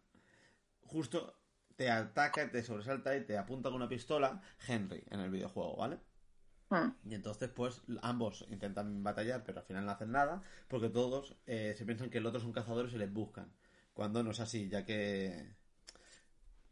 justo 0.81 1.37
te 1.75 1.91
ataca, 1.91 2.49
te 2.49 2.63
sobresalta 2.63 3.15
y 3.15 3.25
te 3.25 3.37
apunta 3.37 3.69
con 3.69 3.75
una 3.75 3.89
pistola 3.89 4.41
Henry 4.67 5.03
en 5.11 5.19
el 5.19 5.29
videojuego, 5.29 5.75
¿vale? 5.75 5.99
Mm. 6.69 7.09
Y 7.09 7.13
entonces, 7.13 7.49
pues, 7.49 7.83
ambos 8.01 8.45
intentan 8.49 9.03
batallar, 9.03 9.43
pero 9.43 9.59
al 9.59 9.65
final 9.65 9.85
no 9.85 9.91
hacen 9.91 10.11
nada, 10.11 10.41
porque 10.67 10.89
todos 10.89 11.37
eh, 11.45 11.75
se 11.77 11.85
piensan 11.85 12.09
que 12.09 12.17
el 12.17 12.25
otro 12.25 12.39
son 12.39 12.53
cazadores 12.53 12.93
y 12.93 12.97
les 12.97 13.13
buscan. 13.13 13.51
Cuando 13.93 14.23
no 14.23 14.31
es 14.31 14.39
así, 14.39 14.67
ya 14.67 14.83
que 14.83 15.53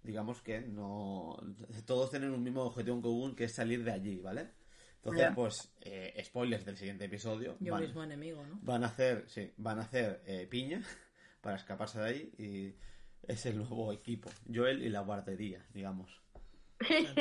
digamos 0.04 0.42
que 0.42 0.62
no 0.62 1.38
todos 1.86 2.10
tienen 2.12 2.32
un 2.32 2.44
mismo 2.44 2.64
objetivo 2.64 2.96
en 2.96 3.02
común 3.02 3.36
que 3.36 3.46
es 3.46 3.56
salir 3.56 3.84
de 3.84 3.92
allí, 3.92 4.20
¿vale? 4.20 4.52
Entonces, 4.98 5.30
pues, 5.36 5.74
eh, 5.82 6.22
spoilers 6.24 6.64
del 6.66 6.78
siguiente 6.78 7.06
episodio. 7.06 7.58
Yo 7.60 7.74
van, 7.74 7.82
mismo 7.84 8.04
enemigo, 8.04 8.46
¿no? 8.46 8.58
van 8.62 8.84
a 8.84 8.88
hacer, 8.88 9.26
sí, 9.28 9.52
van 9.58 9.80
a 9.80 9.82
hacer 9.84 10.22
eh, 10.26 10.48
piña 10.50 10.82
para 11.42 11.58
escaparse 11.58 12.00
de 12.00 12.06
ahí 12.10 12.34
y 12.38 12.76
es 13.28 13.46
el 13.46 13.58
nuevo 13.58 13.92
equipo. 13.92 14.30
Joel 14.54 14.82
y 14.82 14.90
la 14.90 15.02
guardería, 15.02 15.66
digamos. 15.74 16.22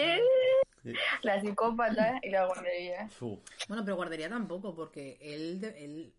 La 1.22 1.40
psicópata 1.40 2.18
y 2.22 2.30
la 2.30 2.46
guardería. 2.46 3.08
Fu. 3.08 3.40
Bueno, 3.68 3.84
pero 3.84 3.96
guardería 3.96 4.28
tampoco, 4.28 4.74
porque 4.74 5.16
él, 5.20 5.60
de- 5.60 5.84
él 5.84 6.12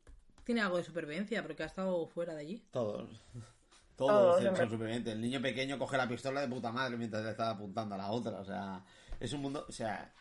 tiene 0.45 0.61
algo 0.61 0.78
de 0.78 0.84
supervivencia, 0.84 1.43
porque 1.43 1.64
ha 1.64 1.66
estado 1.66 2.07
fuera 2.07 2.34
de 2.34 2.41
allí. 2.41 2.64
Todos. 2.72 3.22
Todos, 4.08 4.43
en 4.45 4.56
son 4.56 4.70
supervivientes. 4.70 5.14
El 5.14 5.22
niño 5.22 5.41
pequeño 5.41 5.78
coge 5.80 5.97
la 5.97 6.08
pistola 6.08 6.41
de 6.41 6.47
puta 6.47 6.72
madre 6.72 6.97
mientras 6.97 7.24
le 7.24 7.32
está 7.32 7.49
apuntando 7.51 7.95
a 7.95 7.97
la 7.97 8.12
otra. 8.12 8.39
O 8.39 8.45
sea, 8.45 8.84
es 9.20 9.32
un 9.34 9.41
mundo. 9.41 9.66
O 9.68 9.72
sea, 9.72 10.14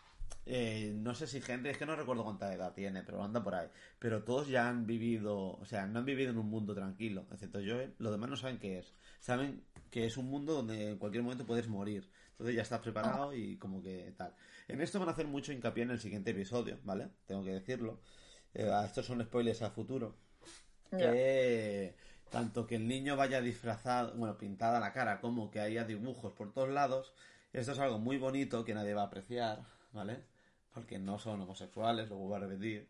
eh, 0.46 0.92
no 0.96 1.14
sé 1.14 1.26
si 1.26 1.42
Henry, 1.46 1.70
es 1.70 1.78
que 1.78 1.86
no 1.86 1.94
recuerdo 1.96 2.24
cuánta 2.24 2.52
edad 2.52 2.72
tiene, 2.74 3.02
pero 3.02 3.22
anda 3.22 3.42
por 3.42 3.54
ahí. 3.54 3.68
Pero 3.98 4.24
todos 4.24 4.48
ya 4.48 4.68
han 4.68 4.86
vivido. 4.86 5.52
O 5.58 5.64
sea, 5.64 5.86
no 5.86 6.00
han 6.00 6.04
vivido 6.04 6.30
en 6.30 6.38
un 6.38 6.48
mundo 6.48 6.74
tranquilo, 6.74 7.26
excepto 7.32 7.58
Joel. 7.58 7.94
Los 7.98 8.12
demás 8.12 8.30
no 8.30 8.36
saben 8.36 8.58
qué 8.58 8.78
es. 8.78 8.92
Saben 9.20 9.64
que 9.90 10.06
es 10.06 10.16
un 10.16 10.26
mundo 10.26 10.54
donde 10.54 10.90
en 10.90 10.98
cualquier 10.98 11.22
momento 11.22 11.46
puedes 11.46 11.68
morir. 11.68 12.08
Entonces 12.32 12.56
ya 12.56 12.62
estás 12.62 12.80
preparado 12.80 13.34
y 13.34 13.56
como 13.58 13.82
que 13.82 14.14
tal. 14.16 14.34
En 14.66 14.80
esto 14.80 14.98
van 14.98 15.08
a 15.08 15.12
hacer 15.12 15.26
mucho 15.26 15.52
hincapié 15.52 15.84
en 15.84 15.90
el 15.90 16.00
siguiente 16.00 16.30
episodio, 16.30 16.78
¿vale? 16.82 17.08
Tengo 17.26 17.44
que 17.44 17.50
decirlo. 17.52 18.00
Eh, 18.54 18.70
estos 18.84 19.06
son 19.06 19.22
spoilers 19.22 19.62
a 19.62 19.70
futuro 19.70 20.16
Ya. 20.90 20.98
que 21.12 21.94
tanto 22.32 22.66
que 22.66 22.76
el 22.76 22.88
niño 22.88 23.16
vaya 23.16 23.40
disfrazado, 23.40 24.14
bueno, 24.14 24.36
pintada 24.38 24.80
la 24.80 24.92
cara, 24.92 25.20
como 25.20 25.50
que 25.50 25.60
haya 25.60 25.84
dibujos 25.84 26.32
por 26.32 26.52
todos 26.52 26.70
lados, 26.70 27.12
esto 27.52 27.72
es 27.72 27.78
algo 27.78 27.98
muy 27.98 28.16
bonito 28.18 28.64
que 28.64 28.74
nadie 28.74 28.94
va 28.94 29.02
a 29.02 29.06
apreciar, 29.06 29.64
¿vale? 29.92 30.24
Porque 30.74 30.98
no 30.98 31.18
son 31.18 31.40
homosexuales, 31.42 32.08
lo 32.08 32.16
vuelvo 32.16 32.36
a 32.36 32.38
repetir. 32.48 32.88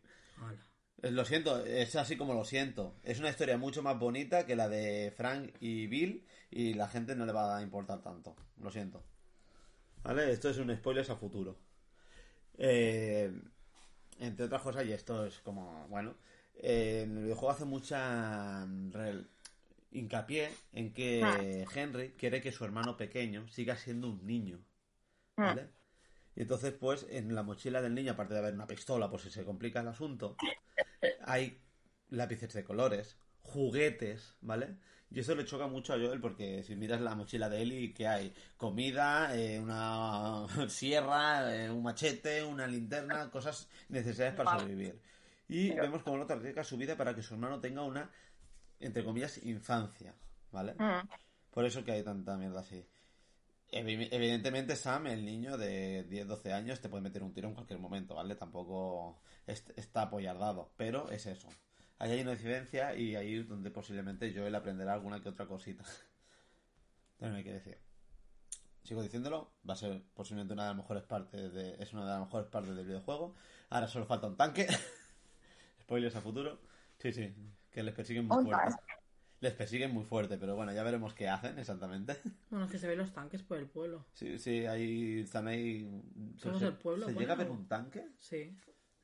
Eh, 1.01 1.11
Lo 1.11 1.25
siento, 1.25 1.63
es 1.65 1.95
así 1.97 2.15
como 2.15 2.33
lo 2.33 2.45
siento. 2.45 2.95
Es 3.03 3.19
una 3.19 3.29
historia 3.29 3.57
mucho 3.57 3.83
más 3.83 3.99
bonita 3.99 4.45
que 4.45 4.55
la 4.55 4.69
de 4.69 5.13
Frank 5.15 5.53
y 5.59 5.87
Bill 5.87 6.25
y 6.49 6.73
la 6.75 6.87
gente 6.87 7.15
no 7.15 7.25
le 7.25 7.33
va 7.33 7.57
a 7.57 7.61
importar 7.61 8.01
tanto. 8.01 8.35
Lo 8.61 8.71
siento. 8.71 9.03
¿Vale? 10.03 10.31
Esto 10.31 10.49
es 10.49 10.57
un 10.57 10.73
spoiler 10.75 11.09
a 11.11 11.15
futuro. 11.15 11.57
Eh, 12.57 13.31
entre 14.19 14.45
otras 14.45 14.61
cosas, 14.61 14.85
y 14.85 14.93
esto 14.93 15.25
es 15.25 15.39
como, 15.39 15.87
bueno, 15.89 16.15
eh, 16.55 17.01
en 17.05 17.17
el 17.17 17.23
videojuego 17.23 17.51
hace 17.51 17.65
mucha 17.65 18.65
mm, 18.65 18.91
rel- 18.91 19.27
hincapié 19.93 20.49
en 20.71 20.93
que 20.93 21.65
Henry 21.73 22.11
quiere 22.17 22.41
que 22.41 22.51
su 22.51 22.65
hermano 22.65 22.97
pequeño 22.97 23.47
siga 23.47 23.75
siendo 23.75 24.09
un 24.09 24.25
niño. 24.25 24.59
¿Vale? 25.35 25.69
Y 26.35 26.41
entonces, 26.41 26.73
pues, 26.73 27.05
en 27.09 27.35
la 27.35 27.43
mochila 27.43 27.81
del 27.81 27.93
niño, 27.93 28.13
aparte 28.13 28.33
de 28.33 28.39
haber 28.39 28.53
una 28.53 28.67
pistola, 28.67 29.09
por 29.09 29.21
si 29.21 29.29
se 29.29 29.43
complica 29.43 29.81
el 29.81 29.87
asunto, 29.87 30.35
hay 31.25 31.61
lápices 32.09 32.53
de 32.53 32.63
colores, 32.63 33.17
juguetes, 33.41 34.35
¿vale? 34.41 34.77
Y 35.11 35.19
eso 35.19 35.35
le 35.35 35.45
choca 35.45 35.67
mucho 35.67 35.93
a 35.93 35.97
Joel 35.97 36.19
porque 36.19 36.63
si 36.63 36.75
miras 36.75 36.99
la 36.99 37.13
mochila 37.13 37.47
de 37.47 37.61
Ellie, 37.61 37.93
¿qué 37.93 38.07
hay? 38.07 38.33
Comida, 38.57 39.35
eh, 39.35 39.59
una 39.59 40.47
sierra, 40.69 41.55
eh, 41.55 41.69
un 41.69 41.83
machete, 41.83 42.43
una 42.43 42.65
linterna, 42.65 43.29
cosas 43.29 43.69
necesarias 43.89 44.35
para 44.35 44.59
sobrevivir. 44.59 44.99
Y 45.47 45.71
vemos 45.71 46.01
cómo 46.01 46.15
el 46.15 46.23
otro 46.23 46.37
arriesga 46.37 46.63
su 46.63 46.77
vida 46.77 46.97
para 46.97 47.13
que 47.13 47.21
su 47.21 47.35
hermano 47.35 47.59
tenga 47.59 47.83
una, 47.83 48.09
entre 48.85 49.03
comillas, 49.03 49.43
infancia, 49.43 50.13
¿vale? 50.51 50.73
Mm. 50.75 51.07
Por 51.51 51.65
eso 51.65 51.83
que 51.83 51.91
hay 51.91 52.03
tanta 52.03 52.37
mierda 52.37 52.61
así. 52.61 52.85
Evi- 53.71 54.09
Evidentemente, 54.11 54.75
Sam, 54.75 55.07
el 55.07 55.25
niño 55.25 55.57
de 55.57 56.07
10-12 56.09 56.51
años, 56.53 56.79
te 56.81 56.89
puede 56.89 57.03
meter 57.03 57.23
un 57.23 57.33
tiro 57.33 57.47
en 57.49 57.55
cualquier 57.55 57.79
momento, 57.79 58.15
¿vale? 58.15 58.35
Tampoco 58.35 59.19
est- 59.47 59.71
está 59.77 60.03
apoyardado, 60.03 60.71
pero 60.77 61.09
es 61.09 61.25
eso. 61.25 61.49
Ahí 61.99 62.11
hay 62.11 62.21
una 62.21 62.31
diferencia 62.31 62.95
y 62.95 63.15
ahí 63.15 63.35
es 63.35 63.47
donde 63.47 63.71
posiblemente 63.71 64.33
Joel 64.35 64.55
aprenderá 64.55 64.93
alguna 64.93 65.21
que 65.21 65.29
otra 65.29 65.47
cosita. 65.47 65.83
También 67.17 67.37
hay 67.37 67.43
que 67.43 67.53
decir. 67.53 67.77
Sigo 68.83 69.01
diciéndolo, 69.01 69.53
va 69.67 69.73
a 69.73 69.77
ser 69.77 70.03
posiblemente 70.13 70.53
una 70.53 70.63
de 70.63 70.69
las 70.69 70.77
mejores 70.77 71.03
partes 71.03 71.53
de, 71.53 71.75
es 71.81 71.93
una 71.93 72.03
de 72.03 72.09
las 72.11 72.19
mejores 72.19 72.47
partes 72.47 72.75
del 72.75 72.85
videojuego. 72.85 73.33
Ahora 73.69 73.87
solo 73.87 74.05
falta 74.05 74.27
un 74.27 74.35
tanque. 74.35 74.67
Spoilers 75.81 76.15
a 76.15 76.21
futuro. 76.21 76.59
Sí, 76.99 77.13
sí, 77.13 77.33
que 77.73 77.83
les 77.83 77.93
persiguen 77.93 78.27
muy 78.27 78.43
fuerte. 78.45 78.75
Les 79.41 79.53
persiguen 79.53 79.91
muy 79.91 80.05
fuerte, 80.05 80.37
pero 80.37 80.55
bueno, 80.55 80.71
ya 80.71 80.83
veremos 80.83 81.13
qué 81.13 81.27
hacen 81.27 81.59
exactamente. 81.59 82.15
Bueno, 82.49 82.65
es 82.65 82.71
que 82.71 82.77
se 82.77 82.87
ven 82.87 82.99
los 82.99 83.11
tanques 83.11 83.41
por 83.43 83.57
el 83.57 83.67
pueblo. 83.67 84.05
Sí, 84.13 84.37
sí, 84.39 84.65
ahí 84.65 85.21
están 85.21 85.47
ahí. 85.47 85.89
Somos 86.37 86.59
se, 86.59 86.67
el 86.67 86.75
pueblo, 86.77 87.05
¿Se 87.07 87.13
bueno. 87.13 87.19
llega 87.19 87.33
a 87.33 87.37
ver 87.37 87.49
un 87.49 87.67
tanque? 87.67 88.07
Sí. 88.19 88.55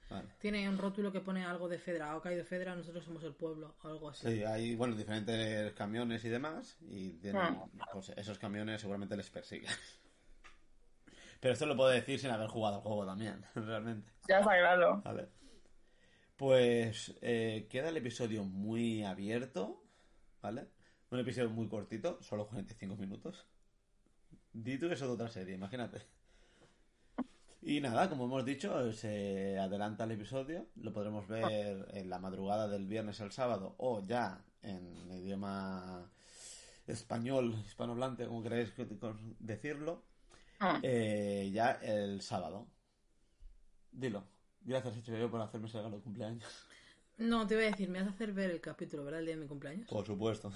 Vale. 0.09 0.29
Tiene 0.39 0.67
un 0.69 0.77
rótulo 0.77 1.11
que 1.11 1.19
pone 1.19 1.45
algo 1.45 1.67
de 1.67 1.77
Fedra. 1.77 2.13
Ha 2.13 2.21
caído 2.21 2.43
Fedra, 2.45 2.75
nosotros 2.75 3.03
somos 3.05 3.23
el 3.23 3.33
pueblo. 3.35 3.75
O 3.83 3.87
algo 3.87 4.09
así. 4.09 4.27
Sí, 4.27 4.43
hay, 4.43 4.75
bueno, 4.75 4.95
diferentes 4.95 5.73
camiones 5.73 6.23
y 6.25 6.29
demás. 6.29 6.77
Y 6.81 7.11
tienen, 7.17 7.41
Ah. 7.41 7.65
pues, 7.93 8.09
esos 8.15 8.39
camiones 8.39 8.81
seguramente 8.81 9.15
les 9.17 9.29
persiguen. 9.29 9.69
Pero 11.41 11.53
esto 11.53 11.65
lo 11.65 11.75
puedo 11.75 11.89
decir 11.89 12.19
sin 12.19 12.31
haber 12.31 12.47
jugado 12.49 12.77
al 12.77 12.81
juego 12.81 13.05
también, 13.05 13.45
realmente. 13.55 14.11
Ya 14.27 14.39
está 14.39 14.57
claro. 14.57 15.01
Vale. 15.03 15.27
Pues 16.39 17.13
eh, 17.21 17.67
queda 17.69 17.89
el 17.89 17.97
episodio 17.97 18.45
muy 18.45 19.03
abierto, 19.03 19.83
¿vale? 20.41 20.69
Un 21.11 21.19
episodio 21.19 21.49
muy 21.49 21.67
cortito, 21.67 22.17
solo 22.21 22.47
45 22.47 22.95
minutos. 22.95 23.45
Di 24.53 24.77
tú 24.77 24.85
eso 24.87 25.05
de 25.07 25.11
otra 25.15 25.27
serie, 25.27 25.55
imagínate. 25.55 26.01
Y 27.61 27.81
nada, 27.81 28.07
como 28.07 28.23
hemos 28.23 28.45
dicho, 28.45 28.93
se 28.93 29.59
adelanta 29.59 30.05
el 30.05 30.11
episodio, 30.11 30.67
lo 30.77 30.93
podremos 30.93 31.27
ver 31.27 31.89
en 31.91 32.09
la 32.09 32.19
madrugada 32.19 32.69
del 32.69 32.87
viernes 32.87 33.19
al 33.19 33.33
sábado 33.33 33.75
o 33.77 34.01
ya 34.07 34.41
en 34.61 35.11
idioma 35.11 36.09
español, 36.87 37.53
hispanohablante, 37.65 38.27
como 38.27 38.41
queráis 38.41 38.71
decirlo, 39.39 40.05
Mm. 40.61 40.79
eh, 40.83 41.49
ya 41.53 41.71
el 41.81 42.21
sábado. 42.21 42.67
Dilo. 43.91 44.23
Gracias, 44.69 44.95
HBO, 45.07 45.31
por 45.31 45.41
hacerme 45.41 45.67
ese 45.67 45.77
regalo 45.77 45.97
de 45.97 46.03
cumpleaños. 46.03 46.67
No, 47.17 47.47
te 47.47 47.55
voy 47.55 47.63
a 47.65 47.67
decir, 47.71 47.89
me 47.89 47.97
vas 47.99 48.07
a 48.07 48.11
hacer 48.11 48.33
ver 48.33 48.51
el 48.51 48.61
capítulo, 48.61 49.03
¿verdad? 49.03 49.21
El 49.21 49.25
día 49.25 49.35
de 49.35 49.41
mi 49.41 49.47
cumpleaños. 49.47 49.89
Por 49.89 50.05
supuesto. 50.05 50.51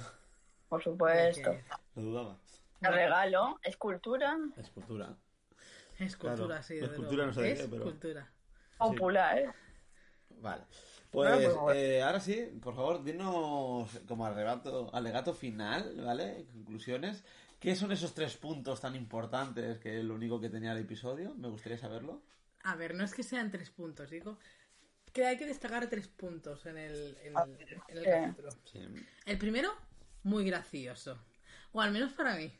Por 0.69 0.83
supuesto. 0.83 1.51
Lo 1.95 2.01
dudaba. 2.03 2.37
El 2.81 2.93
regalo, 2.93 3.59
escultura 3.63 4.37
Escultura. 4.55 5.15
Es 5.97 6.15
cultura, 6.15 6.45
Claro, 6.45 6.63
sí. 6.63 6.75
es 6.75 6.81
desde 6.81 6.95
cultura, 6.95 7.25
luego. 7.25 7.27
no 7.27 7.33
sé 7.33 7.41
de 7.41 7.51
Es 7.53 7.61
qué, 7.61 7.67
pero- 7.69 7.83
cultura. 7.85 8.31
popular. 8.77 9.55
Vale. 10.41 10.63
Bueno, 11.11 11.35
Pues 11.35 11.45
pues 11.45 11.55
bueno. 11.57 11.79
eh, 11.79 12.03
ahora 12.03 12.19
sí, 12.19 12.59
por 12.61 12.75
favor, 12.75 13.03
dinos 13.03 13.89
como 14.07 14.25
alegato, 14.27 14.89
alegato 14.93 15.33
final, 15.33 16.01
¿vale? 16.05 16.45
Conclusiones. 16.53 17.23
¿Qué 17.59 17.75
son 17.75 17.91
esos 17.91 18.13
tres 18.13 18.37
puntos 18.37 18.79
tan 18.79 18.95
importantes 18.95 19.79
que 19.79 19.97
es 19.99 20.03
lo 20.03 20.13
único 20.15 20.39
que 20.39 20.49
tenía 20.49 20.71
el 20.73 20.79
episodio? 20.79 21.33
Me 21.35 21.47
gustaría 21.47 21.77
saberlo. 21.79 22.21
A 22.63 22.75
ver, 22.75 22.95
no 22.95 23.03
es 23.03 23.13
que 23.13 23.23
sean 23.23 23.51
tres 23.51 23.69
puntos, 23.69 24.09
digo 24.09 24.37
que 25.13 25.25
hay 25.27 25.37
que 25.37 25.45
destacar 25.45 25.87
tres 25.91 26.07
puntos 26.07 26.65
en 26.65 26.75
el, 26.75 27.15
en 27.23 27.37
el, 27.37 27.77
en 27.87 27.97
el 27.99 28.05
Eh. 28.05 28.21
capítulo. 28.25 28.49
Sí. 28.65 28.79
El 29.25 29.37
primero, 29.37 29.71
muy 30.23 30.43
gracioso. 30.43 31.23
O 31.71 31.81
al 31.81 31.91
menos 31.91 32.13
para 32.13 32.35
mí. 32.35 32.51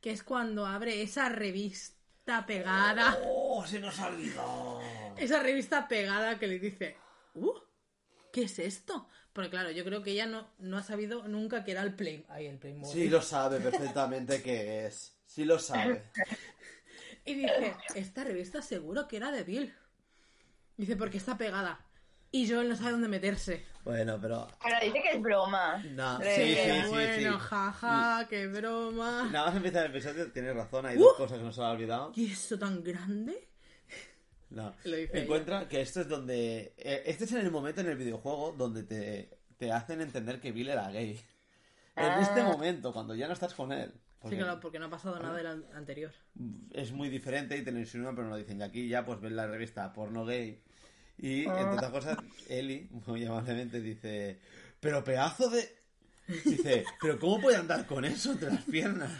Que 0.00 0.10
es 0.12 0.22
cuando 0.22 0.64
abre 0.64 1.02
esa 1.02 1.28
revista 1.28 2.46
pegada. 2.46 3.18
¡Oh, 3.22 3.66
se 3.66 3.80
nos 3.80 3.98
ha 3.98 4.06
olvidado! 4.06 4.80
Esa 5.18 5.42
revista 5.42 5.86
pegada 5.88 6.38
que 6.38 6.46
le 6.46 6.58
dice, 6.58 6.96
¡Uh! 7.34 7.52
¿Qué 8.32 8.44
es 8.44 8.58
esto? 8.58 9.06
Porque 9.34 9.50
claro, 9.50 9.70
yo 9.70 9.84
creo 9.84 10.02
que 10.02 10.12
ella 10.12 10.26
no, 10.26 10.48
no 10.58 10.78
ha 10.78 10.82
sabido 10.82 11.28
nunca 11.28 11.64
que 11.64 11.72
era 11.72 11.82
el 11.82 11.94
Play. 11.94 12.24
Ay, 12.30 12.46
el 12.46 12.58
Playmobil. 12.58 12.92
Sí 12.94 13.08
lo 13.10 13.20
sabe 13.20 13.60
perfectamente 13.60 14.42
qué 14.42 14.86
es. 14.86 15.18
Sí 15.26 15.44
lo 15.44 15.58
sabe. 15.58 16.04
Y 17.28 17.34
dice, 17.34 17.74
esta 17.94 18.24
revista 18.24 18.62
seguro 18.62 19.06
que 19.08 19.16
era 19.18 19.30
de 19.30 19.44
Bill. 19.44 19.74
Dice, 20.76 20.96
porque 20.96 21.18
está 21.18 21.36
pegada. 21.36 21.80
Y 22.30 22.48
Joel 22.48 22.68
no 22.68 22.76
sabe 22.76 22.92
dónde 22.92 23.08
meterse. 23.08 23.64
Bueno, 23.84 24.18
pero. 24.20 24.46
Pero 24.62 24.76
dice 24.82 25.00
que 25.02 25.16
es 25.16 25.22
broma. 25.22 25.82
No, 25.92 26.18
sí, 26.20 26.26
sí, 26.36 26.54
sí. 26.54 26.88
bueno, 26.88 27.38
jaja, 27.38 28.26
qué 28.28 28.46
broma. 28.46 29.28
Nada 29.32 29.46
más 29.46 29.56
empezar 29.56 29.86
el 29.86 29.90
episodio, 29.92 30.30
tienes 30.30 30.54
razón, 30.54 30.84
hay 30.86 30.96
Uh. 30.96 31.00
dos 31.00 31.16
cosas 31.16 31.38
que 31.38 31.44
no 31.44 31.52
se 31.52 31.62
ha 31.62 31.70
olvidado. 31.70 32.12
¿Y 32.14 32.30
eso 32.32 32.58
tan 32.58 32.82
grande? 32.84 33.48
No. 34.50 34.74
Lo 34.84 34.96
dice 34.96 35.22
Encuentra 35.22 35.68
que 35.68 35.80
esto 35.80 36.02
es 36.02 36.08
donde. 36.08 36.74
eh, 36.76 37.02
Este 37.06 37.24
es 37.24 37.32
en 37.32 37.38
el 37.38 37.50
momento 37.50 37.80
en 37.80 37.88
el 37.88 37.96
videojuego 37.96 38.52
donde 38.52 38.82
te, 38.82 39.30
te 39.56 39.72
hacen 39.72 40.00
entender 40.02 40.38
que 40.40 40.52
Bill 40.52 40.68
era 40.68 40.90
gay. 40.90 41.12
En 41.96 42.04
Ah. 42.04 42.20
este 42.22 42.42
momento, 42.42 42.92
cuando 42.92 43.14
ya 43.14 43.26
no 43.26 43.32
estás 43.32 43.54
con 43.54 43.72
él. 43.72 43.92
Porque 44.20 44.36
Sí, 44.36 44.42
claro, 44.42 44.58
porque 44.60 44.78
no 44.78 44.86
ha 44.86 44.90
pasado 44.90 45.18
nada 45.20 45.36
del 45.36 45.46
an- 45.46 45.64
anterior. 45.74 46.12
es 46.72 46.92
muy 46.92 47.08
diferente 47.08 47.56
y 47.56 47.62
te 47.62 47.70
lo 47.70 47.78
insinúan, 47.78 48.14
pero 48.16 48.26
no 48.26 48.32
lo 48.34 48.38
dicen. 48.38 48.60
Y 48.60 48.62
aquí 48.64 48.88
ya 48.88 49.04
pues 49.04 49.20
ves 49.20 49.32
la 49.32 49.46
revista 49.46 49.92
porno 49.92 50.24
gay. 50.24 50.60
Y 51.18 51.46
Ah. 51.46 51.60
entre 51.60 51.74
otras 51.76 51.90
cosas, 51.90 52.18
Eli, 52.48 52.88
muy 53.06 53.24
amablemente, 53.24 53.80
dice: 53.80 54.40
Pero 54.80 55.02
pedazo 55.04 55.48
de. 55.50 55.76
Dice, 56.44 56.84
pero 57.00 57.18
¿cómo 57.18 57.40
puede 57.40 57.56
andar 57.56 57.86
con 57.86 58.04
eso 58.04 58.32
entre 58.32 58.50
las 58.50 58.62
piernas? 58.64 59.10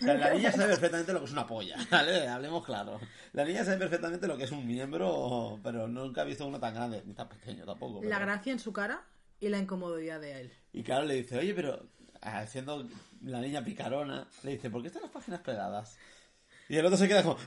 O 0.00 0.04
sea, 0.04 0.14
la 0.14 0.32
niña 0.32 0.50
sabe 0.50 0.68
perfectamente 0.70 1.12
lo 1.12 1.18
que 1.20 1.26
es 1.26 1.32
una 1.32 1.46
polla, 1.46 1.76
¿vale? 1.90 2.26
Hablemos 2.26 2.64
claro. 2.64 2.98
La 3.32 3.44
niña 3.44 3.64
sabe 3.64 3.76
perfectamente 3.76 4.26
lo 4.26 4.36
que 4.38 4.44
es 4.44 4.50
un 4.50 4.66
miembro, 4.66 5.60
pero 5.62 5.86
nunca 5.88 6.22
ha 6.22 6.24
visto 6.24 6.46
uno 6.46 6.58
tan 6.58 6.74
grande, 6.74 7.02
ni 7.04 7.12
tan 7.14 7.28
pequeño 7.28 7.64
tampoco. 7.66 8.02
La 8.02 8.18
gracia 8.18 8.50
en 8.52 8.58
su 8.58 8.72
cara 8.72 9.04
y 9.40 9.48
la 9.50 9.58
incomodidad 9.58 10.20
de 10.20 10.40
él. 10.40 10.52
Y 10.72 10.82
claro, 10.82 11.04
le 11.04 11.14
dice, 11.14 11.38
oye, 11.38 11.54
pero 11.54 11.86
haciendo 12.22 12.88
la 13.22 13.40
niña 13.40 13.64
picarona, 13.64 14.26
le 14.42 14.52
dice, 14.52 14.70
¿por 14.70 14.82
qué 14.82 14.88
están 14.88 15.02
las 15.02 15.10
páginas 15.10 15.40
pegadas? 15.40 15.98
Y 16.68 16.76
el 16.76 16.84
otro 16.84 16.98
se 16.98 17.08
queda 17.08 17.22
como... 17.22 17.38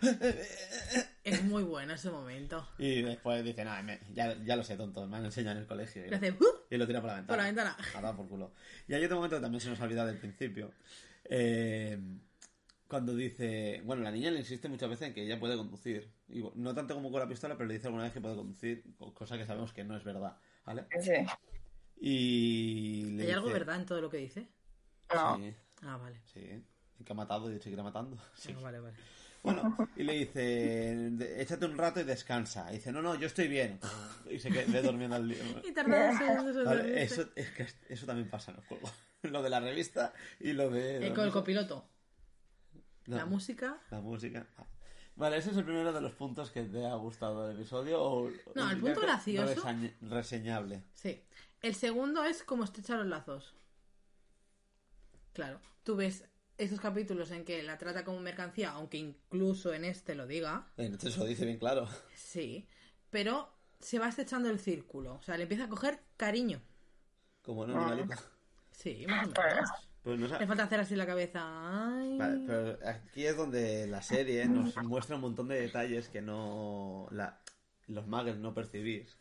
Es 1.23 1.43
muy 1.43 1.61
bueno 1.61 1.93
ese 1.93 2.09
momento. 2.09 2.67
Y 2.79 3.03
después 3.03 3.43
dice, 3.43 3.63
no, 3.63 3.83
me- 3.83 3.99
ya, 4.13 4.35
ya 4.43 4.55
lo 4.55 4.63
sé, 4.63 4.75
tonto, 4.75 5.05
me 5.07 5.17
han 5.17 5.25
enseñado 5.25 5.55
en 5.57 5.61
el 5.61 5.67
colegio. 5.67 6.05
Y, 6.05 6.09
lo- 6.09 6.15
hace... 6.17 6.31
"Uh", 6.31 6.45
y 6.71 6.77
lo 6.77 6.87
tira 6.87 7.01
por 7.01 7.09
la 7.11 7.15
ventana. 7.17 7.27
Por 7.27 7.37
la 7.37 7.43
ventana. 7.83 8.15
Por 8.17 8.27
culo. 8.27 8.51
Y 8.87 8.95
hay 8.95 9.03
otro 9.05 9.17
momento 9.17 9.35
que 9.35 9.41
también 9.43 9.61
se 9.61 9.69
nos 9.69 9.79
ha 9.79 9.83
olvidado 9.83 10.07
del 10.07 10.17
principio. 10.17 10.71
Eh, 11.25 11.99
cuando 12.87 13.15
dice... 13.15 13.81
Bueno, 13.85 14.01
la 14.01 14.09
niña 14.11 14.31
le 14.31 14.39
insiste 14.39 14.67
muchas 14.67 14.89
veces 14.89 15.09
en 15.09 15.13
que 15.13 15.23
ella 15.23 15.39
puede 15.39 15.55
conducir. 15.55 16.09
Y 16.27 16.43
no 16.55 16.73
tanto 16.73 16.95
como 16.95 17.11
con 17.11 17.19
la 17.19 17.27
pistola, 17.27 17.55
pero 17.55 17.67
le 17.67 17.75
dice 17.75 17.87
alguna 17.87 18.03
vez 18.05 18.13
que 18.13 18.21
puede 18.21 18.35
conducir, 18.35 18.83
cosa 19.13 19.37
que 19.37 19.45
sabemos 19.45 19.71
que 19.71 19.83
no 19.83 19.95
es 19.95 20.03
verdad, 20.03 20.35
¿vale? 20.65 20.87
Sí. 20.99 21.11
Y 21.99 23.03
le 23.17 23.23
¿Hay 23.25 23.31
algo 23.31 23.47
dice- 23.47 23.59
verdad 23.59 23.75
en 23.75 23.85
todo 23.85 24.01
lo 24.01 24.09
que 24.09 24.17
dice? 24.17 24.47
No. 25.13 25.37
Sí, 25.37 25.53
Ah, 25.83 25.97
vale. 25.97 26.21
sí. 26.33 26.63
Y 26.99 27.03
que 27.03 27.11
ha 27.13 27.15
matado 27.15 27.51
y 27.51 27.59
seguirá 27.59 27.83
matando. 27.83 28.17
Sí. 28.35 28.53
Ah, 28.57 28.61
vale, 28.61 28.79
vale. 28.79 28.95
Bueno, 29.43 29.75
y 29.95 30.03
le 30.03 30.13
dice, 30.13 30.39
"De- 30.39 31.41
échate 31.41 31.65
un 31.65 31.75
rato 31.75 31.99
y 31.99 32.03
descansa. 32.03 32.71
Y 32.71 32.75
dice, 32.75 32.91
no, 32.91 33.01
no, 33.01 33.15
yo 33.15 33.25
estoy 33.25 33.47
bien. 33.47 33.79
Y 34.29 34.37
se 34.37 34.51
queda 34.51 34.83
durmiendo 34.83 35.15
al 35.15 35.27
día. 35.27 35.39
Y 35.63 35.71
tarda 35.73 36.15
segundos 36.15 36.63
Vale, 36.63 37.01
eso, 37.01 37.25
es 37.35 37.49
que 37.49 37.67
eso 37.89 38.05
también 38.05 38.29
pasa 38.29 38.51
en 38.51 38.57
el 38.57 38.63
juego. 38.65 38.87
Lo 39.23 39.41
de 39.41 39.49
la 39.49 39.59
revista 39.59 40.13
y 40.39 40.53
lo 40.53 40.69
de... 40.69 41.07
Eh, 41.07 41.13
con 41.13 41.25
el 41.25 41.31
copiloto. 41.31 41.87
No, 43.07 43.17
La 43.17 43.25
música. 43.25 43.79
La 43.89 43.99
música. 43.99 44.45
Ah. 44.57 44.65
Vale, 45.15 45.37
ese 45.37 45.49
es 45.51 45.57
el 45.57 45.65
primero 45.65 45.91
de 45.91 46.01
los 46.01 46.13
puntos 46.13 46.51
que 46.51 46.63
te 46.63 46.85
ha 46.85 46.93
gustado 46.95 47.47
del 47.47 47.57
episodio. 47.57 47.99
O, 48.01 48.29
No, 48.55 48.69
el 48.69 48.79
punto 48.79 49.01
gracioso- 49.01 49.55
resañ- 49.63 49.93
reseñable. 50.01 50.83
Sí. 50.93 51.19
El 51.61 51.73
segundo 51.75 52.23
es 52.23 52.43
cómo 52.43 52.63
estrechar 52.63 52.99
los 52.99 53.07
lazos. 53.07 53.55
Claro. 55.33 55.59
Tú 55.83 55.95
ves 55.95 56.25
esos 56.57 56.79
capítulos 56.79 57.31
en 57.31 57.43
que 57.45 57.63
la 57.63 57.77
trata 57.77 58.03
como 58.03 58.19
mercancía, 58.19 58.71
aunque 58.71 58.97
incluso 58.97 59.73
en 59.73 59.85
este 59.85 60.15
lo 60.15 60.27
diga. 60.27 60.67
Entonces 60.77 61.17
lo 61.17 61.25
dice 61.25 61.45
bien 61.45 61.57
claro. 61.57 61.87
Sí. 62.15 62.67
Pero 63.09 63.51
se 63.79 63.97
va 63.99 64.09
estrechando 64.09 64.49
el 64.49 64.59
círculo. 64.59 65.15
O 65.15 65.21
sea, 65.23 65.37
le 65.37 65.43
empieza 65.43 65.65
a 65.65 65.69
coger 65.69 65.99
cariño. 66.17 66.61
Como 67.41 67.65
no, 67.65 67.77
animalico. 67.79 68.13
Sí, 68.71 69.05
más 69.07 69.27
o 69.27 69.31
menos. 69.31 69.69
Pues 70.03 70.19
Le 70.19 70.47
falta 70.47 70.63
hacer 70.63 70.79
así 70.79 70.95
la 70.95 71.05
cabeza. 71.05 71.41
Ay. 71.99 72.17
Vale, 72.17 72.43
pero 72.47 72.89
aquí 72.89 73.25
es 73.25 73.37
donde 73.37 73.85
la 73.87 74.01
serie 74.01 74.45
nos 74.47 74.75
muestra 74.77 75.15
un 75.15 75.21
montón 75.21 75.47
de 75.47 75.61
detalles 75.61 76.09
que 76.09 76.21
no 76.21 77.07
la- 77.11 77.39
los 77.87 78.07
magos 78.07 78.37
no 78.37 78.53
percibís, 78.55 79.15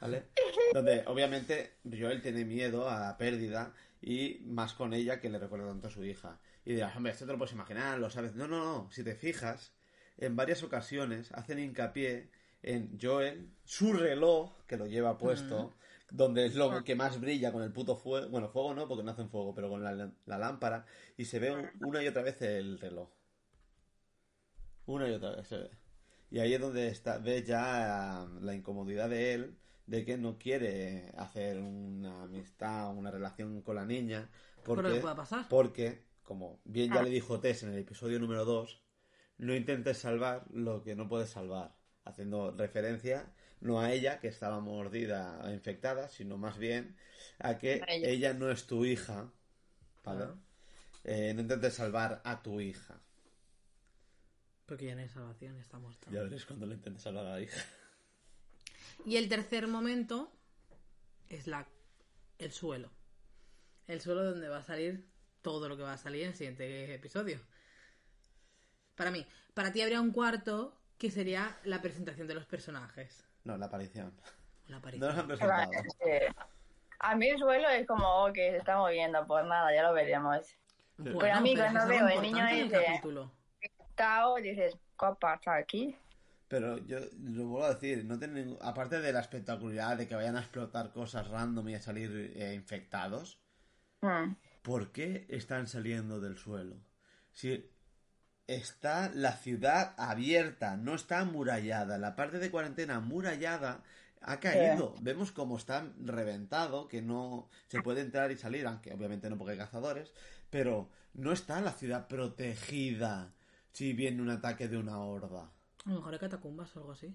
¿vale? 0.00 0.28
Donde 0.72 1.02
obviamente 1.06 1.74
Joel 1.84 2.22
tiene 2.22 2.44
miedo 2.46 2.88
a 2.88 3.00
la 3.00 3.18
pérdida 3.18 3.74
y 4.02 4.40
más 4.44 4.74
con 4.74 4.92
ella 4.92 5.20
que 5.20 5.30
le 5.30 5.38
recuerda 5.38 5.68
tanto 5.68 5.88
a 5.88 5.90
su 5.90 6.04
hija. 6.04 6.40
Y 6.64 6.74
dirás, 6.74 6.96
hombre, 6.96 7.12
esto 7.12 7.24
te 7.24 7.32
lo 7.32 7.38
puedes 7.38 7.54
imaginar, 7.54 7.98
lo 7.98 8.10
sabes. 8.10 8.34
No, 8.34 8.46
no, 8.48 8.58
no, 8.64 8.90
si 8.92 9.04
te 9.04 9.14
fijas, 9.14 9.72
en 10.18 10.36
varias 10.36 10.62
ocasiones 10.62 11.32
hacen 11.32 11.58
hincapié 11.58 12.30
en 12.62 12.98
Joel, 13.00 13.50
su 13.64 13.92
reloj, 13.92 14.52
que 14.66 14.76
lo 14.76 14.86
lleva 14.86 15.18
puesto, 15.18 15.74
donde 16.10 16.44
es 16.46 16.54
lo 16.56 16.84
que 16.84 16.94
más 16.94 17.20
brilla 17.20 17.52
con 17.52 17.62
el 17.62 17.72
puto 17.72 17.96
fuego. 17.96 18.28
Bueno, 18.28 18.48
fuego 18.48 18.74
no, 18.74 18.86
porque 18.88 19.02
no 19.04 19.12
hacen 19.12 19.30
fuego, 19.30 19.54
pero 19.54 19.68
con 19.70 19.82
la, 19.82 19.92
la 20.26 20.38
lámpara. 20.38 20.84
Y 21.16 21.24
se 21.24 21.38
ve 21.38 21.50
un- 21.52 21.70
una 21.86 22.02
y 22.02 22.08
otra 22.08 22.22
vez 22.22 22.40
el 22.42 22.78
reloj. 22.78 23.08
Una 24.86 25.08
y 25.08 25.12
otra 25.12 25.30
vez 25.36 25.48
se 25.48 25.56
ve. 25.58 25.70
Y 26.30 26.38
ahí 26.40 26.54
es 26.54 26.60
donde 26.60 26.88
está, 26.88 27.18
ves 27.18 27.44
ya 27.46 28.26
la 28.40 28.54
incomodidad 28.54 29.08
de 29.08 29.34
él, 29.34 29.58
de 29.86 30.04
que 30.04 30.16
no 30.16 30.38
quiere 30.38 31.12
hacer 31.16 31.58
una 31.58 32.22
amistad, 32.22 32.94
una 32.94 33.10
relación 33.10 33.62
con 33.62 33.76
la 33.76 33.84
niña. 33.84 34.28
Porque, 34.64 35.00
pasar. 35.00 35.48
porque, 35.48 36.04
como 36.22 36.60
bien 36.64 36.92
ya 36.92 37.02
le 37.02 37.10
dijo 37.10 37.40
Tess 37.40 37.64
en 37.64 37.72
el 37.72 37.78
episodio 37.78 38.18
número 38.20 38.44
2, 38.44 38.82
no 39.38 39.54
intentes 39.54 39.98
salvar 39.98 40.44
lo 40.52 40.82
que 40.82 40.94
no 40.94 41.08
puedes 41.08 41.30
salvar. 41.30 41.74
Haciendo 42.04 42.50
referencia 42.50 43.32
no 43.60 43.80
a 43.80 43.92
ella, 43.92 44.18
que 44.18 44.28
estaba 44.28 44.60
mordida 44.60 45.40
o 45.44 45.50
infectada, 45.50 46.08
sino 46.08 46.36
más 46.36 46.58
bien 46.58 46.96
a 47.38 47.58
que 47.58 47.80
A 47.86 47.92
ella. 47.92 48.08
ella 48.08 48.34
no 48.34 48.50
es 48.50 48.66
tu 48.66 48.84
hija. 48.84 49.32
Eh, 51.04 51.32
no 51.34 51.42
intentes 51.42 51.74
salvar 51.74 52.20
a 52.24 52.42
tu 52.42 52.60
hija. 52.60 53.00
Porque 54.66 54.86
ya 54.86 54.94
no 54.94 55.02
hay 55.02 55.08
salvación, 55.08 55.56
está. 55.58 55.78
Ya 56.10 56.22
veréis 56.22 56.44
cuando 56.44 56.66
le 56.66 56.74
intentes 56.74 57.02
salvar 57.02 57.26
a 57.26 57.30
la 57.30 57.40
hija. 57.40 57.60
Y 59.04 59.16
el 59.16 59.28
tercer 59.28 59.66
momento 59.66 60.30
es 61.28 61.46
la 61.46 61.66
el 62.38 62.52
suelo. 62.52 62.90
El 63.86 64.00
suelo 64.00 64.24
donde 64.24 64.48
va 64.48 64.58
a 64.58 64.62
salir 64.62 65.08
todo 65.42 65.68
lo 65.68 65.76
que 65.76 65.82
va 65.82 65.94
a 65.94 65.98
salir 65.98 66.22
en 66.22 66.28
el 66.30 66.34
siguiente 66.34 66.94
episodio. 66.94 67.38
Para 68.96 69.10
mí, 69.10 69.26
para 69.54 69.72
ti 69.72 69.80
habría 69.82 70.00
un 70.00 70.12
cuarto 70.12 70.76
que 70.98 71.10
sería 71.10 71.58
la 71.64 71.82
presentación 71.82 72.28
de 72.28 72.34
los 72.34 72.46
personajes. 72.46 73.24
No, 73.44 73.56
la 73.56 73.66
aparición. 73.66 74.12
La 74.68 74.78
No 74.78 74.78
aparición. 74.78 75.08
nos 75.10 75.18
han 75.18 75.26
presentado. 75.26 75.72
vale, 75.72 75.82
sí. 75.90 76.34
A 77.00 77.16
mí 77.16 77.28
el 77.28 77.38
suelo 77.38 77.68
es 77.68 77.86
como 77.86 78.06
oh, 78.06 78.32
que 78.32 78.52
se 78.52 78.58
está 78.58 78.76
moviendo, 78.76 79.26
pues 79.26 79.44
nada, 79.44 79.74
ya 79.74 79.82
lo 79.82 79.92
veremos. 79.92 80.46
Bueno, 80.96 81.18
Pero 81.18 81.34
a 81.34 81.40
mí 81.40 81.54
pero 81.56 81.72
cuando 81.72 81.88
veo 81.88 82.08
el 82.08 82.22
niño 82.22 82.44
capítulo. 82.70 83.32
Tao, 83.96 84.36
dices, 84.36 84.74
¿qué 84.98 85.06
pasa 85.20 85.56
aquí? 85.56 85.96
Pero 86.52 86.76
yo 86.86 86.98
lo 87.22 87.46
vuelvo 87.46 87.64
a 87.64 87.72
decir, 87.72 88.04
no 88.04 88.18
tiene 88.18 88.42
ningún- 88.44 88.58
aparte 88.60 89.00
de 89.00 89.10
la 89.10 89.20
espectacularidad 89.20 89.96
de 89.96 90.06
que 90.06 90.14
vayan 90.14 90.36
a 90.36 90.40
explotar 90.40 90.92
cosas 90.92 91.26
random 91.28 91.66
y 91.70 91.74
a 91.76 91.80
salir 91.80 92.10
eh, 92.36 92.52
infectados, 92.54 93.38
Hmm. 94.02 94.34
¿por 94.60 94.92
qué 94.92 95.24
están 95.30 95.66
saliendo 95.66 96.20
del 96.20 96.36
suelo? 96.36 96.76
Si 97.32 97.70
está 98.46 99.10
la 99.14 99.32
ciudad 99.32 99.94
abierta, 99.96 100.76
no 100.76 100.94
está 100.94 101.20
amurallada, 101.20 101.96
la 101.96 102.16
parte 102.16 102.38
de 102.38 102.50
cuarentena 102.50 102.96
amurallada 102.96 103.82
ha 104.20 104.38
caído. 104.38 104.94
Vemos 105.00 105.32
cómo 105.32 105.56
está 105.56 105.90
reventado, 106.04 106.86
que 106.86 107.00
no 107.00 107.48
se 107.68 107.80
puede 107.80 108.02
entrar 108.02 108.30
y 108.30 108.36
salir, 108.36 108.66
aunque 108.66 108.92
obviamente 108.92 109.30
no 109.30 109.38
porque 109.38 109.52
hay 109.52 109.58
cazadores, 109.58 110.12
pero 110.50 110.90
no 111.14 111.32
está 111.32 111.62
la 111.62 111.72
ciudad 111.72 112.08
protegida 112.08 113.32
si 113.72 113.94
viene 113.94 114.20
un 114.20 114.28
ataque 114.28 114.68
de 114.68 114.76
una 114.76 114.98
horda. 114.98 115.50
A 115.84 115.90
lo 115.90 115.96
mejor 115.96 116.12
hay 116.14 116.20
catacumbas 116.20 116.74
o 116.76 116.80
algo 116.80 116.92
así. 116.92 117.14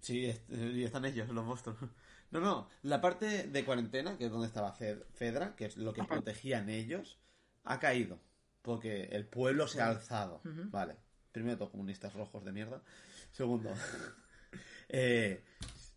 Sí, 0.00 0.26
est- 0.26 0.50
y 0.50 0.84
están 0.84 1.04
ellos, 1.04 1.28
los 1.28 1.44
monstruos. 1.44 1.78
No, 2.32 2.40
no, 2.40 2.68
la 2.82 3.00
parte 3.00 3.44
de 3.46 3.64
cuarentena, 3.64 4.18
que 4.18 4.24
es 4.26 4.32
donde 4.32 4.48
estaba 4.48 4.72
Fedra, 4.72 5.54
que 5.54 5.66
es 5.66 5.76
lo 5.76 5.92
que 5.92 6.02
protegían 6.02 6.68
ellos, 6.68 7.20
ha 7.62 7.78
caído. 7.78 8.18
Porque 8.62 9.04
el 9.12 9.26
pueblo 9.28 9.68
se 9.68 9.80
ha 9.80 9.86
alzado. 9.86 10.40
Vale. 10.44 10.96
Primero, 11.30 11.56
todos 11.56 11.70
comunistas 11.70 12.12
rojos 12.14 12.44
de 12.44 12.50
mierda. 12.50 12.82
Segundo, 13.30 13.70
eh, 14.88 15.44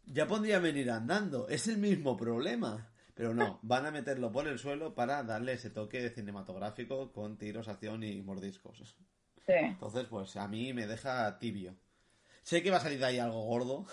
ya 0.05 0.27
podrían 0.27 0.61
venir 0.63 0.91
andando. 0.91 1.47
Es 1.49 1.67
el 1.67 1.77
mismo 1.79 2.15
problema. 2.15 2.87
Pero 3.15 3.33
no, 3.33 3.59
van 3.63 3.85
a 3.87 3.91
meterlo 3.91 4.31
por 4.31 4.47
el 4.47 4.59
suelo 4.59 4.93
para 4.95 5.23
darle 5.23 5.53
ese 5.53 5.71
toque 5.71 6.09
cinematográfico 6.11 7.11
con 7.11 7.37
tiros, 7.37 7.67
acción 7.67 8.03
y 8.03 8.21
mordiscos. 8.21 8.95
Sí. 9.45 9.53
Entonces, 9.53 10.05
pues 10.05 10.37
a 10.37 10.47
mí 10.47 10.73
me 10.73 10.87
deja 10.87 11.37
tibio. 11.39 11.75
Sé 12.43 12.63
que 12.63 12.71
va 12.71 12.77
a 12.77 12.81
salir 12.81 12.99
de 12.99 13.05
ahí 13.05 13.19
algo 13.19 13.43
gordo. 13.43 13.85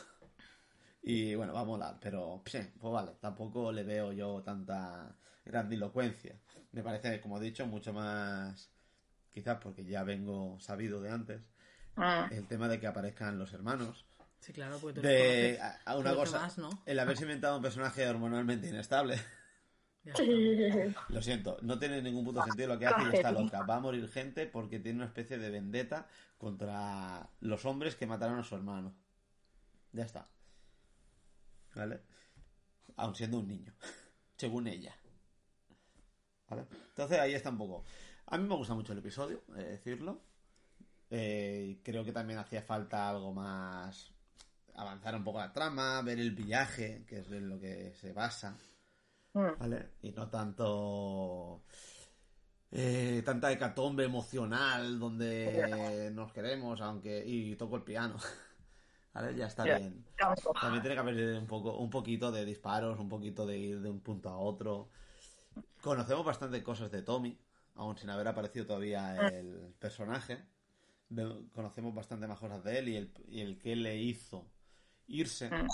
Y 1.03 1.35
bueno, 1.37 1.53
va 1.53 1.61
a 1.61 1.65
molar, 1.65 1.99
pero 2.01 2.43
sí, 2.47 2.59
pues 2.81 2.93
vale, 2.93 3.13
tampoco 3.21 3.71
le 3.71 3.85
veo 3.85 4.13
yo 4.13 4.43
tanta 4.43 5.17
grandilocuencia. 5.45 6.35
Me 6.73 6.83
parece, 6.83 7.21
como 7.21 7.39
he 7.39 7.43
dicho, 7.43 7.65
mucho 7.67 7.93
más. 7.93 8.71
Quizás 9.33 9.59
porque 9.63 9.85
ya 9.85 10.03
vengo 10.03 10.59
sabido 10.59 11.01
de 11.01 11.11
antes. 11.11 11.43
Hmm. 11.95 12.33
El 12.33 12.47
tema 12.49 12.67
de 12.69 12.81
que 12.81 12.87
aparezcan 12.87 13.39
los 13.39 13.53
hermanos. 13.53 14.05
Sí, 14.41 14.53
claro, 14.53 14.79
porque 14.81 15.01
tú 15.01 15.07
de 15.07 15.59
a- 15.61 15.79
a 15.85 15.97
una 15.97 16.15
cosa, 16.15 16.39
demás, 16.39 16.59
¿no? 16.59 16.71
el 16.87 16.99
haberse 16.99 17.23
inventado 17.23 17.57
un 17.57 17.63
personaje 17.63 18.07
hormonalmente 18.09 18.69
inestable. 18.69 19.17
Lo 21.09 21.23
siento, 21.23 21.59
no 21.63 21.79
tiene 21.79 22.01
ningún 22.01 22.25
puto 22.25 22.43
sentido 22.45 22.69
lo 22.69 22.79
que 22.79 22.87
hace 22.87 23.03
y 23.11 23.17
está 23.17 23.33
loca. 23.33 23.63
Va 23.63 23.77
a 23.77 23.81
morir 23.81 24.09
gente 24.09 24.47
porque 24.47 24.79
tiene 24.79 24.99
una 24.99 25.07
especie 25.07 25.39
de 25.39 25.51
vendetta 25.51 26.07
contra 26.39 27.29
los 27.41 27.65
hombres 27.65 27.97
que 27.97 28.07
mataron 28.07 28.39
a 28.39 28.45
su 28.45 28.55
hermano. 28.55 28.95
Ya 29.93 30.05
está. 30.05 30.29
¿Vale? 31.75 32.01
Aun 32.97 33.15
siendo 33.15 33.39
un 33.39 33.49
niño. 33.49 33.73
Según 34.37 34.69
ella. 34.69 34.97
¿Vale? 36.49 36.67
Entonces 36.89 37.19
ahí 37.19 37.35
está 37.35 37.51
un 37.51 37.59
poco. 37.59 37.85
A 38.27 38.39
mí 38.39 38.47
me 38.47 38.55
gusta 38.55 38.75
mucho 38.75 38.93
el 38.93 38.99
episodio, 38.99 39.43
he 39.57 39.63
de 39.63 39.71
decirlo. 39.71 40.23
Eh, 41.11 41.81
creo 41.83 42.05
que 42.05 42.13
también 42.13 42.39
hacía 42.39 42.63
falta 42.63 43.09
algo 43.09 43.33
más. 43.33 44.13
Avanzar 44.75 45.15
un 45.17 45.25
poco 45.25 45.39
la 45.39 45.53
trama, 45.53 46.03
ver 46.03 46.19
el 46.19 46.33
viaje, 46.33 47.05
que 47.07 47.21
es 47.21 47.31
en 47.31 47.49
lo 47.49 47.59
que 47.59 47.95
se 47.95 48.13
basa. 48.13 48.57
Mm. 49.37 49.59
¿vale? 49.59 49.91
Y 50.01 50.13
no 50.13 50.31
tanto 50.31 51.63
eh, 52.71 53.23
tanta 53.23 53.53
hecatombe 53.53 54.05
emocional 54.05 54.99
donde 54.99 56.11
nos 56.15 56.33
queremos, 56.33 56.81
aunque 56.81 57.23
y 57.27 57.55
toco 57.55 57.77
el 57.77 57.83
piano, 57.83 58.17
¿vale? 59.13 59.37
Ya 59.37 59.47
está 59.47 59.65
bien. 59.65 60.07
También 60.59 60.81
tiene 60.81 60.95
que 60.95 61.01
haber 61.01 61.39
un 61.39 61.47
poco, 61.47 61.77
un 61.77 61.91
poquito 61.91 62.33
de 62.33 62.47
disparos, 62.47 62.99
un 62.99 63.11
poquito 63.11 63.45
de 63.45 63.59
ir 63.59 63.81
de 63.83 63.91
un 63.91 64.01
punto 64.01 64.31
a 64.31 64.39
otro. 64.39 64.89
Conocemos 65.83 66.25
bastante 66.25 66.63
cosas 66.63 66.91
de 66.91 67.03
Tommy, 67.03 67.39
aun 67.75 67.99
sin 67.99 68.09
haber 68.09 68.29
aparecido 68.29 68.65
todavía 68.65 69.17
el 69.29 69.75
personaje. 69.79 70.47
Conocemos 71.53 71.95
bastante 71.95 72.27
más 72.27 72.39
cosas 72.39 72.65
de 72.65 72.79
él 72.79 72.89
y 72.89 72.97
el, 72.97 73.13
y 73.29 73.41
el 73.43 73.59
que 73.59 73.77
le 73.77 73.99
hizo 73.99 74.51
irse. 75.09 75.51
Mm. 75.51 75.69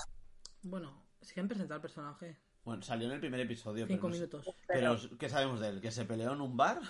Bueno, 0.64 1.06
han 1.36 1.48
presentado 1.48 1.76
el 1.76 1.82
personaje. 1.82 2.51
Bueno, 2.64 2.82
salió 2.82 3.08
en 3.08 3.14
el 3.14 3.20
primer 3.20 3.40
episodio. 3.40 3.86
Cinco 3.86 4.08
pero 4.08 4.08
no 4.08 4.14
sé- 4.14 4.20
minutos. 4.20 4.54
Pero, 4.68 5.18
¿qué 5.18 5.28
sabemos 5.28 5.60
de 5.60 5.68
él? 5.68 5.80
Que 5.80 5.90
se 5.90 6.04
peleó 6.04 6.32
en 6.32 6.40
un 6.40 6.56
bar 6.56 6.80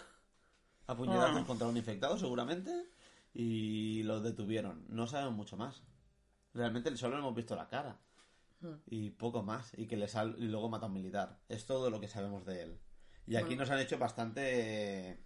a 0.87 0.97
puñetazos 0.97 1.43
Ah. 1.43 1.47
contra 1.47 1.66
un 1.66 1.77
infectado, 1.77 2.18
seguramente, 2.18 2.70
y 3.33 4.03
lo 4.03 4.20
detuvieron. 4.20 4.85
No 4.89 5.07
sabemos 5.07 5.35
mucho 5.35 5.57
más. 5.57 5.83
Realmente 6.53 6.95
solo 6.97 7.16
hemos 7.18 7.35
visto 7.35 7.57
la 7.57 7.68
cara 7.68 7.97
Mm. 8.61 8.75
y 8.87 9.11
poco 9.11 9.43
más. 9.43 9.73
Y 9.79 9.87
que 9.87 9.97
le 9.97 10.09
sal 10.09 10.35
y 10.39 10.43
luego 10.49 10.68
mata 10.68 10.85
a 10.87 10.89
un 10.89 10.95
militar. 10.95 11.39
Es 11.49 11.64
todo 11.64 11.89
lo 11.89 12.01
que 12.01 12.09
sabemos 12.09 12.45
de 12.45 12.62
él. 12.62 12.79
Y 13.27 13.37
aquí 13.37 13.47
Bueno. 13.47 13.62
nos 13.62 13.70
han 13.70 13.79
hecho 13.79 13.99
bastante 13.99 15.18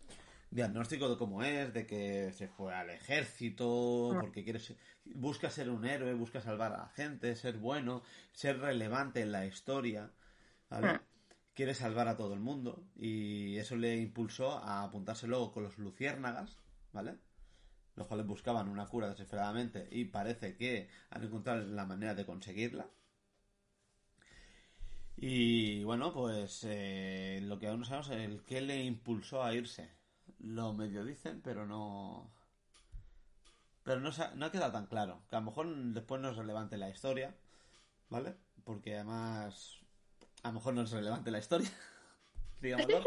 diagnóstico 0.51 1.09
de 1.09 1.17
cómo 1.17 1.43
es, 1.43 1.75
de 1.75 1.87
que 1.87 2.33
se 2.33 2.47
fue 2.47 2.73
al 2.73 2.91
ejército, 2.91 4.13
Ah. 4.15 4.21
porque 4.21 4.45
quiere 4.45 4.61
ser- 4.61 4.77
busca 5.05 5.51
ser 5.51 5.71
un 5.71 5.85
héroe, 5.85 6.15
busca 6.15 6.41
salvar 6.41 6.73
a 6.73 6.79
la 6.79 6.89
gente, 6.91 7.35
ser 7.35 7.57
bueno, 7.59 8.03
ser 8.33 8.61
relevante 8.61 9.23
en 9.23 9.33
la 9.33 9.45
historia, 9.45 10.13
¿vale? 10.71 10.89
Ah. 10.89 11.03
Quiere 11.55 11.75
salvar 11.75 12.09
a 12.09 12.17
todo 12.17 12.35
el 12.35 12.41
mundo 12.41 12.85
y 12.97 13.57
eso 13.57 13.77
le 13.77 13.97
impulsó 13.97 14.59
a 14.59 14.83
apuntarse 14.83 15.27
luego 15.27 15.53
con 15.53 15.63
los 15.63 15.79
luciérnagas, 15.79 16.59
¿vale? 16.93 17.17
Los 17.95 18.07
cuales 18.07 18.27
buscaban 18.27 18.69
una 18.69 18.87
cura 18.87 19.09
desesperadamente 19.09 19.89
y 19.91 20.05
parece 20.05 20.57
que 20.57 20.89
han 21.11 21.25
encontrado 21.25 21.65
la 21.65 21.87
manera 21.87 22.15
de 22.15 22.27
conseguirla. 22.27 22.91
Y 25.17 25.83
bueno, 25.85 26.13
pues 26.13 26.63
eh, 26.65 27.41
lo 27.43 27.59
que 27.59 27.69
aún 27.69 27.81
no 27.81 27.87
sabemos 27.87 28.11
es 28.11 28.19
el 28.19 28.45
qué 28.45 28.61
le 28.61 28.85
impulsó 28.85 29.43
a 29.43 29.55
irse. 29.55 29.91
Lo 30.41 30.75
medio 30.75 31.05
dicen, 31.05 31.41
pero 31.43 31.67
no. 31.67 32.31
Pero 33.83 34.01
no, 34.01 34.13
se 34.13 34.25
ha, 34.25 34.35
no 34.35 34.47
ha 34.47 34.53
quedado 34.53 34.73
tan 34.73 34.87
claro. 34.87 35.23
Que 35.29 35.37
a 35.37 35.41
lo 35.41 35.47
mejor 35.47 35.75
después 35.95 36.21
no 36.21 36.31
es 36.31 36.37
relevante 36.37 36.77
la 36.77 36.91
historia, 36.91 37.35
¿vale? 38.11 38.37
Porque 38.65 38.95
además. 38.97 39.86
A 40.47 40.51
lo 40.51 40.55
mejor 40.55 40.75
no 40.75 40.83
es 40.83 40.91
relevante 40.93 41.31
la 41.33 41.39
historia, 41.39 41.69
digámoslo. 42.61 43.03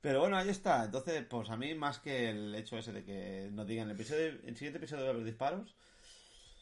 Pero 0.00 0.20
bueno, 0.20 0.36
ahí 0.36 0.48
está. 0.50 0.84
Entonces, 0.84 1.24
pues 1.28 1.50
a 1.50 1.56
mí, 1.56 1.74
más 1.74 1.98
que 1.98 2.30
el 2.30 2.54
hecho 2.54 2.78
ese 2.78 2.92
de 2.92 3.04
que 3.04 3.48
nos 3.52 3.66
digan 3.66 3.88
el 3.88 3.96
episodio, 3.96 4.26
el 4.44 4.54
siguiente 4.56 4.78
episodio 4.78 5.02
va 5.04 5.08
a 5.10 5.12
haber 5.14 5.24
disparos, 5.24 5.74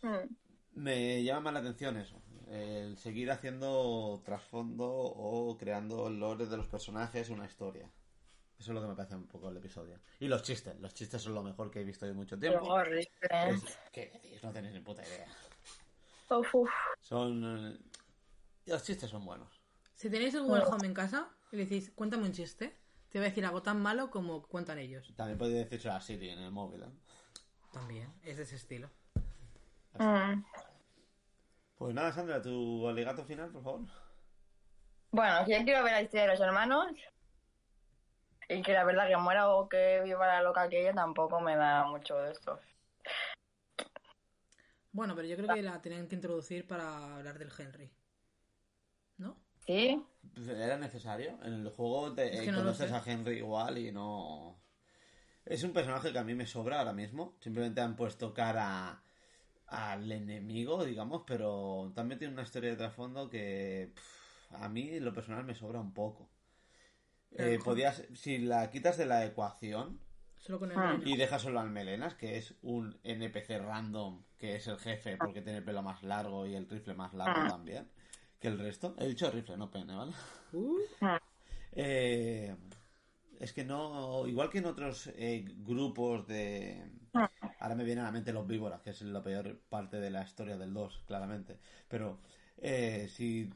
Mm. 0.03 0.34
me 0.74 1.22
llama 1.22 1.43
más 1.43 1.53
la 1.55 1.61
atención 1.61 1.97
eso. 1.97 2.20
El 2.51 2.97
seguir 2.99 3.30
haciendo 3.30 4.20
trasfondo 4.24 4.88
o 4.90 5.57
creando 5.57 6.09
el 6.09 6.18
lore 6.18 6.47
de 6.47 6.57
los 6.57 6.66
personajes, 6.66 7.30
una 7.30 7.45
historia. 7.47 7.88
Eso 8.59 8.70
es 8.72 8.74
lo 8.74 8.80
que 8.82 8.88
me 8.88 8.95
parece 8.97 9.14
un 9.14 9.26
poco 9.28 9.49
el 9.51 9.57
episodio. 9.59 10.01
Y 10.18 10.26
los 10.28 10.43
chistes. 10.43 10.78
Los 10.80 10.93
chistes 10.95 11.20
son 11.22 11.34
lo 11.34 11.43
mejor 11.45 11.70
que 11.70 11.80
he 11.80 11.84
visto 11.84 12.05
en 12.07 12.16
mucho 12.16 12.36
tiempo. 12.38 12.80
Es- 12.80 13.78
¿Qué 13.93 14.11
decís? 14.12 14.43
No 14.43 14.51
tenéis 14.53 14.74
ni 14.74 14.80
puta 14.80 15.03
idea. 15.07 15.26
Uf, 16.30 16.55
uf. 16.55 16.70
Son... 17.01 17.74
eh, 17.74 17.78
Los 18.66 18.82
chistes 18.82 19.09
son 19.11 19.24
buenos. 19.24 19.51
Si 20.03 20.11
tenéis 20.11 20.34
el 20.34 20.42
Google 20.42 20.64
Home 20.64 20.88
en 20.88 20.94
casa 20.94 21.28
y 21.53 21.57
le 21.57 21.62
decís, 21.62 21.92
cuéntame 21.94 22.24
un 22.24 22.32
chiste, 22.32 22.76
te 23.09 23.20
va 23.20 23.26
a 23.26 23.28
decir 23.28 23.46
algo 23.46 23.62
tan 23.62 23.80
malo 23.80 24.11
como 24.11 24.42
cuentan 24.42 24.80
ellos. 24.80 25.14
También 25.14 25.38
podéis 25.38 25.59
decirse 25.59 25.90
a 25.90 26.00
Siri 26.00 26.30
en 26.30 26.40
el 26.40 26.50
móvil. 26.50 26.82
¿eh? 26.82 26.90
También, 27.72 28.12
es 28.24 28.36
de 28.36 28.42
ese 28.42 28.57
estilo. 28.57 28.90
Mm. 29.96 30.42
Pues 31.76 31.94
nada, 31.94 32.11
Sandra, 32.11 32.42
tu 32.42 32.88
alegato 32.88 33.24
final, 33.24 33.53
por 33.53 33.62
favor. 33.62 33.82
Bueno, 35.12 35.44
que 35.46 35.57
yo 35.57 35.64
quiero 35.64 35.84
ver 35.84 35.92
la 35.92 36.03
historia 36.03 36.22
de 36.22 36.32
los 36.32 36.40
hermanos. 36.40 36.88
Y 38.48 38.61
que 38.61 38.72
la 38.72 38.82
verdad 38.82 39.07
que 39.07 39.16
muera 39.18 39.50
o 39.50 39.68
que 39.68 40.00
viva 40.03 40.26
la 40.26 40.42
loca 40.42 40.68
que 40.68 40.80
ella 40.80 40.94
tampoco 40.94 41.40
me 41.40 41.55
da 41.55 41.84
mucho 41.84 42.16
de 42.16 42.32
esto. 42.32 42.59
Bueno, 44.90 45.14
pero 45.14 45.28
yo 45.28 45.36
creo 45.36 45.55
que 45.55 45.62
la 45.62 45.80
tenían 45.80 46.09
que 46.09 46.16
introducir 46.16 46.66
para 46.66 47.18
hablar 47.18 47.38
del 47.38 47.53
Henry. 47.57 47.88
¿Sí? 49.66 50.02
Pues 50.34 50.48
Era 50.48 50.76
necesario. 50.76 51.38
En 51.42 51.52
el 51.54 51.70
juego 51.70 52.12
te 52.14 52.32
Es 52.34 52.40
que 52.40 52.46
no 52.52 52.58
lo 52.58 52.64
conoces 52.64 52.92
a 52.92 53.02
Henry 53.04 53.38
igual 53.38 53.78
y 53.78 53.92
no. 53.92 54.58
Es 55.44 55.62
un 55.64 55.72
personaje 55.72 56.12
que 56.12 56.18
a 56.18 56.24
mí 56.24 56.34
me 56.34 56.46
sobra 56.46 56.78
ahora 56.78 56.92
mismo. 56.92 57.36
Simplemente 57.40 57.80
han 57.80 57.96
puesto 57.96 58.32
cara 58.32 59.02
al 59.66 60.12
enemigo, 60.12 60.84
digamos, 60.84 61.22
pero 61.26 61.90
también 61.94 62.18
tiene 62.18 62.34
una 62.34 62.42
historia 62.42 62.70
de 62.70 62.76
trasfondo 62.76 63.28
que 63.30 63.90
pff, 63.94 64.52
a 64.54 64.68
mí 64.68 64.90
en 64.90 65.04
lo 65.04 65.12
personal 65.12 65.44
me 65.44 65.54
sobra 65.54 65.80
un 65.80 65.92
poco. 65.94 66.28
Eh, 67.32 67.58
podías, 67.64 68.04
si 68.14 68.38
la 68.38 68.70
quitas 68.70 68.98
de 68.98 69.06
la 69.06 69.24
ecuación 69.24 69.98
Solo 70.36 70.58
con 70.58 70.72
el 70.72 70.78
Ah. 70.78 70.98
y 71.04 71.16
dejas 71.16 71.40
solo 71.42 71.60
al 71.60 71.70
Melenas, 71.70 72.14
que 72.14 72.36
es 72.36 72.54
un 72.62 72.98
NPC 73.04 73.58
random, 73.58 74.22
que 74.38 74.56
es 74.56 74.66
el 74.66 74.76
jefe 74.78 75.16
porque 75.16 75.40
tiene 75.40 75.58
el 75.58 75.64
pelo 75.64 75.82
más 75.82 76.02
largo 76.02 76.46
y 76.46 76.54
el 76.56 76.68
rifle 76.68 76.94
más 76.94 77.14
largo 77.14 77.42
Ah. 77.44 77.48
también 77.48 77.88
que 78.43 78.49
el 78.49 78.59
resto. 78.59 78.95
He 78.99 79.07
dicho 79.07 79.30
rifle, 79.30 79.57
no 79.57 79.70
pene, 79.70 79.95
¿vale? 79.95 80.12
Uh, 80.53 80.78
Eh, 81.74 82.55
es 83.40 83.53
que 83.53 83.64
no, 83.64 84.26
igual 84.26 84.51
que 84.51 84.59
en 84.59 84.66
otros 84.66 85.07
eh, 85.16 85.45
grupos 85.59 86.26
de... 86.26 86.90
Ahora 87.61 87.74
me 87.76 87.84
vienen 87.84 88.03
a 88.05 88.09
la 88.09 88.12
mente 88.12 88.32
los 88.32 88.47
víboras, 88.47 88.80
que 88.82 88.90
es 88.90 89.01
la 89.03 89.22
peor 89.22 89.59
parte 89.68 89.99
de 90.01 90.11
la 90.11 90.22
historia 90.22 90.57
del 90.57 90.74
2, 90.74 91.03
claramente. 91.07 91.59
Pero 91.88 92.18
eh, 92.59 93.09
si 93.09 93.49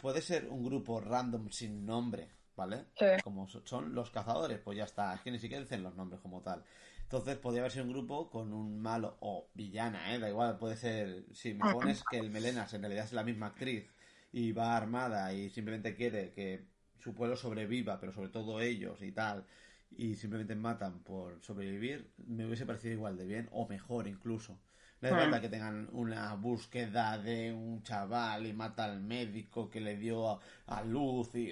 puede 0.00 0.20
ser 0.20 0.48
un 0.48 0.62
grupo 0.64 1.00
random 1.00 1.50
sin 1.50 1.86
nombre, 1.86 2.28
¿vale? 2.56 2.86
Sí. 2.98 3.06
Como 3.24 3.48
so- 3.48 3.62
son 3.66 3.94
los 3.94 4.10
cazadores, 4.10 4.58
pues 4.60 4.76
ya 4.78 4.84
está. 4.84 5.14
Es 5.14 5.20
que 5.22 5.30
ni 5.30 5.38
siquiera 5.38 5.62
dicen 5.62 5.82
los 5.82 5.94
nombres 5.96 6.20
como 6.20 6.42
tal. 6.42 6.62
Entonces 7.02 7.36
podría 7.36 7.62
haber 7.62 7.72
sido 7.72 7.84
un 7.84 7.92
grupo 7.92 8.30
con 8.30 8.52
un 8.52 8.80
malo 8.80 9.16
o 9.20 9.48
villana, 9.54 10.14
¿eh? 10.14 10.18
Da 10.18 10.28
igual, 10.28 10.58
puede 10.58 10.76
ser... 10.76 11.24
Si 11.32 11.54
me 11.54 11.66
pones 11.66 12.04
que 12.04 12.18
el 12.18 12.30
Melenas 12.30 12.72
en 12.74 12.82
realidad 12.82 13.04
es 13.04 13.12
la 13.12 13.24
misma 13.24 13.46
actriz 13.48 13.90
y 14.32 14.52
va 14.52 14.76
armada 14.76 15.32
y 15.34 15.50
simplemente 15.50 15.94
quiere 15.94 16.32
que 16.32 16.64
su 16.98 17.14
pueblo 17.14 17.36
sobreviva, 17.36 18.00
pero 18.00 18.12
sobre 18.12 18.30
todo 18.30 18.60
ellos 18.60 19.02
y 19.02 19.12
tal, 19.12 19.44
y 19.90 20.14
simplemente 20.14 20.54
matan 20.54 21.00
por 21.00 21.42
sobrevivir, 21.42 22.12
me 22.26 22.46
hubiese 22.46 22.64
parecido 22.64 22.94
igual 22.94 23.16
de 23.16 23.26
bien, 23.26 23.48
o 23.52 23.68
mejor 23.68 24.08
incluso. 24.08 24.58
No 25.00 25.08
es 25.08 25.14
verdad 25.16 25.40
que 25.40 25.48
tengan 25.48 25.88
una 25.92 26.32
búsqueda 26.34 27.18
de 27.18 27.52
un 27.52 27.82
chaval 27.82 28.46
y 28.46 28.52
mata 28.52 28.84
al 28.84 29.00
médico 29.00 29.68
que 29.68 29.80
le 29.80 29.96
dio 29.96 30.30
a, 30.30 30.40
a 30.66 30.84
luz 30.84 31.34
y... 31.34 31.50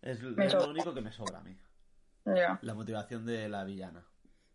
Es, 0.00 0.22
Me 0.22 0.46
es 0.46 0.54
lo 0.54 0.70
único 0.70 0.94
que 0.94 1.02
me 1.02 1.12
sobra 1.12 1.40
a 1.40 1.42
mí. 1.42 1.54
Ya. 2.24 2.58
La 2.62 2.72
motivación 2.72 3.26
de 3.26 3.48
la 3.50 3.64
villana. 3.64 4.06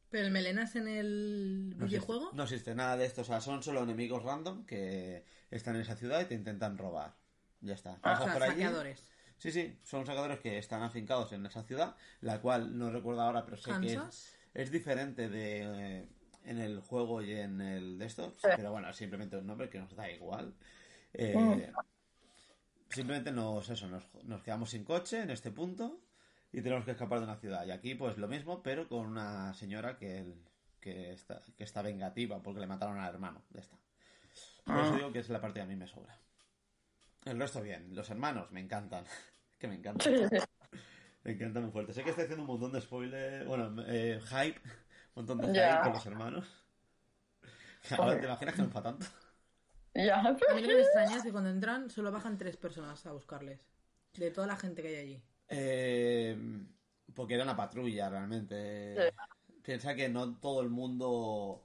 Pero 0.10 0.26
el 0.26 0.32
melenas 0.32 0.76
en 0.76 0.88
el 0.88 1.70
No 1.78 1.86
videojuego. 1.86 2.22
existe, 2.24 2.38
no 2.38 2.44
existe 2.44 2.76
nada 2.76 2.98
de 2.98 3.06
esto, 3.06 3.22
o 3.22 3.26
sea, 3.26 3.42
son 3.42 3.62
solo 3.64 3.84
enemigos 3.84 4.24
random 4.24 4.66
que 4.66 5.26
están 5.52 5.76
en 5.76 5.82
esa 5.82 5.96
ciudad 5.96 6.22
y 6.22 6.26
te 6.26 6.36
intentan 6.36 6.78
robar. 6.78 7.16
Ya 7.62 7.74
está. 7.74 7.94
o 7.94 8.02
Pasas 8.02 8.24
sea, 8.26 8.34
por 8.34 8.44
allí. 8.44 8.52
saqueadores. 8.54 9.04
Sí, 9.38 9.52
sí, 9.52 9.80
son 9.84 10.06
sacadores 10.06 10.40
que 10.40 10.58
están 10.58 10.82
afincados 10.84 11.32
en 11.32 11.46
esa 11.46 11.64
ciudad, 11.64 11.96
la 12.22 12.42
cual 12.42 12.78
no 12.78 12.92
recuerdo 12.92 13.22
ahora, 13.22 13.46
pero 13.46 13.58
sé 13.58 13.72
que 13.82 13.94
es, 13.94 14.36
es 14.54 14.72
diferente 14.72 15.30
de 15.30 15.62
eh, 16.02 16.10
en 16.44 16.58
el 16.60 16.80
juego 16.82 17.22
y 17.22 17.34
en 17.34 17.62
el 17.62 17.98
de 18.00 18.06
estos, 18.06 18.34
Sí. 18.42 18.50
pero 18.56 18.72
bueno, 18.72 18.90
es 18.90 18.96
simplemente 18.98 19.38
un 19.38 19.48
nombre 19.48 19.70
que 19.70 19.80
nos 19.80 19.96
da 19.96 20.10
igual. 20.12 20.54
Eh, 21.14 21.34
Mm. 21.38 22.92
Simplemente 22.92 23.32
nos, 23.32 23.70
eso, 23.70 23.88
nos, 23.88 24.04
nos 24.24 24.42
quedamos 24.42 24.72
sin 24.72 24.84
coche 24.84 25.22
en 25.22 25.30
este 25.30 25.52
punto 25.52 26.02
y 26.52 26.62
tenemos 26.62 26.86
que 26.86 26.92
escapar 26.92 27.20
de 27.20 27.26
una 27.26 27.38
ciudad. 27.38 27.66
Y 27.66 27.72
aquí 27.72 27.96
pues 27.96 28.18
lo 28.18 28.28
mismo, 28.28 28.62
pero 28.64 28.88
con 28.88 29.06
una 29.06 29.54
señora 29.54 29.98
que, 29.98 30.20
el- 30.20 30.44
que, 30.80 31.12
está, 31.14 31.42
que 31.58 31.64
está 31.64 31.82
vengativa 31.82 32.42
porque 32.42 32.60
le 32.62 32.68
mataron 32.68 32.98
al 33.00 33.14
hermano. 33.14 33.44
Ya 33.52 33.62
está. 33.62 33.78
Por 34.66 34.78
eso 34.80 34.94
Ah. 34.94 34.98
digo 34.98 35.12
que 35.12 35.20
es 35.20 35.30
la 35.30 35.42
parte 35.42 35.60
que 35.60 35.64
a 35.64 35.68
mí 35.68 35.76
me 35.76 35.88
sobra. 35.88 36.18
El 37.26 37.40
resto 37.40 37.62
bien. 37.62 37.94
Los 37.96 38.10
hermanos 38.10 38.52
me 38.52 38.60
encantan. 38.62 39.04
que 39.60 39.68
me 39.68 39.76
encantan. 39.76 40.14
Me 41.24 41.32
encantan 41.34 41.64
muy 41.64 41.72
fuerte. 41.72 41.94
Sé 41.94 42.04
que 42.04 42.12
estoy 42.12 42.24
haciendo 42.26 42.44
un 42.44 42.48
montón 42.48 42.72
de 42.72 42.82
spoilers. 42.82 43.46
Bueno, 43.46 43.84
eh, 43.88 44.20
hype. 44.30 44.60
Un 45.16 45.26
montón 45.26 45.38
de 45.40 45.48
hype 45.54 45.82
con 45.84 45.94
los 45.94 46.06
hermanos. 46.06 46.48
Ahora 47.98 48.20
te 48.20 48.26
imaginas 48.26 48.56
que 48.56 48.62
no 48.62 48.70
para 48.70 48.84
tanto. 48.92 49.06
Ya. 49.94 50.20
A 50.20 50.32
mí 50.32 50.40
lo 50.62 50.68
que 50.68 50.76
me 50.76 50.82
extraña 50.82 51.18
es 51.18 51.24
que 51.24 51.32
cuando 51.32 51.50
entran 51.50 51.90
solo 51.90 52.12
bajan 52.12 52.38
tres 52.38 52.56
personas 52.58 53.06
a 53.06 53.12
buscarles. 53.12 53.68
De 54.14 54.32
toda 54.32 54.48
la 54.48 54.56
gente 54.56 54.82
que 54.82 54.88
hay 54.90 54.96
allí. 54.96 55.24
Eh, 55.50 56.38
porque 57.14 57.36
era 57.36 57.44
una 57.44 57.56
patrulla 57.56 58.10
realmente. 58.10 59.10
Piensa 59.64 59.96
que 59.96 60.10
no 60.10 60.38
todo 60.40 60.62
el 60.62 60.70
mundo 60.70 61.64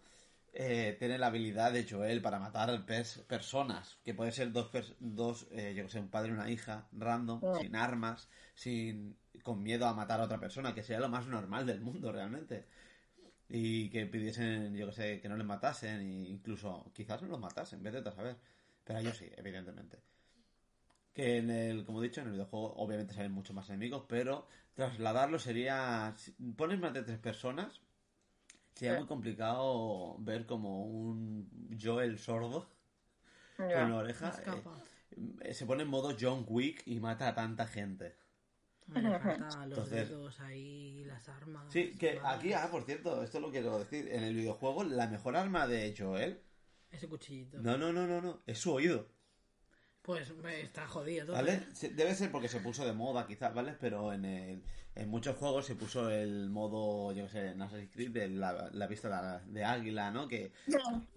eh, 0.52 0.96
tiene 0.98 1.18
la 1.18 1.28
habilidad 1.28 1.72
de 1.72 1.86
Joel 1.88 2.22
para 2.22 2.38
matar 2.40 2.70
pers- 2.86 3.24
personas. 3.26 3.96
Que 4.04 4.14
puede 4.14 4.32
ser 4.32 4.52
dos, 4.52 4.70
dos 5.00 5.46
eh, 5.52 5.74
yo 5.76 5.84
que 5.84 5.90
sé, 5.90 6.00
un 6.00 6.10
padre 6.10 6.30
y 6.30 6.32
una 6.34 6.50
hija, 6.50 6.88
random, 6.92 7.46
sin 7.52 7.76
armas, 7.76 8.28
sin 8.54 9.18
con 9.42 9.62
miedo 9.62 9.86
a 9.86 9.94
matar 9.94 10.20
a 10.20 10.24
otra 10.24 10.40
persona, 10.40 10.74
que 10.74 10.82
sería 10.82 11.00
lo 11.00 11.08
más 11.08 11.26
normal 11.26 11.66
del 11.66 11.80
mundo 11.80 12.12
realmente. 12.12 12.66
Y 13.48 13.90
que 13.90 14.06
pidiesen, 14.06 14.74
yo 14.76 14.86
que 14.86 14.92
sé, 14.92 15.20
que 15.20 15.28
no 15.28 15.36
les 15.36 15.46
matasen, 15.46 16.00
e 16.00 16.28
incluso 16.30 16.90
quizás 16.94 17.22
no 17.22 17.28
los 17.28 17.40
matasen, 17.40 17.82
vete 17.82 17.98
a 18.08 18.12
saber. 18.12 18.36
Pero 18.84 18.98
ellos 19.00 19.16
sí, 19.16 19.30
evidentemente. 19.36 19.98
Que 21.14 21.38
en 21.38 21.48
el, 21.50 21.84
como 21.84 22.02
he 22.02 22.08
dicho, 22.08 22.20
en 22.20 22.26
el 22.26 22.32
videojuego 22.34 22.74
obviamente 22.76 23.14
salen 23.14 23.32
mucho 23.32 23.54
más 23.54 23.68
enemigos, 23.70 24.04
pero 24.08 24.46
trasladarlo 24.74 25.38
sería. 25.38 26.12
si 26.16 26.32
Pones 26.32 26.78
más 26.80 26.92
de 26.92 27.02
tres 27.04 27.18
personas, 27.18 27.80
sería 28.74 28.94
Sí. 28.94 28.98
muy 28.98 29.06
complicado 29.08 30.16
ver 30.18 30.44
como 30.46 30.84
un 30.84 31.48
Joel 31.80 32.18
sordo 32.18 32.68
con 33.56 33.68
Ya. 33.70 33.84
una 33.86 33.96
oreja. 33.98 34.32
Eh, 35.42 35.54
se 35.54 35.64
pone 35.66 35.84
en 35.84 35.88
modo 35.88 36.16
John 36.20 36.44
Wick 36.48 36.82
y 36.86 36.98
mata 36.98 37.28
a 37.28 37.34
tanta 37.36 37.66
gente. 37.68 38.16
Falta 38.92 38.98
los 39.38 39.56
Entonces- 39.78 40.08
dedos 40.08 40.40
ahí, 40.40 41.04
las 41.04 41.28
armas. 41.28 41.72
Sí, 41.72 41.96
que 41.96 42.20
aquí, 42.24 42.52
ah, 42.52 42.68
por 42.70 42.82
cierto, 42.82 43.22
esto 43.22 43.38
lo 43.38 43.52
quiero 43.52 43.78
decir. 43.78 44.08
En 44.10 44.24
el 44.24 44.34
videojuego, 44.34 44.82
la 44.82 45.06
mejor 45.06 45.36
arma 45.36 45.68
de 45.68 45.94
Joel. 45.96 46.40
Ese 46.90 47.08
cuchillito. 47.08 47.58
No, 47.62 47.78
no, 47.78 47.92
no, 47.92 48.06
no, 48.08 48.20
no. 48.20 48.42
Es 48.46 48.58
su 48.58 48.72
oído. 48.72 49.06
Pues 50.04 50.28
eh, 50.30 50.60
está 50.62 50.86
jodido 50.86 51.26
todo. 51.26 51.36
¿Vale? 51.36 51.62
Se- 51.72 51.88
Debe 51.88 52.14
ser 52.14 52.30
porque 52.30 52.48
se 52.48 52.60
puso 52.60 52.84
de 52.84 52.92
moda, 52.92 53.26
quizás, 53.26 53.54
¿vale? 53.54 53.74
Pero 53.80 54.12
en, 54.12 54.24
el, 54.26 54.62
en 54.94 55.08
muchos 55.08 55.36
juegos 55.36 55.64
se 55.66 55.74
puso 55.76 56.10
el 56.10 56.50
modo, 56.50 57.12
yo 57.12 57.24
qué 57.24 57.30
sé, 57.30 57.48
en 57.48 57.62
Assassin's 57.62 57.90
Creed, 57.90 58.10
de 58.10 58.28
la, 58.28 58.68
la 58.72 58.86
vista 58.86 59.40
de, 59.46 59.52
de 59.52 59.64
águila, 59.64 60.10
¿no? 60.10 60.28
Que 60.28 60.52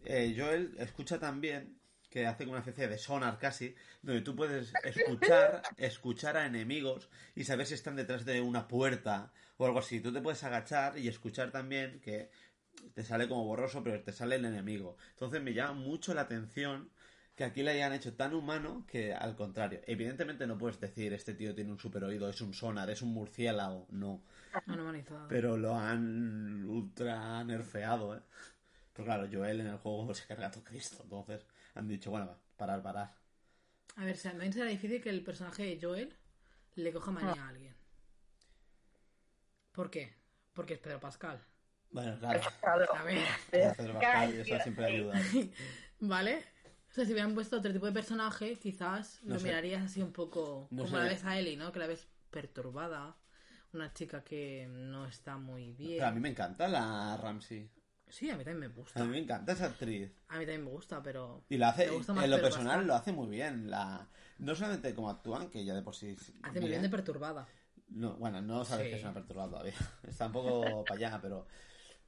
eh, 0.05 0.33
Joel 0.38 0.73
escucha 0.79 1.19
también, 1.19 1.77
que 2.09 2.25
hace 2.25 2.45
como 2.45 2.51
una 2.53 2.61
especie 2.61 2.88
de 2.88 2.97
sonar 2.97 3.38
casi, 3.38 3.75
donde 4.01 4.21
tú 4.21 4.35
puedes 4.38 4.71
escuchar, 4.85 5.61
escuchar 5.75 6.38
a 6.38 6.45
enemigos 6.45 7.09
y 7.35 7.43
saber 7.43 7.65
si 7.67 7.73
están 7.73 7.97
detrás 7.97 8.23
de 8.23 8.39
una 8.39 8.69
puerta 8.69 9.33
o 9.57 9.65
algo 9.65 9.79
así. 9.79 9.99
Tú 9.99 10.13
te 10.13 10.21
puedes 10.21 10.43
agachar 10.45 10.97
y 10.97 11.09
escuchar 11.09 11.51
también 11.51 11.99
que 11.99 12.29
te 12.93 13.03
sale 13.03 13.27
como 13.27 13.43
borroso, 13.43 13.83
pero 13.83 14.01
te 14.01 14.13
sale 14.13 14.38
el 14.38 14.45
enemigo. 14.45 14.95
Entonces 15.09 15.41
me 15.41 15.53
llama 15.53 15.73
mucho 15.73 16.13
la 16.13 16.21
atención 16.21 16.89
que 17.38 17.43
aquí 17.43 17.61
le 17.61 17.69
hayan 17.69 17.93
hecho 17.93 18.15
tan 18.15 18.33
humano 18.33 18.83
que 18.88 19.13
al 19.13 19.35
contrario. 19.35 19.79
Evidentemente 19.85 20.47
no 20.47 20.57
puedes 20.57 20.79
decir 20.79 21.13
este 21.13 21.35
tío 21.35 21.53
tiene 21.53 21.71
un 21.71 21.77
super 21.77 22.03
oído, 22.03 22.27
es 22.27 22.41
un 22.41 22.51
sonar, 22.51 22.89
es 22.89 23.03
un 23.03 23.13
murciélago, 23.13 23.85
no. 23.91 24.23
Humanizado. 24.65 25.27
Pero 25.27 25.55
lo 25.55 25.75
han 25.75 26.65
ultra 26.65 27.43
nerfeado, 27.43 28.17
¿eh? 28.17 28.21
Pero 28.91 29.05
claro, 29.05 29.29
Joel 29.31 29.61
en 29.61 29.67
el 29.67 29.77
juego 29.77 30.11
se 30.15 30.25
carga 30.25 30.47
a 30.47 30.51
todo 30.51 30.63
Cristo, 30.63 30.97
entonces 31.03 31.45
han 31.75 31.88
dicho, 31.88 32.09
bueno, 32.09 32.25
va, 32.25 32.39
parar, 32.57 32.81
parar. 32.81 33.13
A 33.97 34.03
ver, 34.03 34.17
también 34.17 34.51
será 34.51 34.65
difícil 34.65 34.99
que 34.99 35.11
el 35.11 35.23
personaje 35.23 35.63
de 35.63 35.79
Joel 35.79 36.15
le 36.73 36.91
coja 36.91 37.11
manía 37.11 37.43
a 37.43 37.49
alguien. 37.49 37.75
¿Por 39.73 39.91
qué? 39.91 40.11
Porque 40.53 40.73
es 40.73 40.79
Pedro 40.79 40.99
Pascal. 40.99 41.39
Bueno, 41.91 42.17
claro, 42.17 42.41
Claro. 42.61 42.95
A 42.95 43.03
ver, 43.03 43.19
Pedro 43.51 43.93
Pascal 43.93 44.33
y 44.33 44.39
eso 44.39 44.63
siempre 44.63 44.85
ayuda. 44.85 45.13
¿vale? 45.99 46.43
O 46.98 47.00
sea, 47.00 47.06
si 47.06 47.12
hubieran 47.12 47.36
puesto 47.36 47.58
otro 47.58 47.72
tipo 47.72 47.86
de 47.86 47.91
personaje, 47.91 48.56
quizás 48.58 49.20
No 49.24 49.36
lo 49.36 49.39
sé. 49.39 49.45
mirarías 49.45 49.84
así 49.84 50.02
un 50.02 50.12
poco 50.12 50.68
No 50.72 50.84
como 50.86 50.98
sé. 50.98 51.04
la 51.04 51.10
ves 51.10 51.24
a 51.26 51.38
Ellie, 51.38 51.56
¿no? 51.56 51.72
Que 51.72 51.78
la 51.78 51.86
ves 51.86 52.08
perturbada. 52.32 53.16
Una 53.72 53.93
chica 53.93 54.24
que 54.24 54.68
no 54.68 55.06
está 55.06 55.38
muy 55.38 55.74
bien. 55.74 55.98
Pero 55.98 56.08
a 56.08 56.12
mí 56.12 56.20
me 56.20 56.30
encanta 56.30 56.68
la 56.68 57.16
Ramsey. 57.18 57.70
Sí, 58.08 58.32
a 58.32 58.36
mí 58.36 58.43
también 58.43 58.60
me 58.62 58.66
A 58.66 58.70
gusta. 58.70 59.04
mí 59.04 59.12
me 59.12 59.20
encanta 59.20 59.52
esa 59.52 59.66
actriz. 59.68 60.12
A 60.30 60.39
mí 60.39 60.45
también 60.45 60.64
me 60.64 60.72
gusta, 60.72 61.04
pero... 61.04 61.43
Y 61.50 61.58
la 61.58 61.70
hace, 61.70 61.86
Me 61.86 61.91
gusta 61.98 62.14
más 62.14 62.24
en 62.26 62.32
lo 62.32 62.41
personal 62.41 62.88
lo 62.88 62.95
hace 62.95 63.12
muy 63.12 63.28
bien. 63.28 63.70
La, 63.70 64.10
no 64.39 64.56
solamente 64.56 64.95
como 64.95 65.12
actúan, 65.12 65.52
que 65.52 65.64
ya 65.64 65.76
de 65.76 65.84
por 65.84 65.93
sí. 65.95 66.10
es 66.10 66.34
Hace 66.41 66.60
muy 66.62 66.70
bien 66.70 66.82
de 66.82 66.89
perturbada. 66.89 67.48
No, 67.89 68.16
bueno, 68.16 68.41
no 68.41 68.66
sabes 68.66 68.86
Sí. 68.86 68.89
que 68.91 68.98
es 68.98 69.04
una 69.04 69.14
perturbada 69.14 69.50
todavía. 69.52 69.74
Está 70.08 70.26
un 70.26 70.32
poco 70.32 70.84
para 70.84 70.95
allá, 70.98 71.20
pero, 71.22 71.45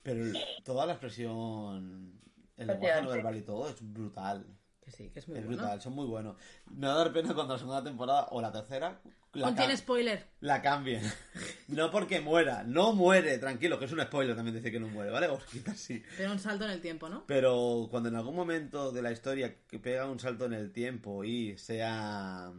pero 0.01 0.25
toda 0.63 0.87
la 0.87 0.93
expresión, 0.93 2.19
el 2.57 2.65
lenguaje 2.67 3.01
no 3.03 3.09
verbal 3.09 3.35
y 3.37 3.41
todo 3.43 3.69
es 3.69 3.75
brutal. 3.81 4.45
Que 4.89 4.95
sí, 4.95 5.09
que 5.11 5.19
es 5.19 5.27
muy 5.27 5.37
es 5.37 5.45
bueno. 5.45 5.61
brutal, 5.61 5.81
son 5.81 5.93
muy 5.93 6.07
buenos. 6.07 6.35
Me 6.71 6.87
va 6.87 6.93
a 6.93 6.97
dar 6.97 7.13
pena 7.13 7.33
cuando 7.35 7.53
la 7.53 7.59
segunda 7.59 7.83
temporada 7.83 8.27
o 8.31 8.41
la 8.41 8.51
tercera 8.51 8.99
la, 9.33 9.45
Contiene 9.45 9.77
spoiler. 9.77 10.25
la 10.41 10.61
cambien. 10.61 11.03
No 11.67 11.91
porque 11.91 12.19
muera, 12.19 12.63
no 12.63 12.93
muere, 12.93 13.37
tranquilo, 13.37 13.77
que 13.77 13.85
es 13.85 13.91
un 13.91 14.01
spoiler 14.01 14.35
también 14.35 14.55
dice 14.55 14.71
que 14.71 14.79
no 14.79 14.87
muere, 14.87 15.11
¿vale? 15.11 15.27
Os 15.27 15.43
quita 15.45 15.71
así. 15.73 16.01
Pero 16.17 16.31
un 16.31 16.39
salto 16.39 16.65
en 16.65 16.71
el 16.71 16.81
tiempo, 16.81 17.07
¿no? 17.07 17.27
Pero 17.27 17.87
cuando 17.91 18.09
en 18.09 18.15
algún 18.15 18.35
momento 18.35 18.91
de 18.91 19.03
la 19.03 19.11
historia 19.11 19.55
que 19.67 19.77
pega 19.77 20.07
un 20.07 20.19
salto 20.19 20.45
en 20.45 20.53
el 20.53 20.71
tiempo 20.71 21.23
y 21.23 21.55
sea 21.59 22.51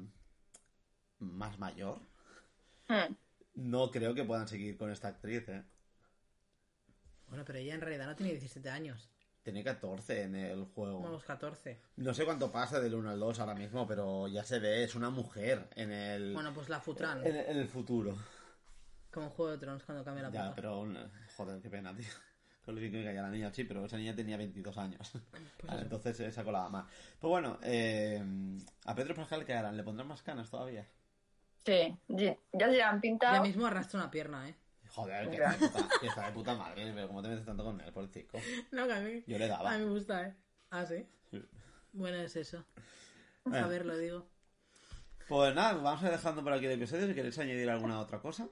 más 1.18 1.58
mayor, 1.58 1.98
Hmm. 2.88 3.14
no 3.56 3.90
creo 3.90 4.14
que 4.14 4.24
puedan 4.24 4.46
seguir 4.46 4.76
con 4.76 4.90
esta 4.92 5.08
actriz, 5.08 5.48
¿eh? 5.48 5.64
Bueno, 7.28 7.44
pero 7.44 7.58
ella 7.58 7.74
en 7.74 7.80
realidad 7.80 8.06
no 8.06 8.16
tiene 8.16 8.32
17 8.32 8.68
años. 8.70 9.08
Tiene 9.42 9.64
14 9.64 10.22
en 10.24 10.34
el 10.34 10.64
juego. 10.66 11.08
Los 11.08 11.24
14. 11.24 11.80
No 11.96 12.12
sé 12.12 12.24
cuánto 12.24 12.52
pasa 12.52 12.78
del 12.78 12.94
1 12.94 13.10
al 13.10 13.18
2 13.20 13.38
ahora 13.40 13.54
mismo, 13.54 13.86
pero 13.86 14.28
ya 14.28 14.44
se 14.44 14.58
ve, 14.58 14.84
es 14.84 14.94
una 14.94 15.08
mujer 15.10 15.68
en 15.76 15.90
el, 15.92 16.34
Bueno, 16.34 16.52
pues 16.52 16.68
la 16.68 16.80
Futran. 16.80 17.26
en, 17.26 17.36
en 17.36 17.56
el 17.56 17.66
futuro. 17.68 18.14
Como 19.10 19.30
Juego 19.30 19.52
de 19.52 19.58
Tronos 19.58 19.82
cuando 19.84 20.04
cambia 20.04 20.24
la 20.24 20.30
Ya, 20.30 20.42
puta. 20.42 20.54
pero 20.56 20.86
joder, 21.36 21.60
qué 21.62 21.70
pena, 21.70 21.94
tío. 21.96 22.06
Con 22.64 22.74
lo 22.74 22.80
que 22.82 22.90
caía 22.90 23.22
la 23.22 23.30
niña, 23.30 23.50
sí, 23.52 23.64
pero 23.64 23.86
esa 23.86 23.96
niña 23.96 24.14
tenía 24.14 24.36
22 24.36 24.76
años. 24.76 25.10
Vale, 25.32 25.46
eso. 25.76 25.78
entonces 25.82 26.16
se 26.18 26.30
sacó 26.30 26.52
la 26.52 26.68
más. 26.68 26.84
Pues 27.18 27.30
bueno, 27.30 27.58
eh, 27.62 28.22
a 28.84 28.94
Pedro 28.94 29.14
Pascal, 29.14 29.46
¿qué 29.46 29.54
harán? 29.54 29.76
¿Le 29.76 29.82
pondrán 29.82 30.06
más 30.06 30.22
canas 30.22 30.50
todavía? 30.50 30.86
Sí, 31.64 31.96
ya 32.08 32.36
ya 32.52 32.70
se 32.70 32.82
han 32.82 32.96
Ya 32.96 33.00
pintado. 33.00 33.42
mismo 33.42 33.66
arrastra 33.66 34.00
una 34.00 34.10
pierna, 34.10 34.48
¿eh? 34.48 34.54
Joder, 34.94 35.28
que 35.30 35.36
está, 35.36 35.52
de 35.52 35.68
puta, 35.68 35.88
que 36.00 36.06
está 36.06 36.26
de 36.26 36.32
puta 36.32 36.54
madre, 36.54 36.92
pero 36.94 37.06
¿cómo 37.08 37.22
te 37.22 37.28
metes 37.28 37.44
tanto 37.46 37.64
con 37.64 37.80
él, 37.80 37.92
por 37.92 38.04
el 38.04 38.10
chico? 38.10 38.38
No, 38.72 38.86
que 38.86 38.92
a 38.92 39.00
mí, 39.00 39.22
Yo 39.26 39.38
le 39.38 39.46
daba. 39.48 39.72
a 39.72 39.78
mí 39.78 39.84
me 39.84 39.90
gusta, 39.90 40.26
¿eh? 40.26 40.34
Ah, 40.70 40.84
sí. 40.86 41.06
Bueno, 41.92 42.18
es 42.18 42.36
eso. 42.36 42.64
Bueno. 43.44 43.64
A 43.66 43.68
ver, 43.68 43.86
lo 43.86 43.96
digo. 43.96 44.26
Pues 45.28 45.54
nada, 45.54 45.74
vamos 45.74 46.02
a 46.02 46.06
ir 46.06 46.12
dejando 46.12 46.42
por 46.42 46.52
aquí 46.52 46.66
el 46.66 46.72
episodio. 46.72 47.06
Si 47.06 47.14
queréis 47.14 47.38
añadir 47.38 47.70
alguna 47.70 48.00
otra 48.00 48.20
cosa. 48.20 48.48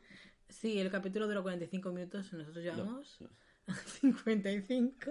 Sí, 0.49 0.78
el 0.80 0.91
capítulo 0.91 1.26
duró 1.26 1.43
45 1.43 1.93
minutos 1.93 2.32
nosotros 2.32 2.64
llevamos 2.64 3.18
No. 3.66 3.74
55. 3.74 5.11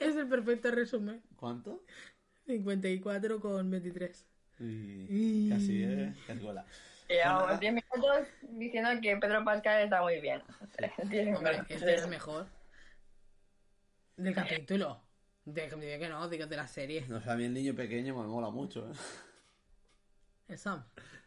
es 0.00 0.16
el 0.16 0.28
perfecto 0.28 0.70
resumen. 0.70 1.22
¿Cuánto? 1.36 1.84
54 2.46 3.40
con 3.40 3.70
23. 3.70 4.26
Y 4.58 5.48
casi, 5.48 5.82
¿eh? 5.84 6.14
Casi 6.26 6.40
cola. 6.40 6.66
Llevamos 7.10 7.42
Bueno, 7.42 7.58
10 7.58 7.72
minutos 7.72 8.28
diciendo 8.42 8.90
que 9.02 9.16
Pedro 9.16 9.44
Pascal 9.44 9.82
está 9.82 10.00
muy 10.00 10.20
bien. 10.20 10.40
Diez 11.08 11.36
Hombre, 11.36 11.62
este 11.68 11.94
es 11.96 12.02
el 12.04 12.08
mejor. 12.08 12.46
Del 14.16 14.32
capítulo. 14.32 15.02
De, 15.44 15.68
de 15.68 15.98
que 15.98 16.08
no, 16.08 16.28
digo 16.28 16.46
de 16.46 16.56
la 16.56 16.68
serie. 16.68 17.04
No 17.08 17.20
sé, 17.20 17.28
a 17.28 17.34
mí 17.34 17.46
el 17.46 17.54
niño 17.54 17.74
pequeño 17.74 18.14
me 18.14 18.28
mola 18.28 18.50
mucho, 18.50 18.88
¿eh? 18.88 18.94
El 20.46 20.58
Sam. 20.58 20.84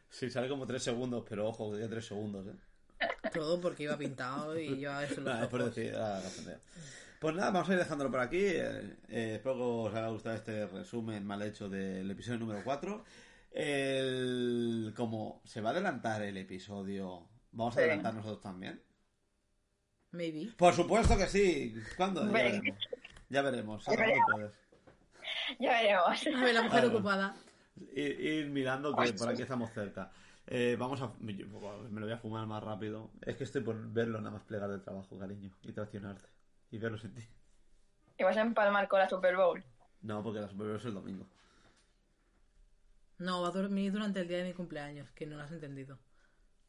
Sí, 0.10 0.30
sale 0.30 0.48
como 0.48 0.66
3 0.66 0.82
segundos, 0.82 1.26
pero 1.28 1.50
ojo, 1.50 1.74
que 1.74 1.86
3 1.86 2.06
segundos, 2.06 2.48
¿eh? 2.48 3.10
Todo 3.34 3.60
porque 3.60 3.84
iba 3.84 3.98
pintado 3.98 4.58
y 4.58 4.78
llevaba 4.78 5.04
eso 5.04 5.20
en 5.20 5.26
los 5.26 5.76
decir, 5.76 5.94
ah. 5.98 6.22
Pues 7.20 7.36
nada, 7.36 7.52
vamos 7.52 7.70
a 7.70 7.74
ir 7.74 7.80
dejándolo 7.80 8.10
por 8.10 8.22
aquí. 8.22 8.38
Eh, 8.38 8.96
eh, 9.10 9.34
espero 9.36 9.56
que 9.56 9.62
os 9.62 9.96
haya 9.96 10.08
gustado 10.08 10.36
este 10.36 10.66
resumen 10.68 11.26
mal 11.26 11.42
hecho 11.42 11.68
del 11.68 12.10
episodio 12.10 12.40
número 12.40 12.62
4. 12.64 13.04
El, 13.54 14.94
como 14.96 15.42
se 15.46 15.62
va 15.62 15.70
a 15.70 15.72
adelantar 15.74 16.22
el 16.24 16.38
episodio, 16.38 17.28
¿vamos 17.52 17.76
a 17.76 17.80
Sí. 17.80 17.84
adelantar 17.84 18.16
nosotros 18.16 18.42
también? 18.42 18.82
Maybe. 20.12 20.52
Por 20.58 20.74
supuesto 20.74 21.18
que 21.18 21.28
sí. 21.28 21.76
¿Cuándo? 21.98 22.26
Ya 22.26 22.32
veremos. 22.32 22.78
Ya 23.30 23.42
veremos. 23.42 23.86
Ya 23.86 23.96
veremos. 23.96 24.52
Ya 25.60 25.70
veremos. 25.72 26.28
A 26.28 26.42
ver, 26.44 26.54
la 26.54 26.62
mujer 26.64 26.86
ocupada. 26.86 27.36
Ir, 27.96 28.20
ir 28.20 28.50
mirando 28.50 28.96
que 28.96 29.14
por 29.14 29.30
aquí 29.30 29.42
estamos 29.42 29.72
cerca. 29.72 30.12
Eh, 30.46 30.76
vamos 30.78 31.02
a. 31.02 31.12
Me 31.20 31.34
lo 31.34 32.02
voy 32.06 32.12
a 32.12 32.18
fumar 32.18 32.46
más 32.46 32.64
rápido. 32.64 33.12
Es 33.22 33.36
que 33.38 33.44
estoy 33.44 33.62
por 33.62 33.76
verlo 33.92 34.20
nada 34.20 34.32
más 34.32 34.44
plegar 34.44 34.70
del 34.70 34.82
trabajo, 34.82 35.18
cariño. 35.18 35.52
Y 35.64 35.72
traicionarte. 35.72 36.28
Y 36.72 36.78
verlo 36.78 36.98
sin 36.98 37.14
ti. 37.14 37.24
Y 38.18 38.24
vas 38.24 38.38
a 38.38 38.42
empalmar 38.42 38.88
con 38.88 39.00
la 39.00 39.10
Super 39.10 39.36
Bowl. 39.36 39.64
No, 40.02 40.22
porque 40.22 40.42
la 40.42 40.48
Super 40.50 40.68
Bowl 40.68 40.76
es 40.76 40.86
el 40.86 40.94
domingo. 40.94 41.28
No, 43.24 43.42
va 43.42 43.48
a 43.50 43.52
dormir 43.52 43.92
durante 43.92 44.20
el 44.22 44.28
día 44.28 44.38
de 44.40 44.44
mi 44.46 44.54
cumpleaños, 44.54 45.10
que 45.12 45.26
no 45.26 45.38
lo 45.38 45.44
has 45.44 45.52
entendido. 45.52 45.98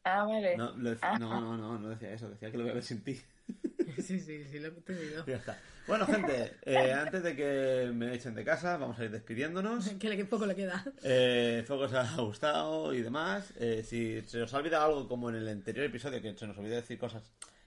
Ah, 0.04 0.24
vale. 0.24 0.56
No, 0.56 0.74
lo 0.76 0.94
Ah. 1.02 1.18
no, 1.18 1.40
no, 1.40 1.56
no, 1.56 1.78
no 1.78 1.88
decía 1.88 2.12
eso, 2.12 2.28
decía 2.28 2.50
que 2.50 2.58
lo 2.58 2.64
voy 2.64 2.70
a 2.72 2.74
ver 2.74 2.82
sin 2.82 3.02
ti. 3.02 3.20
Sí, 3.96 4.18
sí, 4.18 4.44
sí, 4.44 4.58
lo 4.58 4.66
he 4.66 4.70
entendido. 4.70 5.24
Ya 5.26 5.36
está. 5.36 5.58
Bueno, 5.86 6.04
gente, 6.06 6.56
eh, 6.62 6.92
antes 6.92 7.22
de 7.22 7.36
que 7.36 7.90
me 7.94 8.12
echen 8.14 8.34
de 8.34 8.42
casa, 8.44 8.76
vamos 8.76 8.98
a 8.98 9.04
ir 9.04 9.10
despidiéndonos. 9.10 9.88
Que 10.00 10.08
le- 10.08 10.16
que 10.16 10.24
poco 10.24 10.46
le 10.46 10.56
queda. 10.56 10.82
Eh, 11.02 11.58
espero 11.60 11.78
que 11.80 11.84
os 11.86 11.92
haya 11.92 12.16
gustado 12.16 12.92
y 12.94 13.02
demás. 13.02 13.52
Eh, 13.56 13.84
si 13.86 14.20
se 14.22 14.42
os 14.42 14.52
ha 14.52 14.58
olvidado 14.58 14.86
algo 14.86 15.06
como 15.08 15.28
en 15.30 15.36
el 15.36 15.48
anterior 15.48 15.84
episodio, 15.86 16.20
que 16.20 16.36
se 16.36 16.46
nos 16.46 16.56
olvidó 16.58 16.76
decir 16.76 16.98
cosas 16.98 17.22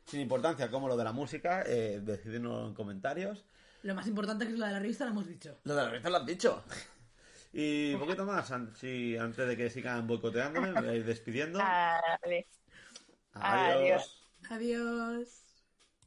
sin 0.05 0.19
importancia 0.19 0.69
como 0.69 0.87
lo 0.89 0.97
de 0.97 1.03
la 1.05 1.11
música, 1.13 1.63
eh, 1.65 2.01
decididnos 2.03 2.67
en 2.69 2.73
comentarios. 2.73 3.45
Lo 3.83 3.93
más 3.95 4.07
importante 4.07 4.45
que 4.45 4.51
es 4.53 4.59
la 4.59 4.67
de 4.67 4.73
la 4.73 4.79
revista 4.79 5.05
lo 5.05 5.11
hemos 5.11 5.27
dicho. 5.27 5.59
Lo 5.63 5.75
de 5.75 5.81
la 5.83 5.87
revista 5.89 6.09
lo 6.09 6.17
has 6.17 6.25
dicho. 6.25 6.63
Y 7.51 7.93
un 7.93 7.99
poquito 7.99 8.25
más, 8.25 8.51
an- 8.51 8.75
si, 8.75 9.17
antes 9.17 9.47
de 9.47 9.57
que 9.57 9.69
sigan 9.69 10.07
boicoteándome, 10.07 10.73
me 10.73 10.81
voy 10.81 10.89
a 10.89 10.95
ir 10.95 11.05
despidiendo. 11.05 11.59
Vale. 12.23 12.47
Adiós. 13.33 13.75
adiós. 13.79 14.27
Adiós. 14.49 15.46